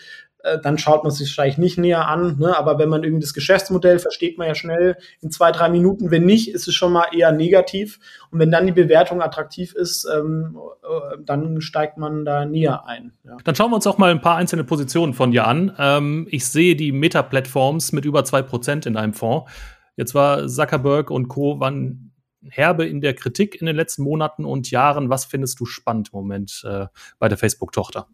äh, 0.45 0.59
dann 0.61 0.77
schaut 0.77 1.03
man 1.03 1.11
sich 1.11 1.33
vielleicht 1.33 1.57
nicht 1.57 1.77
näher 1.77 2.07
an. 2.07 2.37
Ne? 2.37 2.55
Aber 2.55 2.77
wenn 2.77 2.89
man 2.89 3.03
irgendwie 3.03 3.21
das 3.21 3.33
Geschäftsmodell 3.33 3.99
versteht 3.99 4.37
man 4.37 4.47
ja 4.47 4.55
schnell 4.55 4.97
in 5.21 5.31
zwei, 5.31 5.51
drei 5.51 5.69
Minuten. 5.69 6.11
Wenn 6.11 6.25
nicht, 6.25 6.53
ist 6.53 6.67
es 6.67 6.75
schon 6.75 6.93
mal 6.93 7.07
eher 7.11 7.31
negativ. 7.31 7.99
Und 8.31 8.39
wenn 8.39 8.51
dann 8.51 8.65
die 8.65 8.71
Bewertung 8.71 9.21
attraktiv 9.21 9.73
ist, 9.73 10.07
ähm, 10.13 10.57
äh, 10.83 11.17
dann 11.23 11.61
steigt 11.61 11.97
man 11.97 12.25
da 12.25 12.45
näher 12.45 12.85
ein. 12.85 13.13
Ja. 13.23 13.37
Dann 13.43 13.55
schauen 13.55 13.71
wir 13.71 13.75
uns 13.75 13.87
auch 13.87 13.97
mal 13.97 14.11
ein 14.11 14.21
paar 14.21 14.37
einzelne 14.37 14.63
Positionen 14.63 15.13
von 15.13 15.31
dir 15.31 15.47
an. 15.47 15.73
Ähm, 15.79 16.27
ich 16.29 16.45
sehe 16.45 16.75
die 16.75 16.91
Meta-Plattforms 16.91 17.91
mit 17.91 18.05
über 18.05 18.23
zwei 18.23 18.41
Prozent 18.41 18.85
in 18.85 18.97
einem 18.97 19.13
Fonds. 19.13 19.51
Jetzt 19.97 20.13
war 20.13 20.47
Zuckerberg 20.47 21.09
und 21.09 21.27
Co. 21.27 21.59
waren 21.59 22.11
herbe 22.49 22.85
in 22.85 23.01
der 23.01 23.13
Kritik 23.15 23.59
in 23.59 23.65
den 23.65 23.75
letzten 23.75 24.03
Monaten 24.03 24.45
und 24.45 24.69
Jahren. 24.69 25.09
Was 25.09 25.25
findest 25.25 25.59
du 25.59 25.65
spannend 25.65 26.09
im 26.13 26.19
Moment 26.19 26.63
äh, 26.67 26.87
bei 27.17 27.27
der 27.27 27.37
Facebook-Tochter? 27.37 28.07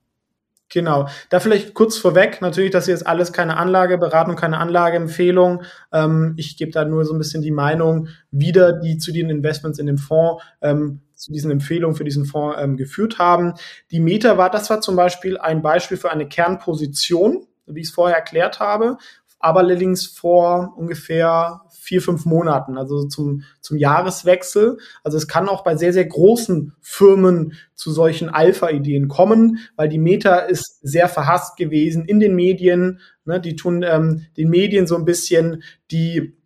Genau. 0.71 1.07
Da 1.29 1.41
vielleicht 1.41 1.73
kurz 1.73 1.97
vorweg, 1.97 2.41
natürlich, 2.41 2.71
das 2.71 2.85
hier 2.85 2.93
ist 2.93 3.03
alles 3.03 3.33
keine 3.33 3.57
Anlageberatung, 3.57 4.37
keine 4.37 4.57
Anlageempfehlung. 4.57 5.63
Ähm, 5.91 6.33
ich 6.37 6.55
gebe 6.55 6.71
da 6.71 6.85
nur 6.85 7.03
so 7.03 7.13
ein 7.13 7.17
bisschen 7.17 7.41
die 7.41 7.51
Meinung 7.51 8.07
wieder, 8.31 8.71
die 8.71 8.97
zu 8.97 9.11
den 9.11 9.29
Investments 9.29 9.79
in 9.79 9.87
dem 9.87 9.97
Fonds, 9.97 10.43
ähm, 10.61 11.01
zu 11.13 11.33
diesen 11.33 11.51
Empfehlungen 11.51 11.95
für 11.95 12.05
diesen 12.05 12.25
Fonds 12.25 12.57
ähm, 12.59 12.77
geführt 12.77 13.19
haben. 13.19 13.53
Die 13.91 13.99
Meta 13.99 14.37
war, 14.37 14.49
das 14.49 14.69
war 14.69 14.79
zum 14.79 14.95
Beispiel 14.95 15.37
ein 15.37 15.61
Beispiel 15.61 15.97
für 15.97 16.09
eine 16.09 16.27
Kernposition, 16.27 17.45
wie 17.65 17.81
ich 17.81 17.87
es 17.87 17.93
vorher 17.93 18.15
erklärt 18.15 18.59
habe, 18.61 18.97
aber 19.41 19.59
allerdings 19.59 20.05
vor 20.05 20.73
ungefähr 20.77 21.61
vier, 21.81 22.01
fünf 22.01 22.25
Monaten, 22.25 22.77
also 22.77 23.07
zum, 23.07 23.43
zum 23.59 23.75
Jahreswechsel. 23.77 24.77
Also 25.03 25.17
es 25.17 25.27
kann 25.27 25.49
auch 25.49 25.63
bei 25.63 25.75
sehr, 25.75 25.93
sehr 25.93 26.05
großen 26.05 26.73
Firmen 26.79 27.53
zu 27.73 27.91
solchen 27.91 28.29
Alpha-Ideen 28.29 29.07
kommen, 29.07 29.57
weil 29.75 29.89
die 29.89 29.97
Meta 29.97 30.37
ist 30.37 30.79
sehr 30.83 31.09
verhasst 31.09 31.57
gewesen 31.57 32.05
in 32.05 32.19
den 32.19 32.35
Medien. 32.35 32.99
Ne? 33.25 33.41
Die 33.41 33.55
tun 33.55 33.83
ähm, 33.83 34.27
den 34.37 34.49
Medien 34.49 34.85
so 34.85 34.95
ein 34.95 35.05
bisschen 35.05 35.63
die 35.89 36.37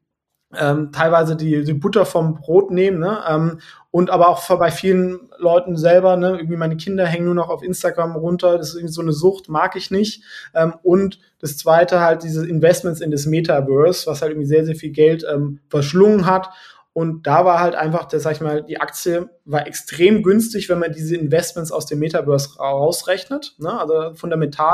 ähm, 0.59 0.91
teilweise 0.91 1.35
die, 1.35 1.63
die 1.63 1.73
Butter 1.73 2.05
vom 2.05 2.35
Brot 2.35 2.71
nehmen, 2.71 2.99
ne? 2.99 3.19
ähm, 3.27 3.59
und 3.91 4.09
aber 4.09 4.27
auch 4.27 4.45
bei 4.57 4.71
vielen 4.71 5.29
Leuten 5.37 5.77
selber, 5.77 6.17
ne? 6.17 6.31
irgendwie 6.31 6.57
meine 6.57 6.75
Kinder 6.75 7.05
hängen 7.05 7.25
nur 7.25 7.35
noch 7.35 7.49
auf 7.49 7.63
Instagram 7.63 8.15
runter, 8.15 8.57
das 8.57 8.69
ist 8.69 8.75
irgendwie 8.75 8.93
so 8.93 9.01
eine 9.01 9.13
Sucht, 9.13 9.47
mag 9.47 9.75
ich 9.75 9.91
nicht. 9.91 10.23
Ähm, 10.53 10.73
und 10.83 11.19
das 11.39 11.57
zweite 11.57 12.01
halt 12.01 12.23
diese 12.23 12.47
Investments 12.47 13.01
in 13.01 13.11
das 13.11 13.25
Metaverse, 13.25 14.07
was 14.07 14.21
halt 14.21 14.31
irgendwie 14.31 14.47
sehr, 14.47 14.65
sehr 14.65 14.75
viel 14.75 14.91
Geld 14.91 15.25
ähm, 15.31 15.59
verschlungen 15.69 16.25
hat 16.25 16.49
und 16.97 17.27
da 17.27 17.43
war 17.43 17.59
halt 17.59 17.75
einfach, 17.75 18.05
das, 18.05 18.23
sag 18.23 18.31
ich 18.31 18.41
mal, 18.41 18.63
die 18.63 18.79
Aktie 18.79 19.29
war 19.43 19.67
extrem 19.67 20.23
günstig, 20.23 20.69
wenn 20.69 20.79
man 20.79 20.93
diese 20.93 21.17
Investments 21.17 21.73
aus 21.73 21.85
dem 21.87 21.99
Metaverse 21.99 22.57
rausrechnet. 22.57 23.53
Ne? 23.57 23.77
Also 23.77 24.13
fundamental 24.13 24.71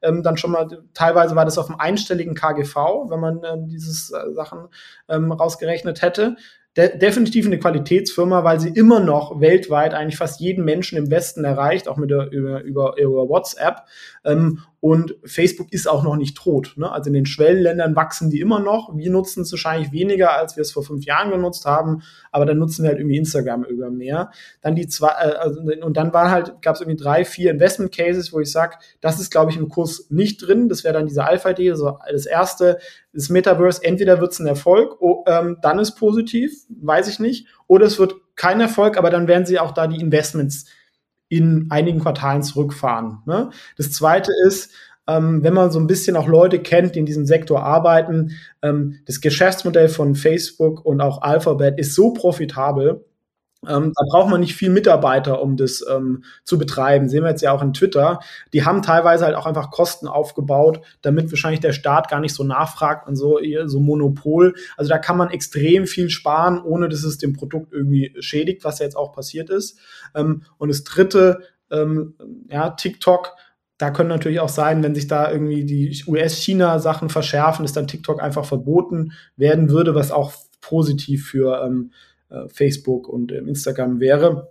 ähm, 0.00 0.22
dann 0.22 0.36
schon 0.36 0.52
mal, 0.52 0.68
teilweise 0.94 1.34
war 1.34 1.44
das 1.44 1.58
auf 1.58 1.68
einem 1.68 1.80
einstelligen 1.80 2.36
KGV, 2.36 2.76
wenn 3.08 3.18
man 3.18 3.42
ähm, 3.42 3.66
diese 3.66 3.90
äh, 4.16 4.32
Sachen 4.34 4.68
ähm, 5.08 5.32
rausgerechnet 5.32 6.00
hätte 6.00 6.36
de 6.76 6.98
definitiv 6.98 7.46
eine 7.46 7.58
Qualitätsfirma, 7.58 8.42
weil 8.42 8.58
sie 8.58 8.68
immer 8.68 8.98
noch 8.98 9.40
weltweit 9.40 9.94
eigentlich 9.94 10.16
fast 10.16 10.40
jeden 10.40 10.64
Menschen 10.64 10.98
im 10.98 11.10
Westen 11.10 11.44
erreicht, 11.44 11.88
auch 11.88 11.96
mit 11.96 12.10
der, 12.10 12.30
über, 12.32 12.62
über, 12.62 12.96
über 12.98 13.28
WhatsApp. 13.28 13.82
Ähm, 14.24 14.60
und 14.84 15.16
Facebook 15.24 15.72
ist 15.72 15.88
auch 15.88 16.02
noch 16.02 16.16
nicht 16.16 16.36
tot. 16.36 16.74
Ne? 16.76 16.92
Also 16.92 17.08
in 17.08 17.14
den 17.14 17.24
Schwellenländern 17.24 17.96
wachsen 17.96 18.28
die 18.28 18.40
immer 18.40 18.60
noch. 18.60 18.94
Wir 18.94 19.10
nutzen 19.10 19.40
es 19.40 19.50
wahrscheinlich 19.50 19.92
weniger, 19.92 20.36
als 20.36 20.56
wir 20.56 20.60
es 20.60 20.72
vor 20.72 20.82
fünf 20.82 21.06
Jahren 21.06 21.30
genutzt 21.30 21.64
haben, 21.64 22.02
aber 22.30 22.44
dann 22.44 22.58
nutzen 22.58 22.82
wir 22.82 22.90
halt 22.90 22.98
irgendwie 22.98 23.16
Instagram 23.16 23.64
über 23.64 23.88
mehr. 23.88 24.30
Dann 24.60 24.74
die 24.74 24.86
zwei, 24.86 25.08
äh, 25.08 25.36
also, 25.36 25.62
und 25.62 25.96
dann 25.96 26.12
waren 26.12 26.30
halt, 26.30 26.60
gab 26.60 26.74
es 26.74 26.82
irgendwie 26.82 27.02
drei, 27.02 27.24
vier 27.24 27.52
Investment 27.52 27.92
Cases, 27.92 28.30
wo 28.34 28.40
ich 28.40 28.52
sage, 28.52 28.76
das 29.00 29.18
ist, 29.18 29.30
glaube 29.30 29.50
ich, 29.50 29.56
im 29.56 29.70
Kurs 29.70 30.10
nicht 30.10 30.46
drin. 30.46 30.68
Das 30.68 30.84
wäre 30.84 30.92
dann 30.92 31.06
diese 31.06 31.24
Alpha-Idee. 31.24 31.70
Also 31.70 31.98
das 32.12 32.26
erste, 32.26 32.76
das 33.14 33.30
Metaverse, 33.30 33.82
entweder 33.82 34.20
wird 34.20 34.32
es 34.32 34.38
ein 34.38 34.46
Erfolg, 34.46 35.00
oh, 35.00 35.24
ähm, 35.26 35.56
dann 35.62 35.78
ist 35.78 35.92
positiv, 35.92 36.52
weiß 36.68 37.08
ich 37.08 37.18
nicht, 37.18 37.46
oder 37.68 37.86
es 37.86 37.98
wird 37.98 38.16
kein 38.36 38.60
Erfolg, 38.60 38.98
aber 38.98 39.08
dann 39.08 39.28
werden 39.28 39.46
sie 39.46 39.58
auch 39.58 39.72
da 39.72 39.86
die 39.86 40.02
Investments 40.02 40.66
in 41.36 41.66
einigen 41.70 42.00
Quartalen 42.00 42.42
zurückfahren. 42.42 43.18
Ne? 43.26 43.50
Das 43.76 43.92
zweite 43.92 44.32
ist, 44.46 44.72
ähm, 45.06 45.42
wenn 45.42 45.54
man 45.54 45.70
so 45.70 45.78
ein 45.78 45.86
bisschen 45.86 46.16
auch 46.16 46.28
Leute 46.28 46.60
kennt, 46.60 46.94
die 46.94 47.00
in 47.00 47.06
diesem 47.06 47.26
Sektor 47.26 47.62
arbeiten, 47.62 48.32
ähm, 48.62 49.00
das 49.06 49.20
Geschäftsmodell 49.20 49.88
von 49.88 50.14
Facebook 50.14 50.84
und 50.84 51.00
auch 51.00 51.22
Alphabet 51.22 51.78
ist 51.78 51.94
so 51.94 52.12
profitabel, 52.12 53.04
ähm, 53.68 53.92
da 53.94 54.04
braucht 54.08 54.30
man 54.30 54.40
nicht 54.40 54.54
viel 54.54 54.70
Mitarbeiter, 54.70 55.40
um 55.42 55.56
das 55.56 55.84
ähm, 55.88 56.24
zu 56.44 56.58
betreiben. 56.58 57.08
Sehen 57.08 57.22
wir 57.22 57.30
jetzt 57.30 57.42
ja 57.42 57.52
auch 57.52 57.62
in 57.62 57.72
Twitter. 57.72 58.20
Die 58.52 58.64
haben 58.64 58.82
teilweise 58.82 59.24
halt 59.24 59.34
auch 59.34 59.46
einfach 59.46 59.70
Kosten 59.70 60.08
aufgebaut, 60.08 60.80
damit 61.02 61.30
wahrscheinlich 61.30 61.60
der 61.60 61.72
Staat 61.72 62.08
gar 62.08 62.20
nicht 62.20 62.34
so 62.34 62.44
nachfragt 62.44 63.08
und 63.08 63.16
so, 63.16 63.38
so 63.66 63.80
Monopol. 63.80 64.54
Also 64.76 64.88
da 64.88 64.98
kann 64.98 65.16
man 65.16 65.30
extrem 65.30 65.86
viel 65.86 66.10
sparen, 66.10 66.62
ohne 66.62 66.88
dass 66.88 67.04
es 67.04 67.18
dem 67.18 67.32
Produkt 67.32 67.72
irgendwie 67.72 68.14
schädigt, 68.20 68.64
was 68.64 68.78
ja 68.78 68.84
jetzt 68.84 68.96
auch 68.96 69.12
passiert 69.12 69.50
ist. 69.50 69.78
Ähm, 70.14 70.42
und 70.58 70.68
das 70.68 70.84
dritte, 70.84 71.40
ähm, 71.70 72.14
ja, 72.48 72.70
TikTok, 72.70 73.32
da 73.78 73.90
können 73.90 74.08
natürlich 74.08 74.40
auch 74.40 74.48
sein, 74.48 74.82
wenn 74.82 74.94
sich 74.94 75.08
da 75.08 75.30
irgendwie 75.30 75.64
die 75.64 76.04
US-China-Sachen 76.06 77.08
verschärfen, 77.08 77.64
dass 77.64 77.72
dann 77.72 77.88
TikTok 77.88 78.22
einfach 78.22 78.44
verboten 78.44 79.12
werden 79.36 79.68
würde, 79.70 79.94
was 79.94 80.12
auch 80.12 80.32
positiv 80.60 81.26
für 81.28 81.62
ähm, 81.64 81.90
äh, 82.34 82.48
Facebook 82.48 83.08
und 83.08 83.32
äh, 83.32 83.38
Instagram 83.38 84.00
wäre. 84.00 84.50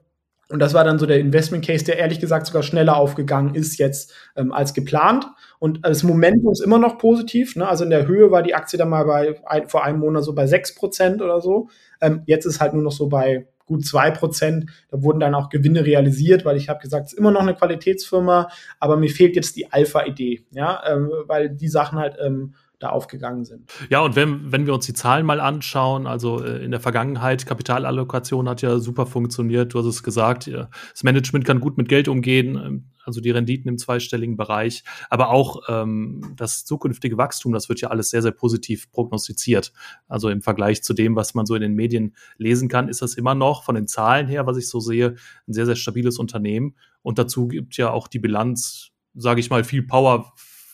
Und 0.50 0.60
das 0.60 0.74
war 0.74 0.84
dann 0.84 1.00
so 1.00 1.06
der 1.06 1.20
Investment 1.20 1.66
Case, 1.66 1.86
der 1.86 1.98
ehrlich 1.98 2.20
gesagt 2.20 2.46
sogar 2.46 2.64
schneller 2.64 2.98
aufgegangen 2.98 3.56
ist 3.56 3.78
jetzt 3.80 4.14
ähm, 4.36 4.52
als 4.52 4.74
geplant. 4.74 5.26
Und 5.58 5.86
das 5.86 6.04
Momentum 6.04 6.52
ist 6.52 6.60
immer 6.60 6.78
noch 6.78 6.98
positiv. 6.98 7.56
Ne? 7.56 7.68
Also 7.68 7.86
in 7.86 7.90
der 7.90 8.08
Höhe 8.08 8.30
war 8.30 8.44
die 8.44 8.54
Aktie 8.54 8.78
dann 8.78 8.90
mal 8.90 9.06
bei 9.06 9.36
ein, 9.46 9.68
vor 9.70 9.84
einem 9.84 10.00
Monat 10.00 10.24
so 10.24 10.36
bei 10.36 10.46
6% 10.46 11.24
oder 11.24 11.42
so. 11.42 11.70
Ähm, 12.02 12.22
jetzt 12.26 12.46
ist 12.46 12.60
halt 12.60 12.74
nur 12.74 12.84
noch 12.84 12.92
so 12.92 13.08
bei 13.08 13.48
gut 13.66 13.82
2%. 13.82 14.68
Da 14.90 15.02
wurden 15.02 15.22
dann 15.22 15.34
auch 15.34 15.50
Gewinne 15.50 15.86
realisiert, 15.86 16.46
weil 16.46 16.58
ich 16.58 16.70
habe 16.70 16.82
gesagt, 16.82 17.08
es 17.08 17.14
ist 17.14 17.20
immer 17.20 17.32
noch 17.32 17.42
eine 17.42 17.56
Qualitätsfirma, 17.56 18.50
aber 18.80 18.98
mir 18.98 19.10
fehlt 19.10 19.36
jetzt 19.36 19.56
die 19.56 19.72
Alpha-Idee, 19.72 20.46
ja, 20.52 20.84
ähm, 20.88 21.10
weil 21.26 21.50
die 21.50 21.70
Sachen 21.70 21.98
halt 21.98 22.18
ähm, 22.22 22.54
da 22.84 22.90
aufgegangen 22.90 23.46
sind. 23.46 23.72
Ja, 23.90 24.02
und 24.02 24.16
wenn, 24.16 24.52
wenn 24.52 24.66
wir 24.66 24.74
uns 24.74 24.86
die 24.86 24.94
Zahlen 24.94 25.26
mal 25.26 25.40
anschauen, 25.40 26.06
also 26.06 26.44
äh, 26.44 26.64
in 26.64 26.72
der 26.72 26.80
Vergangenheit, 26.80 27.46
Kapitalallokation 27.46 28.50
hat 28.50 28.62
ja 28.62 28.80
super 28.80 29.06
funktioniert, 29.06 29.74
du 29.74 29.80
hast 29.80 29.86
es 29.86 30.04
gesagt, 30.04 30.48
das 30.48 31.04
Management 31.04 31.46
kann 31.46 31.60
gut 31.60 31.78
mit 31.78 31.88
Geld 31.88 32.08
umgehen, 32.08 32.56
ähm, 32.56 32.90
also 33.06 33.22
die 33.22 33.32
Renditen 33.32 33.70
im 33.70 33.78
zweistelligen 33.78 34.38
Bereich, 34.38 34.84
aber 35.10 35.30
auch 35.30 35.62
ähm, 35.68 36.34
das 36.36 36.66
zukünftige 36.66 37.18
Wachstum, 37.18 37.54
das 37.54 37.70
wird 37.70 37.82
ja 37.82 37.90
alles 37.90 38.10
sehr, 38.10 38.22
sehr 38.22 38.32
positiv 38.32 38.92
prognostiziert. 38.92 39.74
Also 40.08 40.30
im 40.30 40.42
Vergleich 40.42 40.84
zu 40.84 40.94
dem, 40.94 41.16
was 41.16 41.34
man 41.34 41.46
so 41.46 41.56
in 41.56 41.62
den 41.62 41.74
Medien 41.74 42.16
lesen 42.38 42.70
kann, 42.70 42.90
ist 42.90 43.02
das 43.02 43.16
immer 43.16 43.36
noch 43.36 43.64
von 43.64 43.76
den 43.76 43.88
Zahlen 43.88 44.28
her, 44.28 44.46
was 44.46 44.58
ich 44.58 44.70
so 44.70 44.80
sehe, 44.80 45.16
ein 45.48 45.54
sehr, 45.54 45.66
sehr 45.66 45.76
stabiles 45.76 46.18
Unternehmen. 46.18 46.76
Und 47.02 47.20
dazu 47.20 47.48
gibt 47.48 47.78
ja 47.78 47.92
auch 47.92 48.08
die 48.08 48.20
Bilanz, 48.20 48.92
sage 49.16 49.40
ich 49.40 49.50
mal, 49.50 49.64
viel 49.64 49.84
Power 49.84 50.34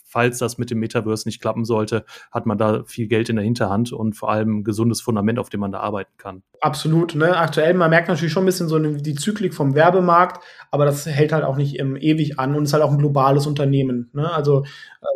falls 0.10 0.40
das 0.40 0.58
mit 0.58 0.72
dem 0.72 0.80
Metaverse 0.80 1.28
nicht 1.28 1.40
klappen 1.40 1.66
sollte, 1.66 2.04
hat 2.32 2.48
man 2.48 2.58
da 2.58 2.84
viel 2.84 3.08
Geld 3.08 3.30
in 3.30 3.36
der 3.36 3.46
Hinterhand 3.46 3.94
und 3.94 4.14
vor 4.14 4.32
allem 4.32 4.58
ein 4.58 4.64
gesundes 4.64 5.02
Fundament, 5.02 5.38
auf 5.38 5.50
dem 5.50 5.60
man 5.60 5.72
da 5.72 5.80
arbeiten 5.80 6.12
kann. 6.18 6.42
Absolut. 6.62 7.16
Ne? 7.16 7.38
Aktuell, 7.38 7.74
man 7.76 7.90
merkt 7.90 8.10
natürlich 8.10 8.34
schon 8.34 8.44
ein 8.44 8.48
bisschen 8.48 8.68
so 8.68 8.80
die 8.80 9.16
Zyklik 9.16 9.54
vom 9.54 9.76
Werbemarkt, 9.76 10.44
aber 10.72 10.86
das 10.86 11.06
hält 11.06 11.32
halt 11.32 11.46
auch 11.46 11.56
nicht 11.56 11.80
ähm, 11.80 11.96
ewig 11.96 12.38
an 12.40 12.56
und 12.56 12.64
ist 12.64 12.74
halt 12.74 12.84
auch 12.84 12.92
ein 12.92 12.98
globales 12.98 13.48
Unternehmen. 13.48 14.10
Ne? 14.14 14.30
Also 14.30 14.66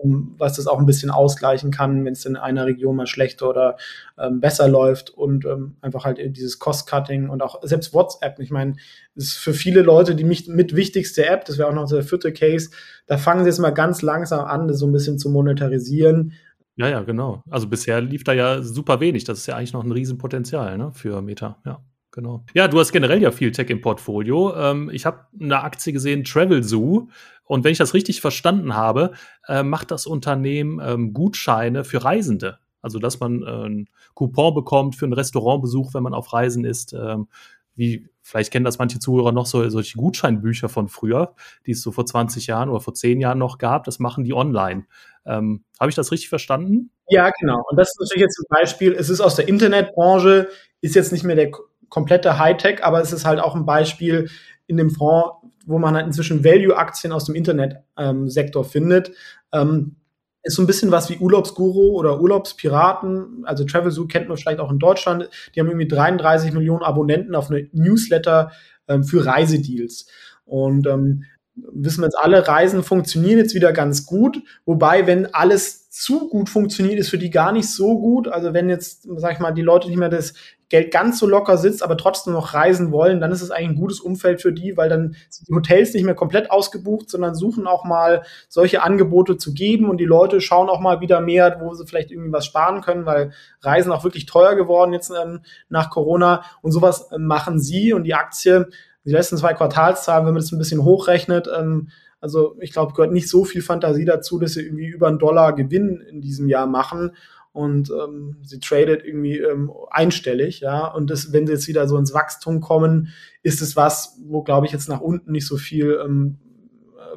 ähm, 0.03 0.35
was 0.37 0.55
das 0.55 0.67
auch 0.67 0.79
ein 0.79 0.85
bisschen 0.85 1.09
ausgleichen 1.09 1.71
kann, 1.71 2.05
wenn 2.05 2.13
es 2.13 2.25
in 2.25 2.37
einer 2.37 2.65
Region 2.65 2.95
mal 2.95 3.07
schlechter 3.07 3.49
oder 3.49 3.77
ähm, 4.17 4.39
besser 4.39 4.69
läuft 4.69 5.09
und 5.09 5.43
ähm, 5.45 5.75
einfach 5.81 6.05
halt 6.05 6.19
dieses 6.37 6.59
Cost-Cutting 6.59 7.29
und 7.29 7.41
auch 7.41 7.61
selbst 7.63 7.93
WhatsApp. 7.93 8.39
Ich 8.39 8.51
meine, 8.51 8.75
ist 9.15 9.37
für 9.37 9.53
viele 9.53 9.81
Leute 9.81 10.15
die 10.15 10.23
mich 10.23 10.47
mit 10.47 10.75
wichtigste 10.75 11.25
App, 11.25 11.45
das 11.45 11.57
wäre 11.57 11.67
auch 11.67 11.73
noch 11.73 11.89
der 11.89 12.03
vierte 12.03 12.31
Case, 12.31 12.69
da 13.05 13.17
fangen 13.17 13.43
sie 13.43 13.49
jetzt 13.49 13.59
mal 13.59 13.71
ganz 13.71 14.01
langsam 14.01 14.45
an, 14.45 14.67
das 14.67 14.79
so 14.79 14.85
ein 14.85 14.93
bisschen 14.93 15.19
zu 15.19 15.29
monetarisieren 15.29 16.33
ja, 16.75 16.87
ja, 16.87 17.01
genau. 17.03 17.43
Also 17.49 17.67
bisher 17.67 18.01
lief 18.01 18.23
da 18.23 18.33
ja 18.33 18.61
super 18.63 18.99
wenig. 18.99 19.25
Das 19.25 19.39
ist 19.39 19.45
ja 19.45 19.55
eigentlich 19.55 19.73
noch 19.73 19.83
ein 19.83 19.91
Riesenpotenzial 19.91 20.77
ne, 20.77 20.91
für 20.93 21.21
Meta. 21.21 21.57
Ja, 21.65 21.83
genau. 22.11 22.43
Ja, 22.53 22.67
du 22.67 22.79
hast 22.79 22.91
generell 22.91 23.21
ja 23.21 23.31
viel 23.31 23.51
Tech 23.51 23.69
im 23.69 23.81
Portfolio. 23.81 24.55
Ähm, 24.55 24.89
ich 24.91 25.05
habe 25.05 25.27
eine 25.39 25.61
Aktie 25.61 25.93
gesehen, 25.93 26.23
Travel 26.23 26.63
Zoo. 26.63 27.09
Und 27.45 27.63
wenn 27.63 27.71
ich 27.71 27.77
das 27.77 27.93
richtig 27.93 28.21
verstanden 28.21 28.75
habe, 28.75 29.11
äh, 29.47 29.61
macht 29.61 29.91
das 29.91 30.07
Unternehmen 30.07 30.81
ähm, 30.83 31.13
Gutscheine 31.13 31.83
für 31.83 32.03
Reisende. 32.03 32.57
Also, 32.81 32.97
dass 32.97 33.19
man 33.19 33.43
äh, 33.43 33.45
einen 33.45 33.89
Coupon 34.15 34.55
bekommt 34.55 34.95
für 34.95 35.05
einen 35.05 35.13
Restaurantbesuch, 35.13 35.93
wenn 35.93 36.03
man 36.03 36.13
auf 36.13 36.33
Reisen 36.33 36.65
ist. 36.65 36.93
Ähm, 36.93 37.27
wie, 37.75 38.07
vielleicht 38.23 38.51
kennen 38.51 38.65
das 38.65 38.79
manche 38.79 38.99
Zuhörer 38.99 39.31
noch 39.31 39.45
so, 39.45 39.67
solche 39.69 39.97
Gutscheinbücher 39.97 40.69
von 40.69 40.87
früher, 40.87 41.35
die 41.67 41.71
es 41.71 41.81
so 41.81 41.91
vor 41.91 42.05
20 42.05 42.47
Jahren 42.47 42.69
oder 42.69 42.79
vor 42.79 42.93
10 42.93 43.19
Jahren 43.19 43.37
noch 43.37 43.57
gab. 43.57 43.83
Das 43.83 43.99
machen 43.99 44.23
die 44.23 44.33
online. 44.33 44.85
Ähm, 45.25 45.63
Habe 45.79 45.89
ich 45.89 45.95
das 45.95 46.11
richtig 46.11 46.29
verstanden? 46.29 46.89
Ja, 47.09 47.29
genau. 47.39 47.61
Und 47.69 47.77
das 47.77 47.89
ist 47.89 47.99
natürlich 47.99 48.21
jetzt 48.21 48.39
ein 48.39 48.45
Beispiel. 48.49 48.93
Es 48.93 49.09
ist 49.09 49.21
aus 49.21 49.35
der 49.35 49.47
Internetbranche, 49.47 50.49
ist 50.81 50.95
jetzt 50.95 51.11
nicht 51.11 51.23
mehr 51.23 51.35
der 51.35 51.51
komplette 51.89 52.39
Hightech, 52.39 52.83
aber 52.83 53.01
es 53.01 53.11
ist 53.11 53.25
halt 53.25 53.39
auch 53.39 53.55
ein 53.55 53.65
Beispiel 53.65 54.29
in 54.65 54.77
dem 54.77 54.89
Fonds, 54.89 55.35
wo 55.65 55.77
man 55.77 55.95
halt 55.95 56.07
inzwischen 56.07 56.43
Value-Aktien 56.43 57.13
aus 57.13 57.25
dem 57.25 57.35
Internetsektor 57.35 58.63
ähm, 58.63 58.69
findet. 58.69 59.11
Ähm, 59.51 59.97
ist 60.43 60.55
so 60.55 60.61
ein 60.61 60.67
bisschen 60.67 60.91
was 60.91 61.09
wie 61.09 61.17
Urlaubsguru 61.17 61.97
oder 61.97 62.19
Urlaubspiraten. 62.19 63.43
Also 63.45 63.63
Travelzoo 63.63 64.07
kennt 64.07 64.27
man 64.27 64.37
vielleicht 64.37 64.59
auch 64.59 64.71
in 64.71 64.79
Deutschland. 64.79 65.29
Die 65.55 65.59
haben 65.59 65.67
irgendwie 65.67 65.87
33 65.87 66.53
Millionen 66.53 66.83
Abonnenten 66.83 67.33
auf 67.33 67.49
eine 67.49 67.67
Newsletter 67.71 68.51
ähm, 68.87 69.03
für 69.03 69.25
Reisedeals. 69.25 70.07
Und 70.45 70.85
ähm, 70.87 71.23
wissen 71.55 72.01
wir 72.01 72.07
jetzt 72.07 72.17
alle, 72.17 72.47
Reisen 72.47 72.83
funktionieren 72.83 73.37
jetzt 73.37 73.53
wieder 73.53 73.73
ganz 73.73 74.05
gut. 74.05 74.41
Wobei, 74.65 75.05
wenn 75.05 75.33
alles 75.33 75.89
zu 75.89 76.27
gut 76.27 76.49
funktioniert, 76.49 76.97
ist 76.97 77.09
für 77.09 77.19
die 77.19 77.29
gar 77.29 77.51
nicht 77.51 77.69
so 77.69 77.99
gut. 77.99 78.27
Also 78.27 78.53
wenn 78.53 78.69
jetzt, 78.69 79.07
sag 79.17 79.33
ich 79.33 79.39
mal, 79.39 79.51
die 79.51 79.61
Leute 79.61 79.87
nicht 79.87 79.99
mehr 79.99 80.09
das 80.09 80.33
Geld 80.69 80.89
ganz 80.89 81.19
so 81.19 81.27
locker 81.27 81.59
sitzt, 81.59 81.83
aber 81.83 81.97
trotzdem 81.97 82.33
noch 82.33 82.55
reisen 82.55 82.91
wollen, 82.91 83.21
dann 83.21 83.31
ist 83.31 83.43
es 83.43 83.51
eigentlich 83.51 83.69
ein 83.69 83.75
gutes 83.75 83.99
Umfeld 83.99 84.41
für 84.41 84.51
die, 84.51 84.75
weil 84.75 84.89
dann 84.89 85.15
sind 85.29 85.47
die 85.47 85.53
Hotels 85.53 85.93
nicht 85.93 86.03
mehr 86.03 86.15
komplett 86.15 86.49
ausgebucht, 86.49 87.11
sondern 87.11 87.35
suchen 87.35 87.67
auch 87.67 87.85
mal 87.85 88.23
solche 88.49 88.81
Angebote 88.81 89.37
zu 89.37 89.53
geben 89.53 89.87
und 89.87 89.97
die 89.97 90.05
Leute 90.05 90.41
schauen 90.41 90.69
auch 90.69 90.79
mal 90.79 90.99
wieder 90.99 91.21
mehr, 91.21 91.59
wo 91.61 91.75
sie 91.75 91.85
vielleicht 91.85 92.09
irgendwie 92.09 92.31
was 92.31 92.47
sparen 92.47 92.81
können, 92.81 93.05
weil 93.05 93.33
Reisen 93.61 93.91
auch 93.91 94.03
wirklich 94.03 94.25
teuer 94.25 94.55
geworden 94.55 94.93
jetzt 94.93 95.11
ähm, 95.11 95.41
nach 95.69 95.91
Corona 95.91 96.43
und 96.63 96.71
sowas 96.71 97.11
äh, 97.11 97.19
machen 97.19 97.59
sie 97.59 97.93
und 97.93 98.05
die 98.05 98.15
Aktie 98.15 98.69
die 99.05 99.11
letzten 99.11 99.37
zwei 99.37 99.53
Quartalszahlen, 99.53 100.25
wenn 100.25 100.33
man 100.33 100.41
das 100.41 100.51
ein 100.51 100.59
bisschen 100.59 100.83
hochrechnet, 100.83 101.47
ähm, 101.55 101.89
also 102.21 102.55
ich 102.61 102.71
glaube, 102.71 102.93
gehört 102.93 103.11
nicht 103.11 103.29
so 103.29 103.43
viel 103.43 103.61
Fantasie 103.61 104.05
dazu, 104.05 104.39
dass 104.39 104.53
sie 104.53 104.61
irgendwie 104.61 104.87
über 104.87 105.09
einen 105.09 105.19
Dollar 105.19 105.53
Gewinn 105.53 105.99
in 105.99 106.21
diesem 106.21 106.47
Jahr 106.47 106.67
machen 106.67 107.11
und 107.51 107.91
ähm, 107.91 108.37
sie 108.43 108.59
tradet 108.59 109.03
irgendwie 109.03 109.39
ähm, 109.39 109.69
einstellig, 109.91 110.61
ja. 110.61 110.87
Und 110.87 111.09
das, 111.09 111.33
wenn 111.33 111.45
sie 111.45 111.53
jetzt 111.53 111.67
wieder 111.67 111.87
so 111.87 111.97
ins 111.97 112.13
Wachstum 112.13 112.61
kommen, 112.61 113.09
ist 113.43 113.61
es 113.61 113.75
was, 113.75 114.17
wo 114.25 114.41
glaube 114.41 114.65
ich 114.65 114.71
jetzt 114.71 114.87
nach 114.87 115.01
unten 115.01 115.33
nicht 115.33 115.45
so 115.45 115.57
viel 115.57 115.99
ähm, 116.03 116.37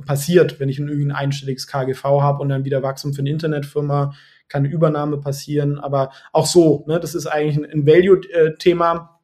passiert, 0.04 0.60
wenn 0.60 0.68
ich 0.68 0.78
irgendwie 0.78 1.04
ein 1.04 1.12
einstelliges 1.12 1.66
KGV 1.68 2.02
habe 2.02 2.42
und 2.42 2.48
dann 2.48 2.64
wieder 2.64 2.82
Wachstum 2.82 3.14
für 3.14 3.20
eine 3.20 3.30
Internetfirma, 3.30 4.12
kann 4.48 4.64
eine 4.64 4.74
Übernahme 4.74 5.18
passieren, 5.18 5.78
aber 5.78 6.10
auch 6.32 6.46
so, 6.46 6.84
ne, 6.86 7.00
das 7.00 7.14
ist 7.14 7.26
eigentlich 7.26 7.56
ein, 7.56 7.64
ein 7.64 7.86
Value-Thema 7.86 9.15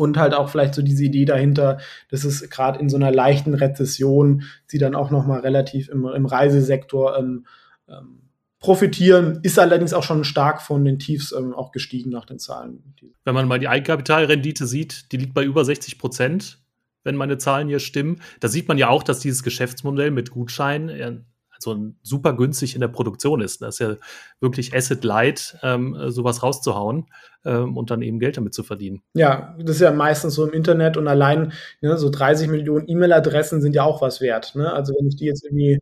und 0.00 0.16
halt 0.16 0.32
auch 0.32 0.48
vielleicht 0.48 0.74
so 0.74 0.80
diese 0.80 1.04
Idee 1.04 1.26
dahinter, 1.26 1.78
dass 2.10 2.24
es 2.24 2.48
gerade 2.48 2.78
in 2.80 2.88
so 2.88 2.96
einer 2.96 3.12
leichten 3.12 3.52
Rezession 3.52 4.44
sie 4.66 4.78
dann 4.78 4.94
auch 4.94 5.10
noch 5.10 5.26
mal 5.26 5.40
relativ 5.40 5.90
im, 5.90 6.06
im 6.06 6.24
Reisesektor 6.24 7.18
ähm, 7.18 7.44
ähm, 7.86 8.30
profitieren, 8.60 9.40
ist 9.42 9.58
allerdings 9.58 9.92
auch 9.92 10.02
schon 10.02 10.24
stark 10.24 10.62
von 10.62 10.86
den 10.86 10.98
Tiefs 10.98 11.32
ähm, 11.32 11.52
auch 11.52 11.70
gestiegen 11.70 12.08
nach 12.08 12.24
den 12.24 12.38
Zahlen. 12.38 12.94
Wenn 13.26 13.34
man 13.34 13.46
mal 13.46 13.58
die 13.58 13.68
Eigenkapitalrendite 13.68 14.66
sieht, 14.66 15.12
die 15.12 15.18
liegt 15.18 15.34
bei 15.34 15.44
über 15.44 15.66
60 15.66 15.98
Prozent, 15.98 16.62
wenn 17.04 17.16
meine 17.16 17.36
Zahlen 17.36 17.68
hier 17.68 17.78
stimmen. 17.78 18.22
Da 18.40 18.48
sieht 18.48 18.68
man 18.68 18.78
ja 18.78 18.88
auch, 18.88 19.02
dass 19.02 19.20
dieses 19.20 19.42
Geschäftsmodell 19.42 20.10
mit 20.10 20.30
Gutscheinen 20.30 20.88
so 21.62 21.76
super 22.02 22.32
günstig 22.34 22.74
in 22.74 22.80
der 22.80 22.88
Produktion 22.88 23.40
ist. 23.40 23.62
Das 23.62 23.74
ist 23.74 23.78
ja 23.80 23.96
wirklich 24.40 24.74
Asset 24.74 25.04
Light, 25.04 25.58
ähm, 25.62 25.96
sowas 26.08 26.42
rauszuhauen 26.42 27.06
ähm, 27.44 27.76
und 27.76 27.90
dann 27.90 28.02
eben 28.02 28.18
Geld 28.18 28.36
damit 28.36 28.54
zu 28.54 28.62
verdienen. 28.62 29.02
Ja, 29.14 29.54
das 29.58 29.76
ist 29.76 29.82
ja 29.82 29.92
meistens 29.92 30.34
so 30.34 30.46
im 30.46 30.52
Internet 30.52 30.96
und 30.96 31.08
allein 31.08 31.52
ne, 31.80 31.96
so 31.96 32.10
30 32.10 32.48
Millionen 32.48 32.88
E-Mail-Adressen 32.88 33.60
sind 33.60 33.74
ja 33.74 33.82
auch 33.82 34.02
was 34.02 34.20
wert. 34.20 34.54
Ne? 34.54 34.72
Also 34.72 34.94
wenn 34.98 35.08
ich 35.08 35.16
die 35.16 35.26
jetzt 35.26 35.44
irgendwie 35.44 35.80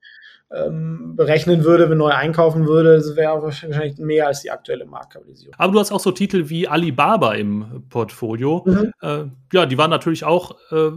ähm, 0.51 1.15
berechnen 1.15 1.65
würde, 1.65 1.91
wenn 1.91 1.99
neu 1.99 2.11
einkaufen 2.11 2.67
würde, 2.67 2.97
das 2.97 3.17
wäre 3.17 3.43
wahrscheinlich 3.43 3.99
mehr 3.99 4.27
als 4.27 4.41
die 4.41 4.51
aktuelle 4.51 4.87
Marktkapitalisierung. 4.87 5.55
Aber 5.59 5.73
du 5.73 5.81
hast 5.81 5.93
auch 5.93 6.01
so 6.01 6.11
Titel 6.11 6.49
wie 6.49 6.67
Alibaba 6.67 7.35
im 7.35 7.85
Portfolio. 7.91 8.65
Mhm. 8.65 8.93
Äh, 9.03 9.25
ja, 9.53 9.67
die 9.67 9.77
waren 9.77 9.91
natürlich 9.91 10.25
auch 10.25 10.57
äh, 10.71 10.91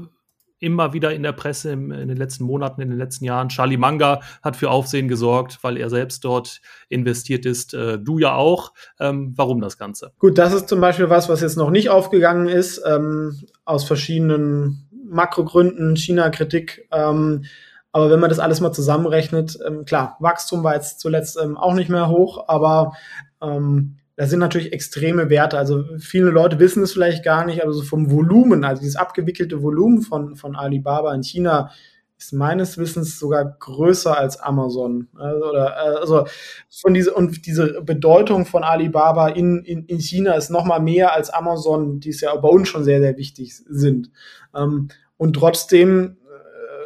immer 0.62 0.94
wieder 0.94 1.14
in 1.14 1.24
der 1.24 1.34
Presse 1.34 1.72
im, 1.72 1.92
in 1.92 2.08
den 2.08 2.18
letzten 2.18 2.46
Monaten, 2.46 2.82
in 2.82 2.90
den 2.90 2.98
letzten 2.98 3.26
Jahren. 3.26 3.50
Charlie 3.50 3.78
Manga 3.78 4.22
hat 4.42 4.56
für 4.56 4.70
Aufsehen 4.70 5.08
gesorgt, 5.08 5.60
weil 5.64 5.76
er 5.76 5.90
selbst 5.90 6.24
dort 6.24 6.62
investiert 6.88 7.46
ist. 7.46 7.74
Äh, 7.74 8.00
du 8.00 8.20
ja 8.20 8.36
auch. 8.36 8.72
Ähm, 9.00 9.34
warum 9.36 9.60
das 9.60 9.78
Ganze? 9.78 10.14
Gut, 10.20 10.38
das 10.38 10.54
ist 10.54 10.70
zum 10.70 10.80
Beispiel 10.80 11.10
was, 11.10 11.28
was 11.28 11.42
jetzt 11.42 11.58
noch 11.58 11.72
nicht 11.72 11.90
aufgegangen 11.90 12.48
ist, 12.48 12.82
ähm, 12.86 13.42
aus 13.66 13.84
verschiedenen 13.84 14.88
Makrogründen, 15.10 15.98
China-Kritik. 15.98 16.88
Ähm, 16.92 17.46
aber 17.92 18.12
wenn 18.12 18.20
man 18.20 18.30
das 18.30 18.40
alles 18.40 18.62
mal 18.62 18.72
zusammenrechnet, 18.72 19.58
ähm, 19.66 19.84
klar, 19.86 20.16
Wachstum 20.20 20.64
war 20.64 20.76
jetzt 20.76 21.00
zuletzt 21.00 21.38
ähm, 21.42 21.58
auch 21.58 21.74
nicht 21.74 21.90
mehr 21.90 22.08
hoch, 22.08 22.46
aber 22.48 22.94
ähm, 23.42 23.98
das 24.22 24.30
sind 24.30 24.38
natürlich 24.38 24.72
extreme 24.72 25.32
Werte. 25.32 25.58
Also 25.58 25.84
viele 25.98 26.30
Leute 26.30 26.60
wissen 26.60 26.84
es 26.84 26.94
vielleicht 26.94 27.24
gar 27.24 27.44
nicht, 27.44 27.64
aber 27.64 27.74
so 27.74 27.82
vom 27.82 28.12
Volumen, 28.12 28.64
also 28.64 28.80
dieses 28.80 28.96
abgewickelte 28.96 29.64
Volumen 29.64 30.04
von, 30.04 30.36
von 30.36 30.56
Alibaba 30.56 31.12
in 31.16 31.24
China 31.24 31.72
ist 32.20 32.32
meines 32.32 32.78
Wissens 32.78 33.18
sogar 33.18 33.58
größer 33.58 34.16
als 34.16 34.40
Amazon. 34.40 35.08
Also, 35.18 35.50
oder, 35.50 35.76
also 35.76 36.28
von 36.70 36.94
diese, 36.94 37.16
und 37.16 37.48
diese 37.48 37.82
Bedeutung 37.82 38.46
von 38.46 38.64
Alibaba 38.64 39.30
in, 39.30 39.64
in, 39.64 39.86
in 39.86 39.98
China 39.98 40.34
ist 40.34 40.52
noch 40.52 40.66
mal 40.66 40.80
mehr 40.80 41.16
als 41.16 41.32
Amazon, 41.32 42.00
die 42.00 42.10
es 42.10 42.22
ja 42.22 42.36
bei 42.36 42.48
uns 42.48 42.70
schon 42.70 42.84
sehr, 42.84 43.02
sehr 43.02 43.18
wichtig 43.18 43.56
sind. 43.56 44.12
Ähm, 44.56 44.90
und 45.18 45.34
trotzdem 45.34 46.18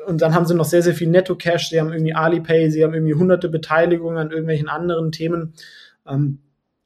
äh, 0.06 0.10
und 0.10 0.22
dann 0.22 0.34
haben 0.34 0.46
sie 0.46 0.56
noch 0.56 0.64
sehr, 0.64 0.84
sehr 0.84 0.94
viel 0.94 1.10
Netto-Cash, 1.10 1.68
sie 1.68 1.82
haben 1.82 1.92
irgendwie 1.92 2.16
Alipay, 2.16 2.72
sie 2.72 2.82
haben 2.82 2.94
irgendwie 2.94 3.16
hunderte 3.16 3.50
Beteiligungen 3.50 4.20
an 4.20 4.32
irgendwelchen 4.32 4.70
anderen 4.70 5.12
Themen. 5.12 5.54
Ähm, 6.08 6.40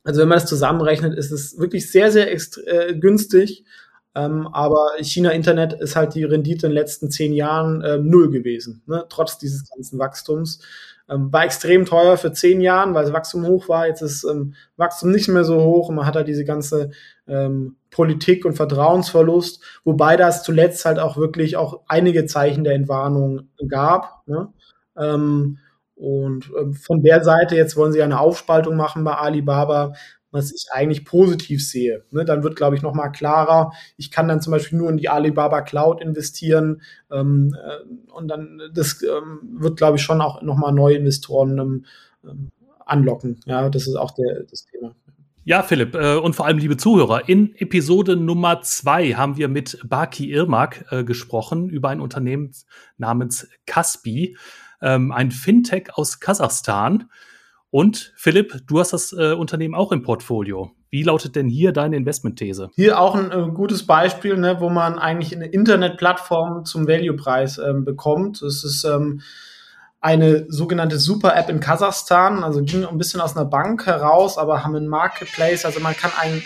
also 0.04 0.22
wenn 0.22 0.28
man 0.30 0.38
das 0.40 0.50
zusammenrechnet, 0.50 1.18
ist 1.18 1.32
es 1.32 1.58
wirklich 1.60 1.92
sehr, 1.92 2.12
sehr 2.12 2.32
äh, 2.32 2.96
günstig. 2.96 3.66
Ähm, 4.16 4.48
aber 4.48 4.88
China 5.02 5.32
Internet 5.32 5.74
ist 5.74 5.96
halt 5.96 6.16
die 6.16 6.24
Rendite 6.24 6.66
in 6.66 6.72
den 6.72 6.78
letzten 6.78 7.12
zehn 7.12 7.32
Jahren 7.34 7.82
äh, 7.82 7.98
null 8.00 8.32
gewesen, 8.32 8.82
ne? 8.88 9.06
trotz 9.10 9.38
dieses 9.38 9.70
ganzen 9.70 10.00
Wachstums. 10.00 10.62
Ähm, 11.08 11.32
war 11.32 11.44
extrem 11.44 11.86
teuer 11.86 12.18
für 12.18 12.32
zehn 12.34 12.62
Jahren, 12.62 12.94
weil 12.94 13.04
das 13.04 13.14
Wachstum 13.14 13.46
hoch 13.46 13.68
war. 13.70 13.88
Jetzt 13.88 14.02
ist 14.02 14.24
ähm, 14.24 14.56
Wachstum 14.78 15.12
nicht 15.12 15.28
mehr 15.28 15.44
so 15.44 15.62
hoch 15.64 15.90
und 15.90 15.96
man 15.96 16.06
hat 16.06 16.16
halt 16.16 16.28
diese 16.28 16.46
ganze 16.46 16.92
ähm, 17.28 17.78
Politik 17.92 18.46
und 18.46 18.56
Vertrauensverlust, 18.56 19.62
wobei 19.84 20.18
das 20.18 20.44
zuletzt 20.44 20.86
halt 20.86 21.00
auch 21.00 21.18
wirklich 21.18 21.58
auch 21.58 21.82
einige 21.88 22.26
Zeichen 22.26 22.64
der 22.64 22.74
Entwarnung 22.74 23.50
gab. 23.68 24.28
Ne? 24.28 24.50
Ähm, 26.00 26.06
und 26.06 26.52
äh, 26.56 26.74
von 26.74 27.04
der 27.04 27.24
Seite, 27.24 27.56
jetzt 27.56 27.76
wollen 27.76 27.92
sie 27.92 28.02
eine 28.02 28.20
Aufspaltung 28.20 28.76
machen 28.76 29.04
bei 29.04 29.16
Alibaba, 29.16 29.94
was 30.32 30.52
ich 30.52 30.68
eigentlich 30.72 31.06
positiv 31.06 31.68
sehe. 31.68 32.04
Ne, 32.12 32.24
dann 32.24 32.44
wird, 32.44 32.56
glaube 32.56 32.76
ich, 32.76 32.82
nochmal 32.82 33.12
klarer. 33.12 33.72
Ich 33.98 34.12
kann 34.12 34.28
dann 34.28 34.42
zum 34.42 34.52
Beispiel 34.52 34.78
nur 34.78 34.90
in 34.90 34.98
die 34.98 35.10
Alibaba 35.10 35.62
Cloud 35.62 36.02
investieren 36.02 36.82
ähm, 37.12 37.56
äh, 37.60 38.12
und 38.12 38.28
dann 38.28 38.62
das 38.74 39.02
ähm, 39.02 39.40
wird, 39.60 39.78
glaube 39.78 39.98
ich, 39.98 40.04
schon 40.04 40.22
auch 40.22 40.42
nochmal 40.42 40.72
neue 40.72 40.98
Investoren 40.98 41.58
ähm, 41.58 41.86
ähm, 42.24 42.52
anlocken. 42.86 43.40
Ja, 43.46 43.70
das 43.70 43.88
ist 43.88 43.96
auch 43.96 44.12
der, 44.12 44.44
das 44.44 44.66
Thema. 44.66 44.94
Ja, 45.46 45.64
Philipp, 45.64 45.96
äh, 45.96 46.18
und 46.18 46.36
vor 46.36 46.46
allem 46.46 46.60
liebe 46.60 46.78
Zuhörer, 46.78 47.28
in 47.28 47.56
Episode 47.56 48.16
Nummer 48.16 48.62
zwei 48.62 49.14
haben 49.14 49.38
wir 49.38 49.48
mit 49.48 49.80
Baki 49.84 50.32
Irmak 50.32 50.86
äh, 50.92 51.04
gesprochen 51.04 51.70
über 51.70 51.90
ein 51.90 52.02
Unternehmen 52.02 52.52
namens 52.98 53.48
Kaspi, 53.66 54.38
ähm, 54.82 55.12
ein 55.12 55.32
Fintech 55.32 55.90
aus 55.94 56.20
Kasachstan. 56.20 57.10
Und 57.72 58.14
Philipp, 58.16 58.62
du 58.68 58.80
hast 58.80 58.94
das 58.94 59.14
äh, 59.14 59.34
Unternehmen 59.34 59.76
auch 59.76 59.92
im 59.92 60.02
Portfolio. 60.02 60.72
Wie 60.90 61.04
lautet 61.04 61.36
denn 61.36 61.48
hier 61.48 61.72
deine 61.72 61.98
Investmentthese? 61.98 62.72
Hier 62.74 63.00
auch 63.00 63.14
ein 63.14 63.32
äh, 63.32 63.52
gutes 63.54 63.86
Beispiel, 63.86 64.38
ne, 64.38 64.60
wo 64.60 64.70
man 64.70 64.98
eigentlich 64.98 65.36
eine 65.36 65.46
Internetplattform 65.46 66.66
zum 66.66 66.88
Value-Preis 66.88 67.60
ähm, 67.60 67.86
bekommt. 67.86 68.42
Es 68.42 68.64
ist 68.64 68.86
ähm, 68.86 69.22
eine 70.02 70.46
sogenannte 70.50 70.98
Super-App 70.98 71.50
in 71.50 71.60
Kasachstan, 71.60 72.44
also 72.44 72.64
ging 72.64 72.86
ein 72.86 72.98
bisschen 72.98 73.22
aus 73.22 73.36
einer 73.36 73.46
Bank 73.46 73.86
heraus, 73.86 74.38
aber 74.38 74.64
haben 74.64 74.76
einen 74.76 74.88
Marketplace, 74.88 75.66
also 75.66 75.80
man 75.80 75.96
kann 75.96 76.12
ein 76.20 76.42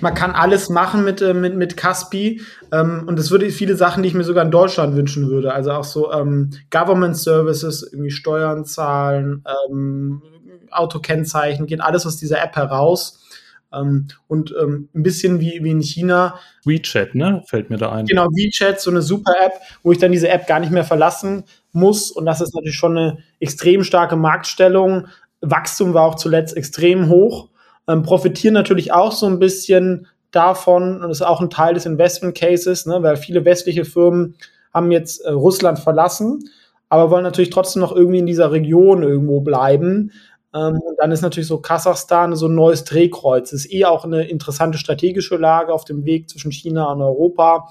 man 0.00 0.14
kann 0.14 0.32
alles 0.32 0.68
machen 0.68 1.04
mit, 1.04 1.20
äh, 1.22 1.34
mit, 1.34 1.56
mit 1.56 1.76
Caspi. 1.76 2.40
Ähm, 2.72 3.04
und 3.06 3.18
das 3.18 3.30
würde 3.30 3.50
viele 3.50 3.76
Sachen, 3.76 4.02
die 4.02 4.08
ich 4.08 4.14
mir 4.14 4.24
sogar 4.24 4.44
in 4.44 4.50
Deutschland 4.50 4.96
wünschen 4.96 5.28
würde. 5.28 5.52
Also 5.52 5.72
auch 5.72 5.84
so 5.84 6.12
ähm, 6.12 6.50
Government 6.70 7.16
Services, 7.16 7.88
irgendwie 7.90 8.10
Steuern 8.10 8.64
zahlen, 8.64 9.44
ähm, 9.68 10.22
Autokennzeichen, 10.70 11.66
geht 11.66 11.80
alles 11.80 12.06
aus 12.06 12.16
dieser 12.16 12.42
App 12.42 12.56
heraus. 12.56 13.24
Ähm, 13.72 14.08
und 14.26 14.54
ähm, 14.60 14.88
ein 14.94 15.02
bisschen 15.02 15.40
wie, 15.40 15.62
wie 15.62 15.70
in 15.70 15.82
China. 15.82 16.38
WeChat, 16.64 17.14
ne? 17.14 17.42
Fällt 17.46 17.70
mir 17.70 17.76
da 17.76 17.92
ein. 17.92 18.06
Genau, 18.06 18.26
WeChat, 18.26 18.80
so 18.80 18.90
eine 18.90 19.02
super 19.02 19.32
App, 19.44 19.52
wo 19.82 19.92
ich 19.92 19.98
dann 19.98 20.12
diese 20.12 20.28
App 20.28 20.46
gar 20.46 20.60
nicht 20.60 20.72
mehr 20.72 20.84
verlassen 20.84 21.44
muss. 21.72 22.10
Und 22.10 22.26
das 22.26 22.40
ist 22.40 22.54
natürlich 22.54 22.78
schon 22.78 22.96
eine 22.96 23.18
extrem 23.40 23.84
starke 23.84 24.16
Marktstellung. 24.16 25.08
Wachstum 25.40 25.94
war 25.94 26.04
auch 26.04 26.16
zuletzt 26.16 26.56
extrem 26.56 27.08
hoch 27.08 27.48
ähm, 27.88 28.02
profitieren 28.02 28.54
natürlich 28.54 28.92
auch 28.92 29.12
so 29.12 29.26
ein 29.26 29.38
bisschen 29.38 30.06
davon, 30.30 31.02
und 31.02 31.10
ist 31.10 31.22
auch 31.22 31.40
ein 31.40 31.50
Teil 31.50 31.74
des 31.74 31.86
Investment 31.86 32.36
Cases, 32.36 32.86
ne, 32.86 33.02
weil 33.02 33.16
viele 33.16 33.44
westliche 33.44 33.84
Firmen 33.84 34.34
haben 34.74 34.92
jetzt 34.92 35.24
äh, 35.24 35.30
Russland 35.30 35.78
verlassen, 35.78 36.50
aber 36.90 37.10
wollen 37.10 37.24
natürlich 37.24 37.50
trotzdem 37.50 37.80
noch 37.80 37.94
irgendwie 37.94 38.18
in 38.18 38.26
dieser 38.26 38.52
Region 38.52 39.02
irgendwo 39.02 39.40
bleiben. 39.40 40.12
Ähm, 40.54 40.78
und 40.80 40.96
dann 40.98 41.12
ist 41.12 41.22
natürlich 41.22 41.48
so 41.48 41.60
Kasachstan 41.60 42.36
so 42.36 42.46
ein 42.46 42.54
neues 42.54 42.84
Drehkreuz. 42.84 43.52
Ist 43.52 43.72
eh 43.72 43.86
auch 43.86 44.04
eine 44.04 44.28
interessante 44.28 44.78
strategische 44.78 45.36
Lage 45.36 45.72
auf 45.72 45.84
dem 45.84 46.04
Weg 46.04 46.28
zwischen 46.28 46.52
China 46.52 46.92
und 46.92 47.02
Europa. 47.02 47.68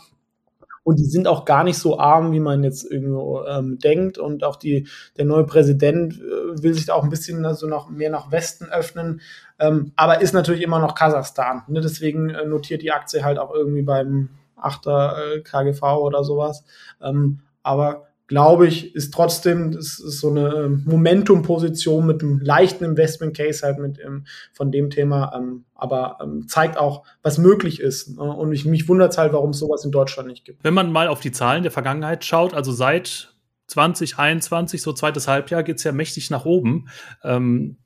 Und 0.88 1.00
die 1.00 1.06
sind 1.06 1.28
auch 1.28 1.44
gar 1.44 1.66
nicht 1.66 1.78
so 1.78 2.00
arm, 2.00 2.32
wie 2.32 2.40
man 2.40 2.64
jetzt 2.64 2.90
irgendwo 2.90 3.44
ähm, 3.44 3.78
denkt. 3.78 4.18
Und 4.18 4.46
auch 4.46 4.56
die, 4.56 4.88
der 5.18 5.26
neue 5.26 5.44
Präsident 5.44 6.14
äh, 6.14 6.64
will 6.64 6.74
sich 6.74 6.86
da 6.86 6.94
auch 6.94 7.04
ein 7.04 7.10
bisschen 7.10 7.46
also 7.46 7.68
noch 7.68 7.90
mehr 7.90 8.10
nach 8.10 8.32
Westen 8.32 8.70
öffnen. 8.70 9.20
Ähm, 9.60 9.92
aber 9.98 10.22
ist 10.22 10.32
natürlich 10.34 10.62
immer 10.62 10.80
noch 10.80 10.96
Kasachstan. 10.96 11.64
Ne? 11.68 11.82
Deswegen 11.82 12.30
äh, 12.30 12.46
notiert 12.46 12.84
die 12.84 12.94
Aktie 12.94 13.26
halt 13.26 13.38
auch 13.38 13.54
irgendwie 13.54 13.82
beim 13.82 14.30
8er 14.56 15.18
äh, 15.18 15.42
KGV 15.42 15.84
oder 15.98 16.24
sowas. 16.24 16.64
Ähm, 17.02 17.42
aber 17.64 18.07
glaube 18.28 18.68
ich, 18.68 18.94
ist 18.94 19.14
trotzdem, 19.14 19.72
das 19.72 20.00
ist 20.00 20.20
so 20.20 20.30
eine 20.30 20.54
ähm, 20.54 20.84
Momentum-Position 20.86 22.06
mit 22.06 22.22
einem 22.22 22.40
leichten 22.40 22.84
Investment-Case 22.84 23.66
halt 23.66 23.80
mit 23.80 24.00
ähm, 24.00 24.26
von 24.54 24.72
dem 24.72 24.90
Thema, 24.90 25.34
ähm, 25.36 25.64
aber 25.74 26.18
ähm, 26.22 26.48
zeigt 26.48 26.78
auch, 26.78 27.04
was 27.22 27.38
möglich 27.38 27.80
ist. 27.80 28.18
Ne? 28.18 28.24
Und 28.24 28.52
ich, 28.52 28.66
mich 28.66 28.90
wundert 28.90 29.14
es 29.14 29.18
halt, 29.18 29.32
warum 29.32 29.52
es 29.52 29.60
sowas 29.60 29.86
in 29.86 29.92
Deutschland 29.92 30.28
nicht 30.28 30.44
gibt. 30.44 30.64
Wenn 30.64 30.74
man 30.74 30.92
mal 30.92 31.08
auf 31.08 31.22
die 31.22 31.32
Zahlen 31.32 31.64
der 31.64 31.72
Vergangenheit 31.72 32.26
schaut, 32.26 32.54
also 32.54 32.74
seit 32.74 33.34
2021, 33.68 34.82
so 34.82 34.92
zweites 34.94 35.28
Halbjahr, 35.28 35.64
geht 35.64 35.78
es 35.78 35.84
ja 35.84 35.94
mächtig 35.94 36.30
nach 36.30 36.46
oben. 36.46 36.90
Ähm, 37.24 37.78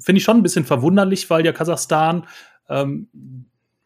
Finde 0.00 0.18
ich 0.18 0.24
schon 0.24 0.36
ein 0.36 0.42
bisschen 0.42 0.64
verwunderlich, 0.64 1.28
weil 1.28 1.44
ja 1.44 1.52
Kasachstan 1.52 2.24
ähm, 2.68 3.08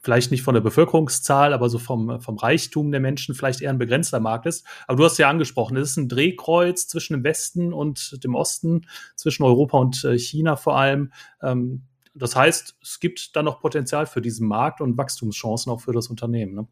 vielleicht 0.03 0.31
nicht 0.31 0.43
von 0.43 0.55
der 0.55 0.61
Bevölkerungszahl, 0.61 1.53
aber 1.53 1.69
so 1.69 1.79
vom, 1.79 2.21
vom 2.21 2.37
Reichtum 2.37 2.91
der 2.91 3.01
Menschen 3.01 3.35
vielleicht 3.35 3.61
eher 3.61 3.71
ein 3.71 3.79
begrenzter 3.79 4.21
Markt 4.21 4.47
ist. 4.47 4.67
Aber 4.87 4.97
du 4.97 5.05
hast 5.05 5.19
ja 5.19 5.31
angesprochen, 5.31 5.77
es 5.77 5.91
ist 5.91 5.97
ein 5.97 6.09
Drehkreuz 6.09 6.89
zwischen 6.89 7.15
dem 7.15 7.25
Westen 7.25 7.73
und 7.73 8.23
dem 8.25 8.35
Osten, 8.35 8.87
zwischen 9.17 9.45
Europa 9.45 9.79
und 9.79 10.05
äh, 10.05 10.19
China 10.19 10.57
vor 10.57 10.77
allem. 10.77 11.13
Ähm, 11.43 11.85
das 12.15 12.37
heißt, 12.37 12.77
es 12.83 13.01
gibt 13.01 13.35
da 13.37 13.43
noch 13.43 13.61
Potenzial 13.61 14.07
für 14.07 14.21
diesen 14.21 14.47
Markt 14.47 14.81
und 14.81 14.99
Wachstumschancen 14.99 15.73
auch 15.73 15.81
für 15.81 15.93
das 15.93 16.09
Unternehmen. 16.09 16.55
Ne? 16.55 16.67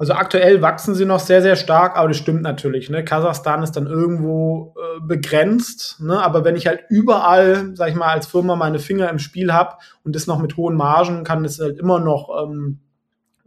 Also 0.00 0.12
aktuell 0.12 0.62
wachsen 0.62 0.94
sie 0.94 1.04
noch 1.04 1.18
sehr, 1.18 1.42
sehr 1.42 1.56
stark, 1.56 1.96
aber 1.96 2.06
das 2.06 2.18
stimmt 2.18 2.42
natürlich. 2.42 2.88
Ne? 2.88 3.04
Kasachstan 3.04 3.64
ist 3.64 3.72
dann 3.72 3.88
irgendwo 3.88 4.74
äh, 4.76 5.00
begrenzt, 5.00 5.96
ne? 6.00 6.22
aber 6.22 6.44
wenn 6.44 6.54
ich 6.54 6.68
halt 6.68 6.84
überall, 6.88 7.74
sag 7.74 7.90
ich 7.90 7.96
mal, 7.96 8.12
als 8.12 8.28
Firma 8.28 8.54
meine 8.54 8.78
Finger 8.78 9.10
im 9.10 9.18
Spiel 9.18 9.52
habe 9.52 9.74
und 10.04 10.14
das 10.14 10.28
noch 10.28 10.38
mit 10.38 10.56
hohen 10.56 10.76
Margen, 10.76 11.24
kann 11.24 11.44
es 11.44 11.58
halt 11.58 11.80
immer 11.80 11.98
noch 11.98 12.30
ähm, 12.44 12.78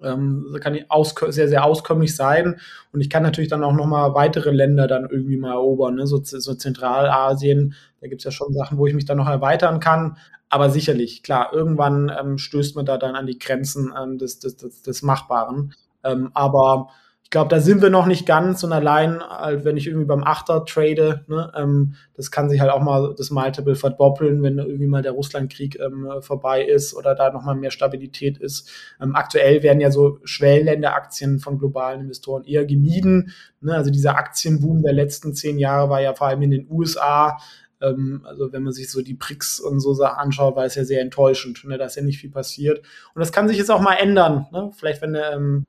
ähm, 0.04 0.58
kann 0.60 0.76
ich 0.76 0.86
sehr, 1.30 1.48
sehr 1.48 1.64
auskömmlich 1.64 2.16
sein. 2.16 2.60
Und 2.92 3.02
ich 3.02 3.10
kann 3.10 3.24
natürlich 3.24 3.50
dann 3.50 3.64
auch 3.64 3.74
noch 3.74 3.86
mal 3.86 4.14
weitere 4.14 4.52
Länder 4.52 4.88
dann 4.88 5.08
irgendwie 5.10 5.38
mal 5.38 5.52
erobern, 5.52 5.96
ne? 5.96 6.08
so, 6.08 6.20
so 6.22 6.54
Zentralasien. 6.54 7.76
Da 8.02 8.08
gibt's 8.08 8.24
ja 8.24 8.32
schon 8.32 8.54
Sachen, 8.54 8.78
wo 8.78 8.88
ich 8.88 8.94
mich 8.94 9.06
dann 9.06 9.18
noch 9.18 9.30
erweitern 9.30 9.80
kann. 9.80 10.18
Aber 10.50 10.70
sicherlich, 10.70 11.24
klar, 11.24 11.54
irgendwann 11.54 12.12
ähm, 12.20 12.38
stößt 12.38 12.76
man 12.76 12.86
da 12.86 12.98
dann 12.98 13.16
an 13.16 13.28
die 13.28 13.40
Grenzen 13.40 13.94
ähm, 13.98 14.18
des, 14.18 14.40
des, 14.40 14.58
des, 14.58 14.82
des 14.82 15.02
Machbaren. 15.02 15.74
Ähm, 16.04 16.32
aber 16.34 16.90
ich 17.32 17.34
glaube, 17.34 17.48
da 17.48 17.62
sind 17.62 17.82
wir 17.82 17.90
noch 17.90 18.08
nicht 18.08 18.26
ganz 18.26 18.62
und 18.66 18.74
allein, 18.74 19.22
halt, 19.22 19.64
wenn 19.64 19.78
ich 19.78 19.88
irgendwie 19.88 20.06
beim 20.06 20.22
Achter 20.26 20.66
trade, 20.66 21.24
ne, 21.28 21.50
ähm, 21.56 21.96
das 22.14 22.30
kann 22.30 22.50
sich 22.50 22.60
halt 22.60 22.70
auch 22.70 22.82
mal 22.82 23.16
das 23.18 23.32
Multiple 23.32 23.76
verdoppeln, 23.76 24.44
wenn 24.44 24.58
irgendwie 24.58 24.88
mal 24.88 25.02
der 25.02 25.14
Russlandkrieg 25.14 25.80
ähm, 25.80 26.10
vorbei 26.20 26.62
ist 26.62 26.94
oder 26.94 27.16
da 27.16 27.32
nochmal 27.32 27.56
mehr 27.56 27.72
Stabilität 27.72 28.38
ist. 28.38 28.70
Ähm, 29.02 29.16
aktuell 29.16 29.64
werden 29.64 29.80
ja 29.80 29.92
so 29.92 30.20
Schwellenländeraktien 30.26 31.40
von 31.40 31.58
globalen 31.58 32.02
Investoren 32.02 32.44
eher 32.44 32.66
gemieden. 32.66 33.32
Ne? 33.62 33.76
Also 33.76 33.92
dieser 33.92 34.18
Aktienboom 34.18 34.82
der 34.82 34.92
letzten 34.92 35.34
zehn 35.34 35.58
Jahre 35.58 35.90
war 35.90 36.02
ja 36.02 36.14
vor 36.14 36.28
allem 36.28 36.42
in 36.42 36.52
den 36.52 36.68
USA 36.70 37.38
ähm, 37.82 38.24
also 38.26 38.52
wenn 38.52 38.64
man 38.64 38.74
sich 38.74 38.92
so 38.92 39.02
die 39.02 39.14
BRICS 39.14 39.62
und 39.62 39.80
so 39.80 40.04
anschaut, 40.04 40.58
war 40.58 40.66
es 40.66 40.76
ja 40.76 40.84
sehr 40.84 41.02
enttäuschend. 41.02 41.64
Ne? 41.64 41.78
Da 41.78 41.86
ist 41.86 41.96
ja 41.96 42.04
nicht 42.04 42.20
viel 42.20 42.30
passiert. 42.30 42.80
Und 43.16 43.20
das 43.22 43.32
kann 43.32 43.48
sich 43.48 43.58
jetzt 43.58 43.72
auch 43.72 43.82
mal 43.82 43.96
ändern. 43.96 44.48
Ne? 44.52 44.72
Vielleicht, 44.76 45.02
wenn 45.02 45.16
ähm, 45.16 45.66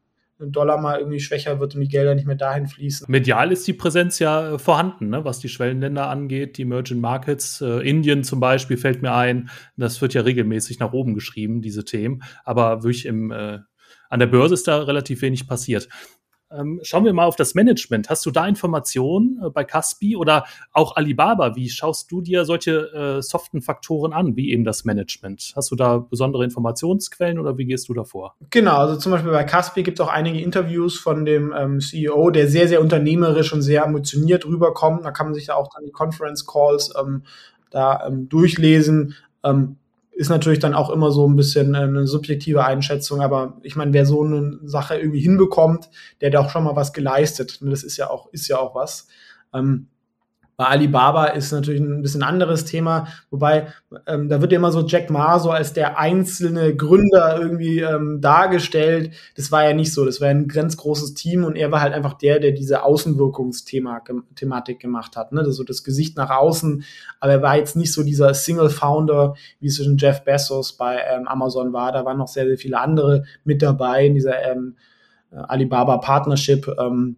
Dollar 0.50 0.80
mal 0.80 0.98
irgendwie 0.98 1.20
schwächer 1.20 1.60
wird 1.60 1.74
und 1.74 1.80
die 1.80 1.88
Gelder 1.88 2.14
nicht 2.14 2.26
mehr 2.26 2.36
dahin 2.36 2.66
fließen. 2.66 3.06
Medial 3.08 3.52
ist 3.52 3.66
die 3.66 3.72
Präsenz 3.72 4.18
ja 4.18 4.54
äh, 4.54 4.58
vorhanden, 4.58 5.08
ne? 5.10 5.24
was 5.24 5.38
die 5.38 5.48
Schwellenländer 5.48 6.08
angeht, 6.08 6.58
die 6.58 6.62
Emerging 6.62 7.00
Markets. 7.00 7.60
Äh, 7.60 7.88
Indien 7.88 8.24
zum 8.24 8.40
Beispiel 8.40 8.76
fällt 8.76 9.02
mir 9.02 9.12
ein, 9.12 9.50
das 9.76 10.00
wird 10.00 10.14
ja 10.14 10.22
regelmäßig 10.22 10.78
nach 10.78 10.92
oben 10.92 11.14
geschrieben, 11.14 11.60
diese 11.60 11.84
Themen. 11.84 12.22
Aber 12.44 12.82
wirklich 12.82 13.06
im, 13.06 13.30
äh, 13.30 13.58
an 14.08 14.18
der 14.18 14.26
Börse 14.26 14.54
ist 14.54 14.66
da 14.66 14.82
relativ 14.82 15.22
wenig 15.22 15.46
passiert. 15.46 15.88
Ähm, 16.56 16.80
schauen 16.82 17.04
wir 17.04 17.12
mal 17.12 17.24
auf 17.24 17.36
das 17.36 17.54
Management. 17.54 18.10
Hast 18.10 18.24
du 18.26 18.30
da 18.30 18.46
Informationen 18.46 19.40
äh, 19.44 19.50
bei 19.50 19.64
Caspi 19.64 20.16
oder 20.16 20.44
auch 20.72 20.96
Alibaba? 20.96 21.56
Wie 21.56 21.68
schaust 21.68 22.10
du 22.10 22.20
dir 22.20 22.44
solche 22.44 22.92
äh, 22.92 23.22
soften 23.22 23.62
Faktoren 23.62 24.12
an, 24.12 24.36
wie 24.36 24.50
eben 24.50 24.64
das 24.64 24.84
Management? 24.84 25.52
Hast 25.56 25.70
du 25.70 25.76
da 25.76 25.98
besondere 25.98 26.44
Informationsquellen 26.44 27.38
oder 27.38 27.58
wie 27.58 27.64
gehst 27.64 27.88
du 27.88 27.94
davor? 27.94 28.34
Genau, 28.50 28.76
also 28.76 28.96
zum 28.96 29.12
Beispiel 29.12 29.32
bei 29.32 29.44
Caspi 29.44 29.82
gibt 29.82 29.98
es 30.00 30.06
auch 30.06 30.12
einige 30.12 30.40
Interviews 30.40 30.98
von 30.98 31.24
dem 31.24 31.54
ähm, 31.56 31.80
CEO, 31.80 32.30
der 32.30 32.48
sehr, 32.48 32.68
sehr 32.68 32.80
unternehmerisch 32.80 33.52
und 33.52 33.62
sehr 33.62 33.84
emotioniert 33.84 34.46
rüberkommt. 34.46 35.04
Da 35.04 35.10
kann 35.10 35.26
man 35.26 35.34
sich 35.34 35.46
ja 35.46 35.54
auch 35.54 35.68
dann 35.74 35.84
die 35.84 35.92
Conference 35.92 36.46
Calls 36.46 36.92
ähm, 37.00 37.22
da 37.70 38.06
ähm, 38.06 38.28
durchlesen. 38.28 39.14
Ähm, 39.44 39.76
ist 40.14 40.28
natürlich 40.28 40.58
dann 40.58 40.74
auch 40.74 40.90
immer 40.90 41.10
so 41.10 41.26
ein 41.26 41.36
bisschen 41.36 41.74
eine 41.74 42.06
subjektive 42.06 42.64
Einschätzung, 42.64 43.20
aber 43.22 43.58
ich 43.62 43.76
meine, 43.76 43.92
wer 43.92 44.06
so 44.06 44.22
eine 44.22 44.58
Sache 44.64 44.96
irgendwie 44.96 45.20
hinbekommt, 45.20 45.88
der 46.20 46.30
hat 46.30 46.36
auch 46.36 46.50
schon 46.50 46.64
mal 46.64 46.76
was 46.76 46.92
geleistet. 46.92 47.58
Das 47.62 47.82
ist 47.82 47.96
ja 47.96 48.10
auch, 48.10 48.32
ist 48.32 48.48
ja 48.48 48.58
auch 48.58 48.74
was. 48.74 49.08
Ähm, 49.54 49.88
Bei 50.56 50.66
Alibaba 50.66 51.26
ist 51.26 51.50
natürlich 51.50 51.80
ein 51.80 52.02
bisschen 52.02 52.22
anderes 52.22 52.66
Thema, 52.66 53.08
wobei 53.30 53.68
ähm, 54.06 54.28
da 54.28 54.42
wird 54.42 54.52
ja 54.52 54.58
immer 54.58 54.70
so 54.70 54.86
Jack 54.86 55.08
Ma 55.08 55.38
so 55.38 55.50
als 55.50 55.72
der 55.72 55.98
einzelne 55.98 56.76
Gründer 56.76 57.38
irgendwie 57.40 57.80
ähm, 57.80 58.20
dargestellt. 58.20 59.12
Das 59.34 59.50
war 59.50 59.64
ja 59.64 59.72
nicht 59.72 59.94
so. 59.94 60.04
Das 60.04 60.20
war 60.20 60.28
ein 60.28 60.48
ganz 60.48 60.76
großes 60.76 61.14
Team 61.14 61.44
und 61.44 61.56
er 61.56 61.72
war 61.72 61.80
halt 61.80 61.94
einfach 61.94 62.14
der, 62.14 62.38
der 62.38 62.52
diese 62.52 62.82
Außenwirkungsthematik 62.84 64.78
gemacht 64.78 65.16
hat. 65.16 65.32
Ne? 65.32 65.42
Das 65.42 65.56
so 65.56 65.64
das 65.64 65.84
Gesicht 65.84 66.16
nach 66.16 66.30
außen. 66.30 66.84
Aber 67.20 67.32
er 67.32 67.42
war 67.42 67.56
jetzt 67.56 67.76
nicht 67.76 67.92
so 67.92 68.02
dieser 68.02 68.34
Single 68.34 68.70
Founder, 68.70 69.34
wie 69.60 69.68
es 69.68 69.76
zwischen 69.76 69.96
Jeff 69.96 70.22
Bezos 70.22 70.74
bei 70.74 70.98
ähm, 71.10 71.26
Amazon 71.28 71.72
war. 71.72 71.92
Da 71.92 72.04
waren 72.04 72.18
noch 72.18 72.28
sehr, 72.28 72.46
sehr 72.46 72.58
viele 72.58 72.78
andere 72.78 73.24
mit 73.44 73.62
dabei 73.62 74.06
in 74.06 74.14
dieser 74.14 74.42
ähm, 74.42 74.76
Alibaba 75.30 75.96
Partnership. 75.96 76.68
Ähm, 76.78 77.16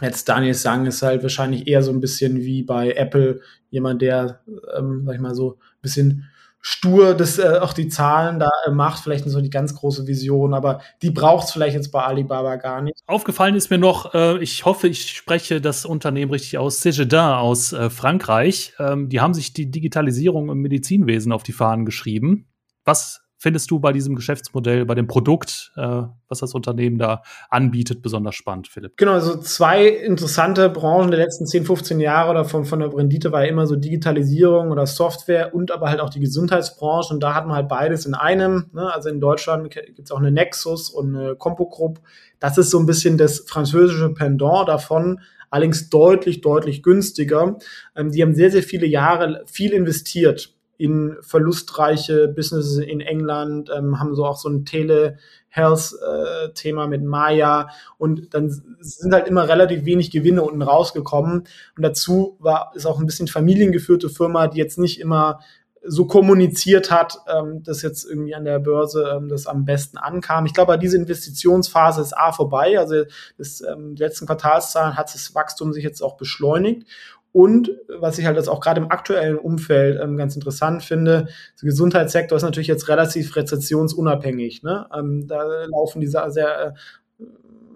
Jetzt 0.00 0.28
Daniel 0.28 0.54
Sang 0.54 0.86
ist 0.86 1.02
halt 1.02 1.22
wahrscheinlich 1.22 1.68
eher 1.68 1.82
so 1.82 1.92
ein 1.92 2.00
bisschen 2.00 2.40
wie 2.40 2.62
bei 2.62 2.92
Apple, 2.92 3.40
jemand, 3.70 4.02
der, 4.02 4.40
ähm, 4.76 5.04
sag 5.06 5.14
ich 5.14 5.20
mal 5.20 5.34
so, 5.34 5.52
ein 5.52 5.82
bisschen 5.82 6.28
stur 6.66 7.12
das 7.12 7.38
äh, 7.38 7.58
auch 7.60 7.74
die 7.74 7.88
Zahlen 7.88 8.38
da 8.38 8.48
äh, 8.66 8.70
macht, 8.70 9.02
vielleicht 9.02 9.26
nicht 9.26 9.34
so 9.34 9.42
die 9.42 9.50
ganz 9.50 9.74
große 9.74 10.06
Vision, 10.06 10.54
aber 10.54 10.80
die 11.02 11.10
braucht 11.10 11.44
es 11.44 11.52
vielleicht 11.52 11.76
jetzt 11.76 11.92
bei 11.92 12.02
Alibaba 12.02 12.56
gar 12.56 12.80
nicht. 12.80 12.98
Aufgefallen 13.06 13.54
ist 13.54 13.68
mir 13.68 13.76
noch, 13.76 14.14
äh, 14.14 14.38
ich 14.38 14.64
hoffe, 14.64 14.88
ich 14.88 15.10
spreche 15.10 15.60
das 15.60 15.84
Unternehmen 15.84 16.32
richtig 16.32 16.56
aus, 16.56 16.80
Cégedin 16.80 17.36
aus 17.36 17.74
äh, 17.74 17.90
Frankreich. 17.90 18.72
Ähm, 18.78 19.10
die 19.10 19.20
haben 19.20 19.34
sich 19.34 19.52
die 19.52 19.70
Digitalisierung 19.70 20.48
im 20.48 20.58
Medizinwesen 20.62 21.32
auf 21.32 21.42
die 21.42 21.52
Fahnen 21.52 21.84
geschrieben. 21.84 22.48
Was 22.86 23.23
findest 23.44 23.70
du 23.70 23.78
bei 23.78 23.92
diesem 23.92 24.16
Geschäftsmodell, 24.16 24.86
bei 24.86 24.94
dem 24.94 25.06
Produkt, 25.06 25.70
äh, 25.76 26.04
was 26.28 26.38
das 26.38 26.54
Unternehmen 26.54 26.96
da 26.96 27.22
anbietet, 27.50 28.00
besonders 28.00 28.34
spannend, 28.34 28.68
Philipp? 28.68 28.96
Genau, 28.96 29.12
also 29.12 29.36
zwei 29.36 29.86
interessante 29.86 30.70
Branchen 30.70 31.10
der 31.10 31.20
letzten 31.20 31.46
10, 31.46 31.66
15 31.66 32.00
Jahre 32.00 32.30
oder 32.30 32.46
von, 32.46 32.64
von 32.64 32.80
der 32.80 32.96
Rendite 32.96 33.32
war 33.32 33.44
ja 33.44 33.50
immer 33.50 33.66
so 33.66 33.76
Digitalisierung 33.76 34.70
oder 34.70 34.86
Software 34.86 35.54
und 35.54 35.72
aber 35.72 35.90
halt 35.90 36.00
auch 36.00 36.08
die 36.08 36.20
Gesundheitsbranche. 36.20 37.12
Und 37.12 37.22
da 37.22 37.34
hat 37.34 37.46
man 37.46 37.56
halt 37.56 37.68
beides 37.68 38.06
in 38.06 38.14
einem. 38.14 38.70
Ne? 38.72 38.90
Also 38.90 39.10
in 39.10 39.20
Deutschland 39.20 39.70
gibt 39.70 39.98
es 39.98 40.10
auch 40.10 40.20
eine 40.20 40.32
Nexus 40.32 40.88
und 40.88 41.14
eine 41.14 41.36
Compo 41.36 41.66
Group. 41.66 42.00
Das 42.40 42.56
ist 42.56 42.70
so 42.70 42.78
ein 42.78 42.86
bisschen 42.86 43.18
das 43.18 43.40
französische 43.40 44.08
Pendant 44.14 44.70
davon 44.70 45.20
allerdings 45.50 45.90
deutlich, 45.90 46.40
deutlich 46.40 46.82
günstiger. 46.82 47.58
Ähm, 47.94 48.10
die 48.10 48.22
haben 48.22 48.34
sehr, 48.34 48.50
sehr 48.50 48.62
viele 48.62 48.86
Jahre 48.86 49.44
viel 49.46 49.74
investiert 49.74 50.54
in 50.76 51.16
verlustreiche 51.20 52.28
Businesses 52.28 52.78
in 52.78 53.00
England, 53.00 53.70
ähm, 53.74 53.98
haben 54.00 54.14
so 54.14 54.24
auch 54.24 54.36
so 54.36 54.48
ein 54.48 54.64
Tele-Health-Thema 54.64 56.84
äh, 56.84 56.88
mit 56.88 57.04
Maya 57.04 57.68
und 57.98 58.32
dann 58.34 58.50
sind 58.80 59.12
halt 59.12 59.28
immer 59.28 59.48
relativ 59.48 59.84
wenig 59.84 60.10
Gewinne 60.10 60.42
unten 60.42 60.62
rausgekommen. 60.62 61.44
Und 61.76 61.82
dazu 61.82 62.36
war 62.40 62.72
ist 62.74 62.86
auch 62.86 62.98
ein 62.98 63.06
bisschen 63.06 63.28
familiengeführte 63.28 64.08
Firma, 64.08 64.48
die 64.48 64.58
jetzt 64.58 64.78
nicht 64.78 65.00
immer 65.00 65.40
so 65.86 66.06
kommuniziert 66.06 66.90
hat, 66.90 67.18
ähm, 67.28 67.62
dass 67.62 67.82
jetzt 67.82 68.04
irgendwie 68.04 68.34
an 68.34 68.44
der 68.44 68.58
Börse 68.58 69.16
ähm, 69.16 69.28
das 69.28 69.46
am 69.46 69.64
besten 69.64 69.98
ankam. 69.98 70.46
Ich 70.46 70.54
glaube, 70.54 70.78
diese 70.78 70.96
Investitionsphase 70.96 72.00
ist 72.00 72.16
A 72.16 72.32
vorbei. 72.32 72.78
Also 72.78 73.04
das, 73.36 73.60
ähm, 73.60 73.94
letzten 73.96 74.26
Quartalszahlen 74.26 74.96
hat 74.96 75.14
das 75.14 75.34
Wachstum 75.34 75.72
sich 75.72 75.84
jetzt 75.84 76.02
auch 76.02 76.16
beschleunigt. 76.16 76.86
Und 77.34 77.72
was 77.88 78.16
ich 78.18 78.26
halt 78.26 78.36
jetzt 78.36 78.48
auch 78.48 78.60
gerade 78.60 78.80
im 78.80 78.92
aktuellen 78.92 79.36
Umfeld 79.36 80.00
ähm, 80.00 80.16
ganz 80.16 80.36
interessant 80.36 80.84
finde, 80.84 81.26
der 81.60 81.66
Gesundheitssektor 81.66 82.36
ist 82.36 82.44
natürlich 82.44 82.68
jetzt 82.68 82.88
relativ 82.88 83.34
rezessionsunabhängig. 83.34 84.62
Ne? 84.62 84.86
Ähm, 84.96 85.26
da 85.26 85.42
laufen 85.64 86.00
die 86.00 86.06
sehr, 86.06 86.30
äh, 86.30 87.24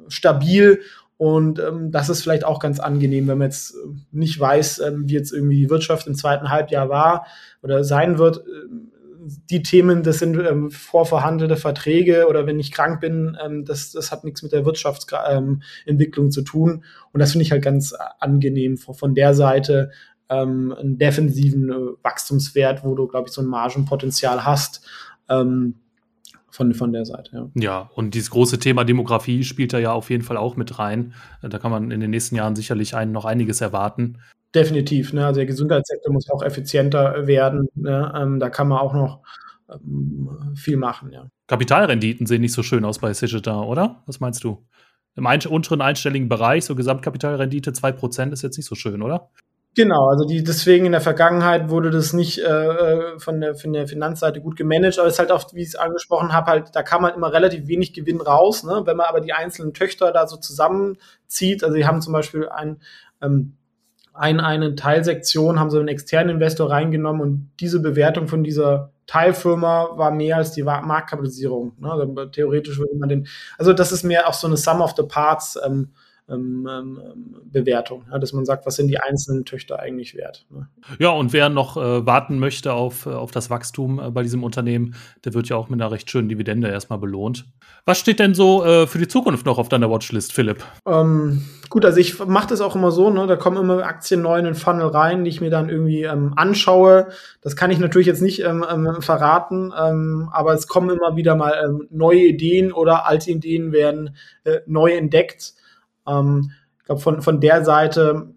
stabil 0.06 0.80
und 1.16 1.58
ähm, 1.58 1.90
das 1.90 2.08
ist 2.08 2.22
vielleicht 2.22 2.44
auch 2.44 2.60
ganz 2.60 2.78
angenehm, 2.78 3.26
wenn 3.26 3.38
man 3.38 3.48
jetzt 3.48 3.74
nicht 4.12 4.38
weiß, 4.38 4.78
ähm, 4.78 5.08
wie 5.08 5.14
jetzt 5.14 5.32
irgendwie 5.32 5.56
die 5.56 5.70
Wirtschaft 5.70 6.06
im 6.06 6.14
zweiten 6.14 6.50
Halbjahr 6.50 6.88
war 6.88 7.26
oder 7.60 7.82
sein 7.82 8.18
wird. 8.18 8.38
Äh, 8.38 8.42
die 9.50 9.62
Themen, 9.62 10.02
das 10.02 10.18
sind 10.18 10.36
ähm, 10.38 10.70
vorverhandelte 10.70 11.56
Verträge 11.56 12.26
oder 12.28 12.46
wenn 12.46 12.58
ich 12.58 12.72
krank 12.72 13.00
bin, 13.00 13.36
ähm, 13.44 13.64
das, 13.64 13.92
das 13.92 14.12
hat 14.12 14.24
nichts 14.24 14.42
mit 14.42 14.52
der 14.52 14.64
Wirtschaftsentwicklung 14.64 16.26
ähm, 16.26 16.30
zu 16.30 16.42
tun. 16.42 16.84
Und 17.12 17.20
das 17.20 17.32
finde 17.32 17.44
ich 17.44 17.52
halt 17.52 17.62
ganz 17.62 17.94
angenehm 18.20 18.76
von, 18.76 18.94
von 18.94 19.14
der 19.14 19.34
Seite, 19.34 19.90
ähm, 20.28 20.74
einen 20.78 20.98
defensiven 20.98 21.70
äh, 21.70 21.74
Wachstumswert, 22.02 22.84
wo 22.84 22.94
du, 22.94 23.06
glaube 23.06 23.28
ich, 23.28 23.34
so 23.34 23.42
ein 23.42 23.46
Margenpotenzial 23.46 24.44
hast. 24.44 24.86
Ähm, 25.28 25.74
von, 26.50 26.74
von 26.74 26.92
der 26.92 27.04
Seite, 27.04 27.30
ja. 27.34 27.50
Ja, 27.54 27.90
und 27.94 28.14
dieses 28.14 28.30
große 28.30 28.58
Thema 28.58 28.84
Demografie 28.84 29.44
spielt 29.44 29.72
da 29.72 29.78
ja 29.78 29.92
auf 29.92 30.10
jeden 30.10 30.24
Fall 30.24 30.36
auch 30.36 30.56
mit 30.56 30.78
rein. 30.78 31.14
Da 31.42 31.58
kann 31.58 31.70
man 31.70 31.90
in 31.90 32.00
den 32.00 32.10
nächsten 32.10 32.34
Jahren 32.34 32.56
sicherlich 32.56 32.96
einen, 32.96 33.12
noch 33.12 33.26
einiges 33.26 33.60
erwarten. 33.60 34.18
Definitiv, 34.54 35.12
ne? 35.12 35.26
Also 35.26 35.38
der 35.38 35.46
Gesundheitssektor 35.46 36.12
muss 36.12 36.30
auch 36.30 36.42
effizienter 36.42 37.26
werden. 37.26 37.68
Ne? 37.74 38.12
Ähm, 38.16 38.40
da 38.40 38.48
kann 38.48 38.68
man 38.68 38.78
auch 38.78 38.94
noch 38.94 39.22
ähm, 39.70 40.54
viel 40.56 40.76
machen, 40.76 41.12
ja. 41.12 41.26
Kapitalrenditen 41.46 42.26
sehen 42.26 42.40
nicht 42.40 42.52
so 42.52 42.62
schön 42.62 42.84
aus 42.84 42.98
bei 42.98 43.12
Sigita, 43.12 43.62
oder? 43.62 44.02
Was 44.06 44.20
meinst 44.20 44.44
du? 44.44 44.66
Im 45.16 45.26
ein 45.26 45.40
unteren 45.46 45.80
einstelligen 45.80 46.28
Bereich, 46.28 46.64
so 46.64 46.74
Gesamtkapitalrendite 46.74 47.72
2% 47.72 48.32
ist 48.32 48.42
jetzt 48.42 48.56
nicht 48.56 48.66
so 48.66 48.74
schön, 48.74 49.02
oder? 49.02 49.30
Genau, 49.74 50.08
also 50.08 50.24
die, 50.24 50.42
deswegen 50.42 50.86
in 50.86 50.92
der 50.92 51.00
Vergangenheit 51.00 51.70
wurde 51.70 51.90
das 51.90 52.12
nicht 52.12 52.38
äh, 52.38 53.18
von, 53.18 53.40
der, 53.40 53.54
von 53.54 53.72
der 53.72 53.86
Finanzseite 53.86 54.40
gut 54.40 54.56
gemanagt, 54.56 54.98
aber 54.98 55.08
es 55.08 55.14
ist 55.14 55.18
halt 55.18 55.30
oft, 55.30 55.54
wie 55.54 55.62
ich 55.62 55.68
es 55.68 55.76
angesprochen 55.76 56.32
habe, 56.32 56.46
halt, 56.50 56.74
da 56.74 56.82
kann 56.82 57.02
man 57.02 57.14
immer 57.14 57.32
relativ 57.32 57.68
wenig 57.68 57.92
Gewinn 57.92 58.20
raus, 58.20 58.64
ne? 58.64 58.82
Wenn 58.84 58.96
man 58.96 59.06
aber 59.06 59.20
die 59.20 59.32
einzelnen 59.32 59.74
Töchter 59.74 60.10
da 60.10 60.26
so 60.26 60.36
zusammenzieht, 60.36 61.62
also 61.62 61.76
die 61.76 61.86
haben 61.86 62.00
zum 62.00 62.12
Beispiel 62.12 62.48
ein 62.48 62.80
ähm, 63.22 63.56
ein, 64.18 64.40
eine 64.40 64.74
Teilsektion 64.74 65.60
haben 65.60 65.70
sie 65.70 65.78
einen 65.78 65.88
externen 65.88 66.36
Investor 66.36 66.70
reingenommen 66.70 67.22
und 67.22 67.50
diese 67.60 67.80
Bewertung 67.80 68.28
von 68.28 68.42
dieser 68.42 68.92
Teilfirma 69.06 69.96
war 69.96 70.10
mehr 70.10 70.36
als 70.36 70.52
die 70.52 70.62
Marktkapitalisierung. 70.62 71.72
Ne? 71.78 71.90
Also 71.90 72.26
theoretisch 72.26 72.78
würde 72.78 72.96
man 72.96 73.08
den, 73.08 73.28
also 73.56 73.72
das 73.72 73.92
ist 73.92 74.02
mehr 74.02 74.28
auch 74.28 74.34
so 74.34 74.46
eine 74.46 74.56
Sum 74.56 74.80
of 74.80 74.94
the 74.96 75.04
Parts 75.04 75.58
ähm, 75.64 75.92
Bewertung, 76.28 78.04
ja, 78.10 78.18
dass 78.18 78.34
man 78.34 78.44
sagt, 78.44 78.66
was 78.66 78.76
sind 78.76 78.88
die 78.88 79.00
einzelnen 79.00 79.46
Töchter 79.46 79.80
eigentlich 79.80 80.14
wert. 80.14 80.44
Ne? 80.50 80.68
Ja, 80.98 81.08
und 81.08 81.32
wer 81.32 81.48
noch 81.48 81.78
äh, 81.78 82.04
warten 82.04 82.38
möchte 82.38 82.74
auf, 82.74 83.06
äh, 83.06 83.10
auf 83.10 83.30
das 83.30 83.48
Wachstum 83.48 83.98
äh, 83.98 84.10
bei 84.10 84.22
diesem 84.22 84.44
Unternehmen, 84.44 84.94
der 85.24 85.32
wird 85.32 85.48
ja 85.48 85.56
auch 85.56 85.70
mit 85.70 85.80
einer 85.80 85.90
recht 85.90 86.10
schönen 86.10 86.28
Dividende 86.28 86.68
erstmal 86.68 86.98
belohnt. 86.98 87.46
Was 87.86 87.98
steht 87.98 88.18
denn 88.18 88.34
so 88.34 88.60
für 88.86 88.98
die 88.98 89.08
Zukunft 89.08 89.46
noch 89.46 89.56
auf 89.56 89.70
deiner 89.70 89.90
Watchlist, 89.90 90.34
Philipp? 90.34 90.62
Ähm, 90.86 91.44
gut, 91.70 91.86
also 91.86 91.98
ich 91.98 92.18
mache 92.26 92.48
das 92.48 92.60
auch 92.60 92.76
immer 92.76 92.90
so, 92.90 93.08
ne? 93.08 93.26
da 93.26 93.36
kommen 93.36 93.56
immer 93.56 93.82
Aktien 93.82 94.20
neu 94.20 94.38
in 94.38 94.44
den 94.44 94.54
Funnel 94.54 94.88
rein, 94.88 95.24
die 95.24 95.30
ich 95.30 95.40
mir 95.40 95.48
dann 95.48 95.70
irgendwie 95.70 96.02
ähm, 96.02 96.34
anschaue. 96.36 97.08
Das 97.40 97.56
kann 97.56 97.70
ich 97.70 97.78
natürlich 97.78 98.06
jetzt 98.06 98.20
nicht 98.20 98.42
ähm, 98.44 98.64
ähm 98.68 99.00
verraten, 99.00 99.72
ähm, 99.78 100.28
aber 100.32 100.52
es 100.52 100.66
kommen 100.66 100.90
immer 100.90 101.16
wieder 101.16 101.34
mal 101.34 101.54
ähm, 101.64 101.88
neue 101.90 102.20
Ideen 102.20 102.72
oder 102.72 103.06
alte 103.06 103.30
Ideen 103.30 103.72
werden 103.72 104.16
äh, 104.44 104.60
neu 104.66 104.92
entdeckt. 104.92 105.54
Ähm, 106.08 106.52
ich 106.78 106.84
glaube, 106.84 107.00
von, 107.00 107.22
von 107.22 107.40
der 107.40 107.64
Seite 107.64 108.34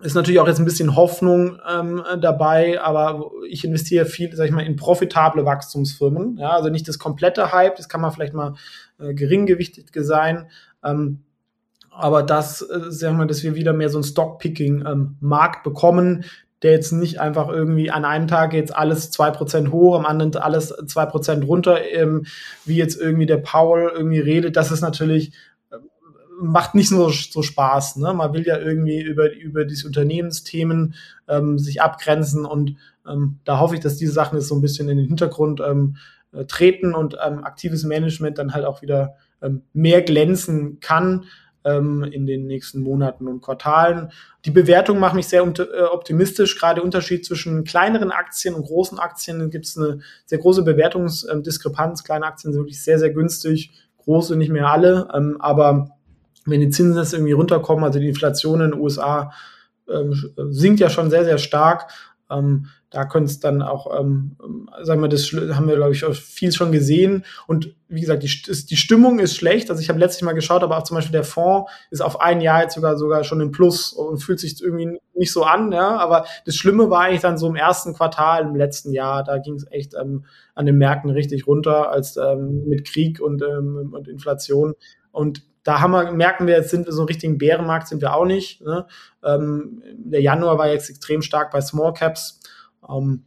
ist 0.00 0.14
natürlich 0.14 0.40
auch 0.40 0.48
jetzt 0.48 0.58
ein 0.58 0.64
bisschen 0.64 0.96
Hoffnung 0.96 1.58
ähm, 1.70 2.02
dabei, 2.20 2.80
aber 2.80 3.30
ich 3.48 3.64
investiere 3.64 4.04
viel, 4.06 4.34
sag 4.34 4.46
ich 4.46 4.52
mal, 4.52 4.66
in 4.66 4.76
profitable 4.76 5.44
Wachstumsfirmen. 5.44 6.36
Ja, 6.36 6.50
also 6.50 6.68
nicht 6.68 6.88
das 6.88 6.98
komplette 6.98 7.52
Hype, 7.52 7.76
das 7.76 7.88
kann 7.88 8.00
man 8.00 8.12
vielleicht 8.12 8.34
mal 8.34 8.54
äh, 8.98 9.14
geringgewichtig 9.14 9.86
sein. 9.94 10.50
Ähm, 10.82 11.20
aber 11.90 12.22
das, 12.22 12.60
äh, 12.62 12.90
sagen 12.90 13.18
wir, 13.18 13.26
dass 13.26 13.42
wir 13.44 13.54
wieder 13.54 13.72
mehr 13.72 13.88
so 13.88 13.98
ein 13.98 14.04
Stockpicking-Markt 14.04 15.56
ähm, 15.58 15.62
bekommen, 15.62 16.24
der 16.62 16.72
jetzt 16.72 16.92
nicht 16.92 17.20
einfach 17.20 17.48
irgendwie 17.48 17.90
an 17.90 18.04
einem 18.04 18.26
Tag 18.26 18.52
jetzt 18.52 18.74
alles 18.74 19.10
zwei 19.10 19.30
Prozent 19.30 19.70
hoch, 19.70 19.96
am 19.96 20.06
anderen 20.06 20.34
alles 20.36 20.74
zwei 20.86 21.06
Prozent 21.06 21.46
runter, 21.46 21.78
ähm, 21.92 22.26
wie 22.64 22.76
jetzt 22.76 23.00
irgendwie 23.00 23.26
der 23.26 23.36
Paul 23.36 23.92
irgendwie 23.94 24.20
redet. 24.20 24.56
Das 24.56 24.72
ist 24.72 24.80
natürlich 24.80 25.32
macht 26.40 26.74
nicht 26.74 26.90
nur 26.90 27.12
so 27.12 27.42
Spaß. 27.42 27.96
Ne? 27.96 28.12
Man 28.14 28.32
will 28.32 28.46
ja 28.46 28.58
irgendwie 28.58 29.00
über, 29.00 29.32
über 29.32 29.64
diese 29.64 29.86
Unternehmensthemen 29.86 30.94
ähm, 31.28 31.58
sich 31.58 31.82
abgrenzen 31.82 32.44
und 32.44 32.76
ähm, 33.06 33.40
da 33.44 33.58
hoffe 33.58 33.74
ich, 33.74 33.80
dass 33.80 33.96
diese 33.96 34.12
Sachen 34.12 34.38
jetzt 34.38 34.48
so 34.48 34.54
ein 34.54 34.62
bisschen 34.62 34.88
in 34.88 34.96
den 34.96 35.06
Hintergrund 35.06 35.60
ähm, 35.60 35.96
äh, 36.32 36.44
treten 36.46 36.94
und 36.94 37.16
ähm, 37.24 37.44
aktives 37.44 37.84
Management 37.84 38.38
dann 38.38 38.54
halt 38.54 38.64
auch 38.64 38.82
wieder 38.82 39.16
ähm, 39.42 39.62
mehr 39.72 40.02
glänzen 40.02 40.80
kann 40.80 41.26
ähm, 41.64 42.04
in 42.04 42.26
den 42.26 42.46
nächsten 42.46 42.80
Monaten 42.80 43.28
und 43.28 43.40
Quartalen. 43.40 44.10
Die 44.44 44.50
Bewertung 44.50 44.98
macht 44.98 45.14
mich 45.14 45.28
sehr 45.28 45.42
äh, 45.42 45.82
optimistisch. 45.82 46.58
Gerade 46.58 46.82
Unterschied 46.82 47.24
zwischen 47.24 47.64
kleineren 47.64 48.10
Aktien 48.10 48.54
und 48.54 48.64
großen 48.64 48.98
Aktien 48.98 49.50
gibt 49.50 49.66
es 49.66 49.76
eine 49.76 50.00
sehr 50.26 50.38
große 50.38 50.62
Bewertungsdiskrepanz. 50.62 52.04
Kleine 52.04 52.26
Aktien 52.26 52.52
sind 52.52 52.62
wirklich 52.62 52.82
sehr, 52.82 52.98
sehr 52.98 53.10
günstig, 53.10 53.72
große 53.98 54.36
nicht 54.36 54.50
mehr 54.50 54.68
alle, 54.68 55.08
ähm, 55.14 55.36
aber 55.40 55.93
wenn 56.44 56.60
die 56.60 56.70
Zinsen 56.70 56.98
jetzt 56.98 57.14
irgendwie 57.14 57.32
runterkommen, 57.32 57.84
also 57.84 57.98
die 57.98 58.08
Inflation 58.08 58.60
in 58.60 58.70
den 58.72 58.80
USA 58.80 59.32
ähm, 59.88 60.14
sinkt 60.50 60.80
ja 60.80 60.90
schon 60.90 61.10
sehr, 61.10 61.24
sehr 61.24 61.38
stark, 61.38 61.92
Ähm, 62.30 62.66
da 62.94 63.04
könnte 63.04 63.30
es 63.30 63.40
dann 63.40 63.60
auch, 63.60 64.00
ähm, 64.00 64.36
sagen 64.82 65.02
wir, 65.02 65.08
das 65.08 65.32
haben 65.32 65.68
wir, 65.68 65.76
glaube 65.76 65.92
ich, 65.92 66.04
viel 66.04 66.52
schon 66.52 66.70
gesehen. 66.70 67.24
Und 67.46 67.74
wie 67.88 68.00
gesagt, 68.00 68.22
die, 68.22 68.66
die 68.66 68.76
Stimmung 68.76 69.18
ist 69.18 69.36
schlecht. 69.36 69.68
Also 69.68 69.82
ich 69.82 69.88
habe 69.88 69.98
letztlich 69.98 70.22
mal 70.22 70.32
geschaut, 70.32 70.62
aber 70.62 70.78
auch 70.78 70.84
zum 70.84 70.94
Beispiel 70.94 71.12
der 71.12 71.24
Fonds 71.24 71.70
ist 71.90 72.00
auf 72.00 72.20
ein 72.20 72.40
Jahr 72.40 72.62
jetzt 72.62 72.76
sogar 72.76 72.96
sogar 72.96 73.24
schon 73.24 73.40
im 73.40 73.50
Plus 73.50 73.92
und 73.92 74.22
fühlt 74.22 74.38
sich 74.38 74.62
irgendwie 74.62 74.98
nicht 75.12 75.32
so 75.32 75.42
an. 75.42 75.72
Ja? 75.72 75.96
Aber 75.98 76.24
das 76.46 76.54
Schlimme 76.54 76.88
war 76.88 77.02
eigentlich 77.02 77.20
dann 77.20 77.36
so 77.36 77.48
im 77.48 77.56
ersten 77.56 77.94
Quartal 77.94 78.44
im 78.44 78.54
letzten 78.54 78.92
Jahr. 78.92 79.24
Da 79.24 79.38
ging 79.38 79.54
es 79.56 79.66
echt 79.70 79.94
ähm, 80.00 80.24
an 80.54 80.64
den 80.64 80.78
Märkten 80.78 81.10
richtig 81.10 81.46
runter, 81.48 81.90
als 81.90 82.16
ähm, 82.16 82.64
mit 82.66 82.86
Krieg 82.86 83.20
und, 83.20 83.42
ähm, 83.42 83.92
und 83.92 84.06
Inflation. 84.06 84.74
Und 85.10 85.42
da 85.64 85.80
haben 85.80 85.92
wir, 85.92 86.12
merken 86.12 86.46
wir, 86.46 86.56
jetzt 86.56 86.70
sind 86.70 86.86
wir 86.86 86.92
so 86.92 87.00
einen 87.00 87.08
richtigen 87.08 87.38
Bärenmarkt, 87.38 87.88
sind 87.88 88.02
wir 88.02 88.14
auch 88.14 88.26
nicht. 88.26 88.60
Ne? 88.60 88.86
Ähm, 89.24 89.82
der 89.96 90.20
Januar 90.20 90.58
war 90.58 90.68
jetzt 90.68 90.90
extrem 90.90 91.22
stark 91.22 91.50
bei 91.50 91.60
Small 91.60 91.94
Caps. 91.94 92.40
Ähm, 92.88 93.24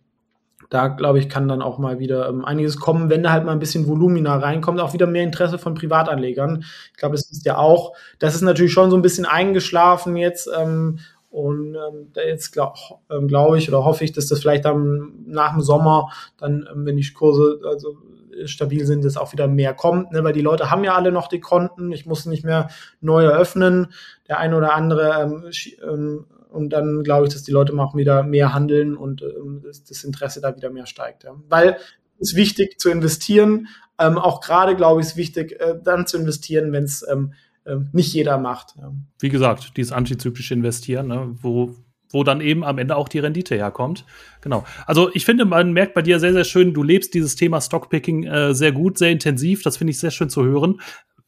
da 0.69 0.89
glaube 0.89 1.19
ich, 1.19 1.29
kann 1.29 1.47
dann 1.47 1.61
auch 1.61 1.77
mal 1.77 1.99
wieder 1.99 2.27
ähm, 2.29 2.43
einiges 2.43 2.77
kommen, 2.77 3.09
wenn 3.09 3.23
da 3.23 3.31
halt 3.31 3.45
mal 3.45 3.53
ein 3.53 3.59
bisschen 3.59 3.87
Volumina 3.87 4.37
reinkommt, 4.37 4.79
auch 4.79 4.93
wieder 4.93 5.07
mehr 5.07 5.23
Interesse 5.23 5.57
von 5.57 5.75
Privatanlegern. 5.75 6.63
Ich 6.91 6.97
glaube, 6.97 7.15
das 7.15 7.31
ist 7.31 7.45
ja 7.45 7.57
auch, 7.57 7.93
das 8.19 8.35
ist 8.35 8.41
natürlich 8.41 8.73
schon 8.73 8.91
so 8.91 8.97
ein 8.97 9.01
bisschen 9.01 9.25
eingeschlafen 9.25 10.15
jetzt. 10.15 10.49
Ähm, 10.55 10.99
und 11.29 11.75
ähm, 11.75 12.11
jetzt 12.15 12.51
glaube 12.51 12.77
ähm, 13.09 13.27
glaub 13.27 13.55
ich 13.55 13.67
oder 13.67 13.83
hoffe 13.83 14.03
ich, 14.03 14.11
dass 14.11 14.27
das 14.27 14.39
vielleicht 14.39 14.65
dann 14.65 15.11
nach 15.25 15.53
dem 15.53 15.61
Sommer, 15.61 16.09
dann, 16.37 16.67
ähm, 16.73 16.85
wenn 16.85 16.97
die 16.97 17.13
Kurse 17.13 17.59
also 17.65 17.97
stabil 18.45 18.85
sind, 18.85 19.03
dass 19.03 19.17
auch 19.17 19.33
wieder 19.33 19.47
mehr 19.47 19.73
kommt, 19.73 20.11
ne? 20.11 20.23
weil 20.23 20.33
die 20.33 20.41
Leute 20.41 20.69
haben 20.69 20.83
ja 20.83 20.95
alle 20.95 21.11
noch 21.11 21.27
die 21.27 21.39
Konten, 21.39 21.91
ich 21.91 22.05
muss 22.05 22.25
nicht 22.25 22.45
mehr 22.45 22.69
neu 23.01 23.25
eröffnen. 23.25 23.87
Der 24.27 24.39
eine 24.39 24.55
oder 24.57 24.73
andere 24.73 25.21
ähm, 25.21 25.51
ähm, 25.83 26.25
und 26.49 26.69
dann 26.69 27.03
glaube 27.03 27.27
ich, 27.27 27.33
dass 27.33 27.43
die 27.43 27.51
Leute 27.51 27.77
auch 27.77 27.95
wieder 27.95 28.23
mehr 28.23 28.53
handeln 28.53 28.95
und 28.95 29.21
ähm, 29.21 29.61
das, 29.63 29.83
das, 29.83 30.03
Interesse 30.03 30.41
da 30.41 30.55
wieder 30.55 30.69
mehr 30.69 30.85
steigt. 30.85 31.23
Ja. 31.23 31.35
Weil 31.49 31.77
es 32.19 32.31
ist 32.31 32.35
wichtig 32.35 32.79
zu 32.79 32.89
investieren. 32.89 33.67
Ähm, 33.99 34.17
auch 34.17 34.41
gerade, 34.41 34.75
glaube 34.75 35.01
ich, 35.01 35.07
ist 35.07 35.17
wichtig, 35.17 35.59
äh, 35.59 35.75
dann 35.83 36.07
zu 36.07 36.17
investieren, 36.17 36.71
wenn 36.71 36.83
es 36.83 37.05
ähm, 37.07 37.33
äh, 37.65 37.77
nicht 37.91 38.13
jeder 38.13 38.37
macht. 38.37 38.75
Ja. 38.77 38.91
Wie 39.19 39.29
gesagt, 39.29 39.77
dieses 39.77 39.91
antizyklische 39.91 40.53
Investieren, 40.53 41.07
ne, 41.07 41.35
wo, 41.41 41.75
wo 42.11 42.23
dann 42.23 42.41
eben 42.41 42.63
am 42.63 42.77
Ende 42.77 42.95
auch 42.95 43.09
die 43.09 43.19
Rendite 43.19 43.55
herkommt. 43.55 44.05
Genau. 44.41 44.63
Also 44.85 45.09
ich 45.13 45.25
finde, 45.25 45.45
man 45.45 45.73
merkt 45.73 45.93
bei 45.93 46.01
dir 46.01 46.19
sehr, 46.19 46.33
sehr 46.33 46.43
schön, 46.43 46.73
du 46.73 46.83
lebst 46.83 47.13
dieses 47.13 47.35
Thema 47.35 47.61
Stockpicking 47.61 48.23
äh, 48.23 48.53
sehr 48.53 48.71
gut, 48.71 48.97
sehr 48.97 49.11
intensiv. 49.11 49.63
Das 49.63 49.77
finde 49.77 49.91
ich 49.91 49.99
sehr 49.99 50.11
schön 50.11 50.29
zu 50.29 50.43
hören. 50.43 50.79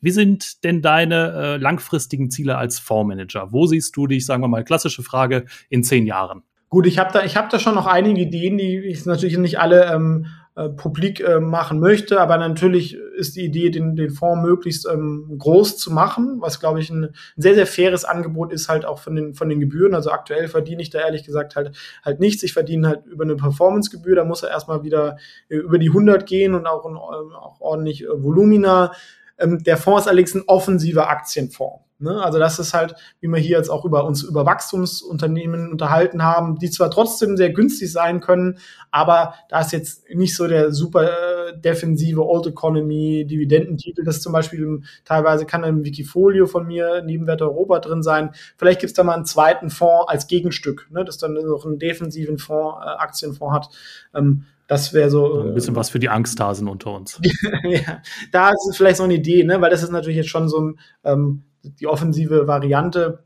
Wie 0.02 0.12
sind 0.12 0.64
denn 0.64 0.82
deine 0.82 1.34
äh, 1.34 1.58
langfristigen 1.58 2.32
Ziele 2.32 2.58
als 2.58 2.80
Fondsmanager? 2.80 3.52
Wo 3.52 3.66
siehst 3.66 3.96
du 3.98 4.08
dich, 4.08 4.26
sagen 4.26 4.42
wir 4.42 4.48
mal, 4.48 4.64
klassische 4.64 5.04
Frage, 5.04 5.46
in 5.70 5.84
zehn 5.84 6.06
Jahren? 6.06 6.44
Gut, 6.70 6.86
ich 6.86 7.00
habe 7.00 7.12
da, 7.12 7.24
ich 7.24 7.36
hab 7.36 7.50
da 7.50 7.60
schon 7.60 7.76
noch 7.76 7.88
einige 7.88 8.22
Ideen, 8.22 8.58
die 8.58 8.78
ich 8.78 9.06
natürlich 9.06 9.38
nicht 9.38 9.60
alle 9.60 9.92
ähm, 9.92 10.28
äh, 10.56 10.70
publik 10.70 11.22
äh, 11.22 11.40
machen 11.40 11.80
möchte, 11.80 12.20
aber 12.20 12.38
natürlich 12.38 12.98
ist 13.16 13.36
die 13.36 13.46
Idee, 13.46 13.70
den, 13.70 13.96
den 13.96 14.10
Fonds 14.10 14.46
möglichst 14.46 14.88
ähm, 14.92 15.36
groß 15.38 15.78
zu 15.78 15.92
machen, 15.94 16.38
was 16.42 16.60
glaube 16.60 16.80
ich 16.80 16.90
ein, 16.90 17.06
ein, 17.06 17.14
sehr, 17.38 17.56
sehr 17.56 17.68
faires 17.68 18.04
Angebot 18.04 18.52
ist, 18.52 18.68
halt 18.68 18.84
auch 18.84 19.00
von 19.00 19.16
den, 19.16 19.36
von 19.36 19.48
den 19.48 19.60
Gebühren. 19.60 19.94
Also 19.94 20.12
aktuell 20.12 20.48
verdiene 20.48 20.82
ich 20.82 20.90
da 20.90 21.00
ehrlich 21.00 21.24
gesagt 21.24 21.56
halt, 21.56 21.78
halt 22.04 22.20
nichts. 22.20 22.44
Ich 22.44 22.54
verdiene 22.54 22.88
halt 22.88 23.06
über 23.06 23.24
eine 23.24 23.36
Performancegebühr, 23.36 24.16
da 24.16 24.26
muss 24.26 24.44
er 24.44 24.50
erstmal 24.50 24.84
wieder 24.84 25.18
äh, 25.50 25.56
über 25.56 25.78
die 25.78 25.90
100 25.90 26.26
gehen 26.26 26.56
und 26.56 26.66
auch, 26.68 26.84
auch 26.84 27.62
ordentlich 27.62 28.04
äh, 28.04 28.08
Volumina. 28.24 28.92
Ähm, 29.40 29.64
der 29.64 29.78
Fonds 29.78 30.02
ist 30.04 30.08
allerdings 30.08 30.36
ein 30.36 30.44
offensiver 30.48 31.10
Aktienfonds. 31.10 31.84
Ne? 32.02 32.24
Also 32.24 32.40
das 32.40 32.60
ist 32.60 32.74
halt, 32.74 32.96
wie 33.20 33.28
wir 33.28 33.40
hier 33.40 33.58
jetzt 33.58 33.70
auch 33.70 33.84
über 33.84 34.06
uns 34.06 34.24
über 34.24 34.46
Wachstumsunternehmen 34.46 35.70
unterhalten 35.72 36.24
haben, 36.24 36.58
die 36.58 36.70
zwar 36.70 36.90
trotzdem 36.90 37.36
sehr 37.36 37.50
günstig 37.52 37.92
sein 37.92 38.22
können, 38.22 38.58
aber 38.90 39.34
da 39.50 39.60
ist 39.60 39.74
jetzt 39.74 40.10
nicht 40.10 40.34
so 40.34 40.48
der 40.48 40.72
super 40.72 41.50
äh, 41.50 41.60
defensive 41.60 42.26
Old 42.26 42.48
Economy 42.48 43.26
Dividendentitel. 43.26 44.06
Das 44.06 44.22
zum 44.22 44.32
Beispiel 44.32 44.82
teilweise 45.04 45.46
kann 45.46 45.66
ein 45.66 45.84
Wikifolio 45.84 46.46
von 46.46 46.66
mir 46.66 47.02
neben 47.06 47.28
Wert 47.28 47.42
Europa 47.42 47.80
drin 47.80 48.02
sein. 48.02 48.32
Vielleicht 48.56 48.80
gibt's 48.80 48.96
da 48.96 49.04
mal 49.04 49.16
einen 49.16 49.26
zweiten 49.26 49.70
Fonds 49.70 50.08
als 50.08 50.28
Gegenstück, 50.28 50.88
ne? 50.92 51.04
das 51.04 51.18
dann 51.18 51.34
noch 51.34 51.66
einen 51.66 51.80
defensiven 51.80 52.38
Fonds, 52.38 52.78
äh, 52.82 52.88
Aktienfonds 52.88 53.54
hat. 53.54 53.70
Ähm, 54.16 54.46
das 54.70 54.94
wäre 54.94 55.10
so. 55.10 55.42
Ein 55.42 55.56
bisschen 55.56 55.76
was 55.76 55.90
für 55.90 55.98
die 55.98 56.10
Angsthasen 56.10 56.68
unter 56.68 56.94
uns. 56.94 57.20
ja, 57.64 58.02
da 58.32 58.52
ist 58.52 58.78
vielleicht 58.78 58.98
so 58.98 59.04
eine 59.04 59.16
Idee, 59.16 59.44
ne? 59.44 59.60
weil 59.60 59.72
das 59.72 59.82
ist 59.82 59.90
natürlich 59.90 60.18
jetzt 60.18 60.30
schon 60.30 60.48
so 60.48 60.74
ähm, 61.04 61.44
die 61.64 61.88
offensive 61.88 62.46
Variante, 62.46 63.24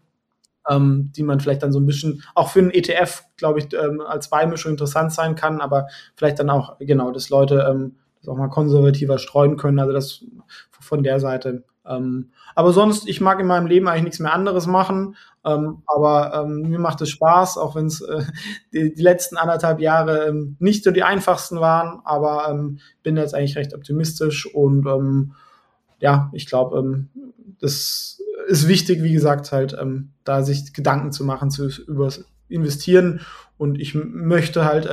ähm, 0.69 1.11
die 1.13 1.21
man 1.21 1.41
vielleicht 1.41 1.61
dann 1.61 1.73
so 1.73 1.81
ein 1.81 1.85
bisschen 1.85 2.23
auch 2.33 2.49
für 2.49 2.59
einen 2.59 2.71
ETF, 2.71 3.25
glaube 3.35 3.59
ich, 3.59 3.73
ähm, 3.73 3.99
als 3.99 4.29
Beimischung 4.29 4.71
interessant 4.71 5.11
sein 5.11 5.35
kann, 5.35 5.59
aber 5.59 5.87
vielleicht 6.15 6.39
dann 6.39 6.49
auch, 6.49 6.79
genau, 6.79 7.11
dass 7.11 7.29
Leute 7.29 7.67
ähm, 7.69 7.97
das 8.19 8.29
auch 8.29 8.37
mal 8.37 8.47
konservativer 8.47 9.17
streuen 9.17 9.57
können. 9.57 9.79
Also 9.79 9.91
das 9.91 10.23
von 10.79 11.03
der 11.03 11.19
Seite 11.19 11.65
ähm, 11.85 12.31
aber 12.55 12.71
sonst, 12.71 13.07
ich 13.07 13.19
mag 13.19 13.39
in 13.39 13.47
meinem 13.47 13.67
Leben 13.67 13.87
eigentlich 13.87 14.03
nichts 14.03 14.19
mehr 14.19 14.33
anderes 14.33 14.67
machen. 14.67 15.15
Ähm, 15.45 15.83
aber 15.85 16.33
ähm, 16.33 16.69
mir 16.69 16.79
macht 16.79 17.01
es 17.01 17.09
Spaß, 17.09 17.57
auch 17.57 17.75
wenn 17.75 17.87
es 17.87 18.01
äh, 18.01 18.23
die, 18.73 18.93
die, 18.93 19.01
letzten 19.01 19.37
anderthalb 19.37 19.79
Jahre 19.79 20.27
ähm, 20.27 20.55
nicht 20.59 20.83
so 20.83 20.91
die 20.91 21.03
einfachsten 21.03 21.59
waren. 21.59 22.01
Aber 22.05 22.49
ähm, 22.49 22.79
bin 23.03 23.17
jetzt 23.17 23.35
eigentlich 23.35 23.57
recht 23.57 23.73
optimistisch 23.73 24.45
und 24.53 24.85
ähm, 24.85 25.33
ja, 25.99 26.29
ich 26.33 26.47
glaube, 26.47 27.05
das 27.61 28.21
ist 28.47 28.67
wichtig, 28.67 29.03
wie 29.03 29.13
gesagt, 29.13 29.53
halt 29.53 29.77
da 30.25 30.43
sich 30.43 30.73
Gedanken 30.73 31.13
zu 31.13 31.23
machen 31.23 31.49
zu 31.49 31.69
übers 31.87 32.25
Investieren. 32.49 33.21
Und 33.57 33.79
ich 33.79 33.95
möchte 33.95 34.65
halt 34.65 34.89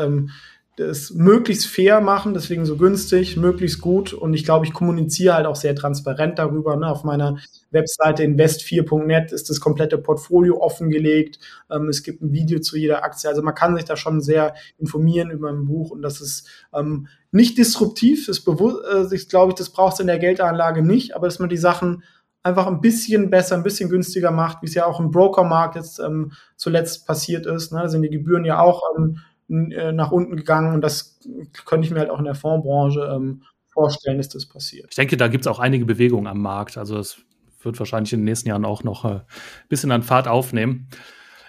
das 0.86 1.10
möglichst 1.10 1.66
fair 1.66 2.00
machen, 2.00 2.34
deswegen 2.34 2.64
so 2.64 2.76
günstig, 2.76 3.36
möglichst 3.36 3.80
gut. 3.80 4.12
Und 4.12 4.34
ich 4.34 4.44
glaube, 4.44 4.66
ich 4.66 4.72
kommuniziere 4.72 5.34
halt 5.34 5.46
auch 5.46 5.56
sehr 5.56 5.74
transparent 5.74 6.38
darüber. 6.38 6.76
Ne? 6.76 6.88
Auf 6.88 7.04
meiner 7.04 7.38
Webseite 7.70 8.24
invest4.net 8.24 9.32
ist 9.32 9.50
das 9.50 9.60
komplette 9.60 9.98
Portfolio 9.98 10.60
offengelegt. 10.60 11.38
Ähm, 11.70 11.88
es 11.88 12.02
gibt 12.02 12.22
ein 12.22 12.32
Video 12.32 12.60
zu 12.60 12.76
jeder 12.76 13.04
Aktie. 13.04 13.28
Also 13.28 13.42
man 13.42 13.54
kann 13.54 13.76
sich 13.76 13.84
da 13.84 13.96
schon 13.96 14.20
sehr 14.20 14.54
informieren 14.78 15.30
über 15.30 15.50
ein 15.50 15.66
Buch 15.66 15.90
und 15.90 16.02
das 16.02 16.20
ist 16.20 16.48
ähm, 16.74 17.08
nicht 17.30 17.58
disruptiv. 17.58 18.26
Das 18.26 18.38
äh, 18.46 19.14
ich 19.14 19.28
glaube 19.28 19.54
das 19.56 19.70
braucht 19.70 19.94
es 19.94 20.00
in 20.00 20.06
der 20.06 20.18
Geldanlage 20.18 20.82
nicht, 20.82 21.14
aber 21.14 21.26
dass 21.26 21.38
man 21.38 21.48
die 21.48 21.56
Sachen 21.56 22.02
einfach 22.42 22.66
ein 22.66 22.80
bisschen 22.80 23.30
besser, 23.30 23.54
ein 23.54 23.62
bisschen 23.62 23.90
günstiger 23.90 24.30
macht, 24.30 24.62
wie 24.62 24.66
es 24.66 24.74
ja 24.74 24.86
auch 24.86 24.98
im 24.98 25.10
Brokermarkt 25.10 25.76
jetzt 25.76 25.98
ähm, 25.98 26.32
zuletzt 26.56 27.06
passiert 27.06 27.46
ist. 27.46 27.72
Ne? 27.72 27.80
Da 27.82 27.88
sind 27.88 28.02
die 28.02 28.10
Gebühren 28.10 28.44
ja 28.44 28.60
auch 28.60 28.82
ähm, 28.96 29.18
äh, 29.50 29.92
nach 29.92 30.12
unten 30.12 30.36
gegangen 30.36 30.74
und 30.74 30.80
das 30.80 31.18
könnte 31.64 31.86
ich 31.86 31.92
mir 31.92 32.00
halt 32.00 32.10
auch 32.10 32.18
in 32.18 32.24
der 32.24 32.34
Fondsbranche 32.34 33.00
ähm, 33.14 33.42
vorstellen, 33.72 34.18
dass 34.18 34.28
das 34.28 34.46
passiert. 34.46 34.86
Ich 34.90 34.96
denke, 34.96 35.16
da 35.16 35.28
gibt 35.28 35.44
es 35.44 35.48
auch 35.48 35.58
einige 35.58 35.84
Bewegungen 35.84 36.26
am 36.26 36.40
Markt. 36.40 36.78
Also 36.78 36.98
es 36.98 37.22
wird 37.62 37.78
wahrscheinlich 37.78 38.12
in 38.12 38.20
den 38.20 38.24
nächsten 38.24 38.48
Jahren 38.48 38.64
auch 38.64 38.84
noch 38.84 39.04
ein 39.04 39.16
äh, 39.16 39.20
bisschen 39.68 39.90
an 39.92 40.02
Fahrt 40.02 40.28
aufnehmen. 40.28 40.88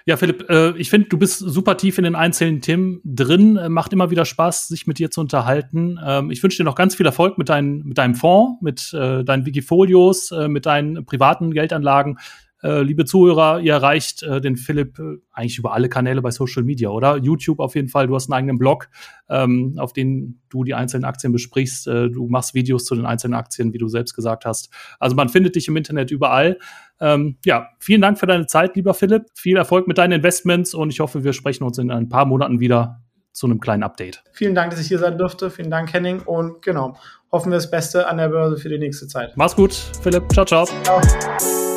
Ja, 0.06 0.18
Philipp, 0.18 0.50
äh, 0.50 0.76
ich 0.78 0.90
finde, 0.90 1.10
du 1.10 1.18
bist 1.18 1.40
super 1.40 1.78
tief 1.78 1.98
in 1.98 2.04
den 2.04 2.16
einzelnen 2.16 2.62
Themen 2.62 3.02
drin. 3.04 3.58
Äh, 3.58 3.70
macht 3.70 3.94
immer 3.94 4.10
wieder 4.10 4.26
Spaß, 4.26 4.68
sich 4.68 4.88
mit 4.88 4.98
dir 4.98 5.12
zu 5.12 5.22
unterhalten. 5.22 6.00
Ähm, 6.04 6.32
ich 6.32 6.42
wünsche 6.42 6.58
dir 6.58 6.64
noch 6.64 6.76
ganz 6.76 6.96
viel 6.96 7.06
Erfolg 7.06 7.38
mit, 7.38 7.50
dein, 7.50 7.84
mit 7.84 7.98
deinem 7.98 8.16
Fonds, 8.16 8.62
mit 8.62 8.94
äh, 8.94 9.24
deinen 9.24 9.46
Wikifolios, 9.46 10.32
äh, 10.32 10.48
mit 10.48 10.66
deinen 10.66 11.06
privaten 11.06 11.52
Geldanlagen. 11.52 12.18
Äh, 12.64 12.82
liebe 12.82 13.06
Zuhörer, 13.06 13.60
ihr 13.60 13.74
erreicht 13.74 14.24
äh, 14.24 14.40
den 14.40 14.56
Philipp 14.56 15.00
äh, 15.00 15.18
eigentlich 15.32 15.58
über 15.58 15.74
alle 15.74 15.90
Kanäle 15.90 16.22
bei 16.22 16.32
Social 16.32 16.64
Media, 16.64 16.90
oder? 16.90 17.18
YouTube 17.18 17.60
auf 17.60 17.76
jeden 17.76 17.88
Fall. 17.88 18.08
Du 18.08 18.16
hast 18.16 18.30
einen 18.30 18.38
eigenen 18.38 18.58
Blog, 18.58 18.90
ähm, 19.30 19.76
auf 19.78 19.94
den 19.94 20.42
du 20.50 20.64
die 20.64 20.74
einzelnen 20.74 21.06
Aktien 21.06 21.34
besprichst. 21.34 21.88
Äh, 21.88 22.10
du 22.10 22.28
machst 22.28 22.54
Videos 22.54 22.86
zu 22.86 22.96
den 22.96 23.06
einzelnen 23.06 23.34
Aktien, 23.34 23.74
wie 23.74 23.78
du 23.78 23.88
selbst 23.88 24.14
gesagt 24.14 24.46
hast. 24.46 24.70
Also 25.00 25.16
man 25.16 25.30
findet 25.30 25.56
dich 25.56 25.68
im 25.68 25.78
Internet 25.78 26.12
überall. 26.12 26.60
Ähm, 27.00 27.38
ja, 27.46 27.70
vielen 27.80 28.02
Dank 28.02 28.20
für 28.20 28.28
deine 28.28 28.46
Zeit, 28.46 28.76
lieber 28.76 28.94
Philipp. 28.94 29.24
Viel 29.34 29.58
Erfolg 29.58 29.88
mit 29.88 29.98
deinen 29.98 30.14
Investments 30.14 30.74
und 30.74 30.92
ich 30.92 31.00
hoffe, 31.00 31.24
wir 31.24 31.34
sprechen 31.34 31.64
uns 31.64 31.78
in 31.78 31.90
ein 31.90 32.10
paar 32.10 32.26
Monaten 32.26 32.60
wieder 32.60 33.02
zu 33.34 33.48
einem 33.48 33.60
kleinen 33.60 33.84
Update. 33.84 34.24
Vielen 34.34 34.56
Dank, 34.56 34.72
dass 34.72 34.82
ich 34.82 34.88
hier 34.88 35.00
sein 35.00 35.18
durfte. 35.18 35.50
Vielen 35.50 35.72
Dank, 35.72 35.94
Henning. 35.94 36.22
Und 36.22 36.62
genau, 36.62 36.98
hoffen 37.32 37.52
wir 37.52 37.58
das 37.58 37.72
Beste 37.72 38.08
an 38.08 38.18
der 38.18 38.30
Börse 38.30 38.58
für 38.58 38.70
die 38.70 38.78
nächste 38.78 39.08
Zeit. 39.08 39.34
Mach's 39.36 39.56
gut, 39.56 39.74
Philipp. 39.74 40.32
Ciao, 40.32 40.46
ciao. 40.46 40.66
Ciao. 40.66 41.71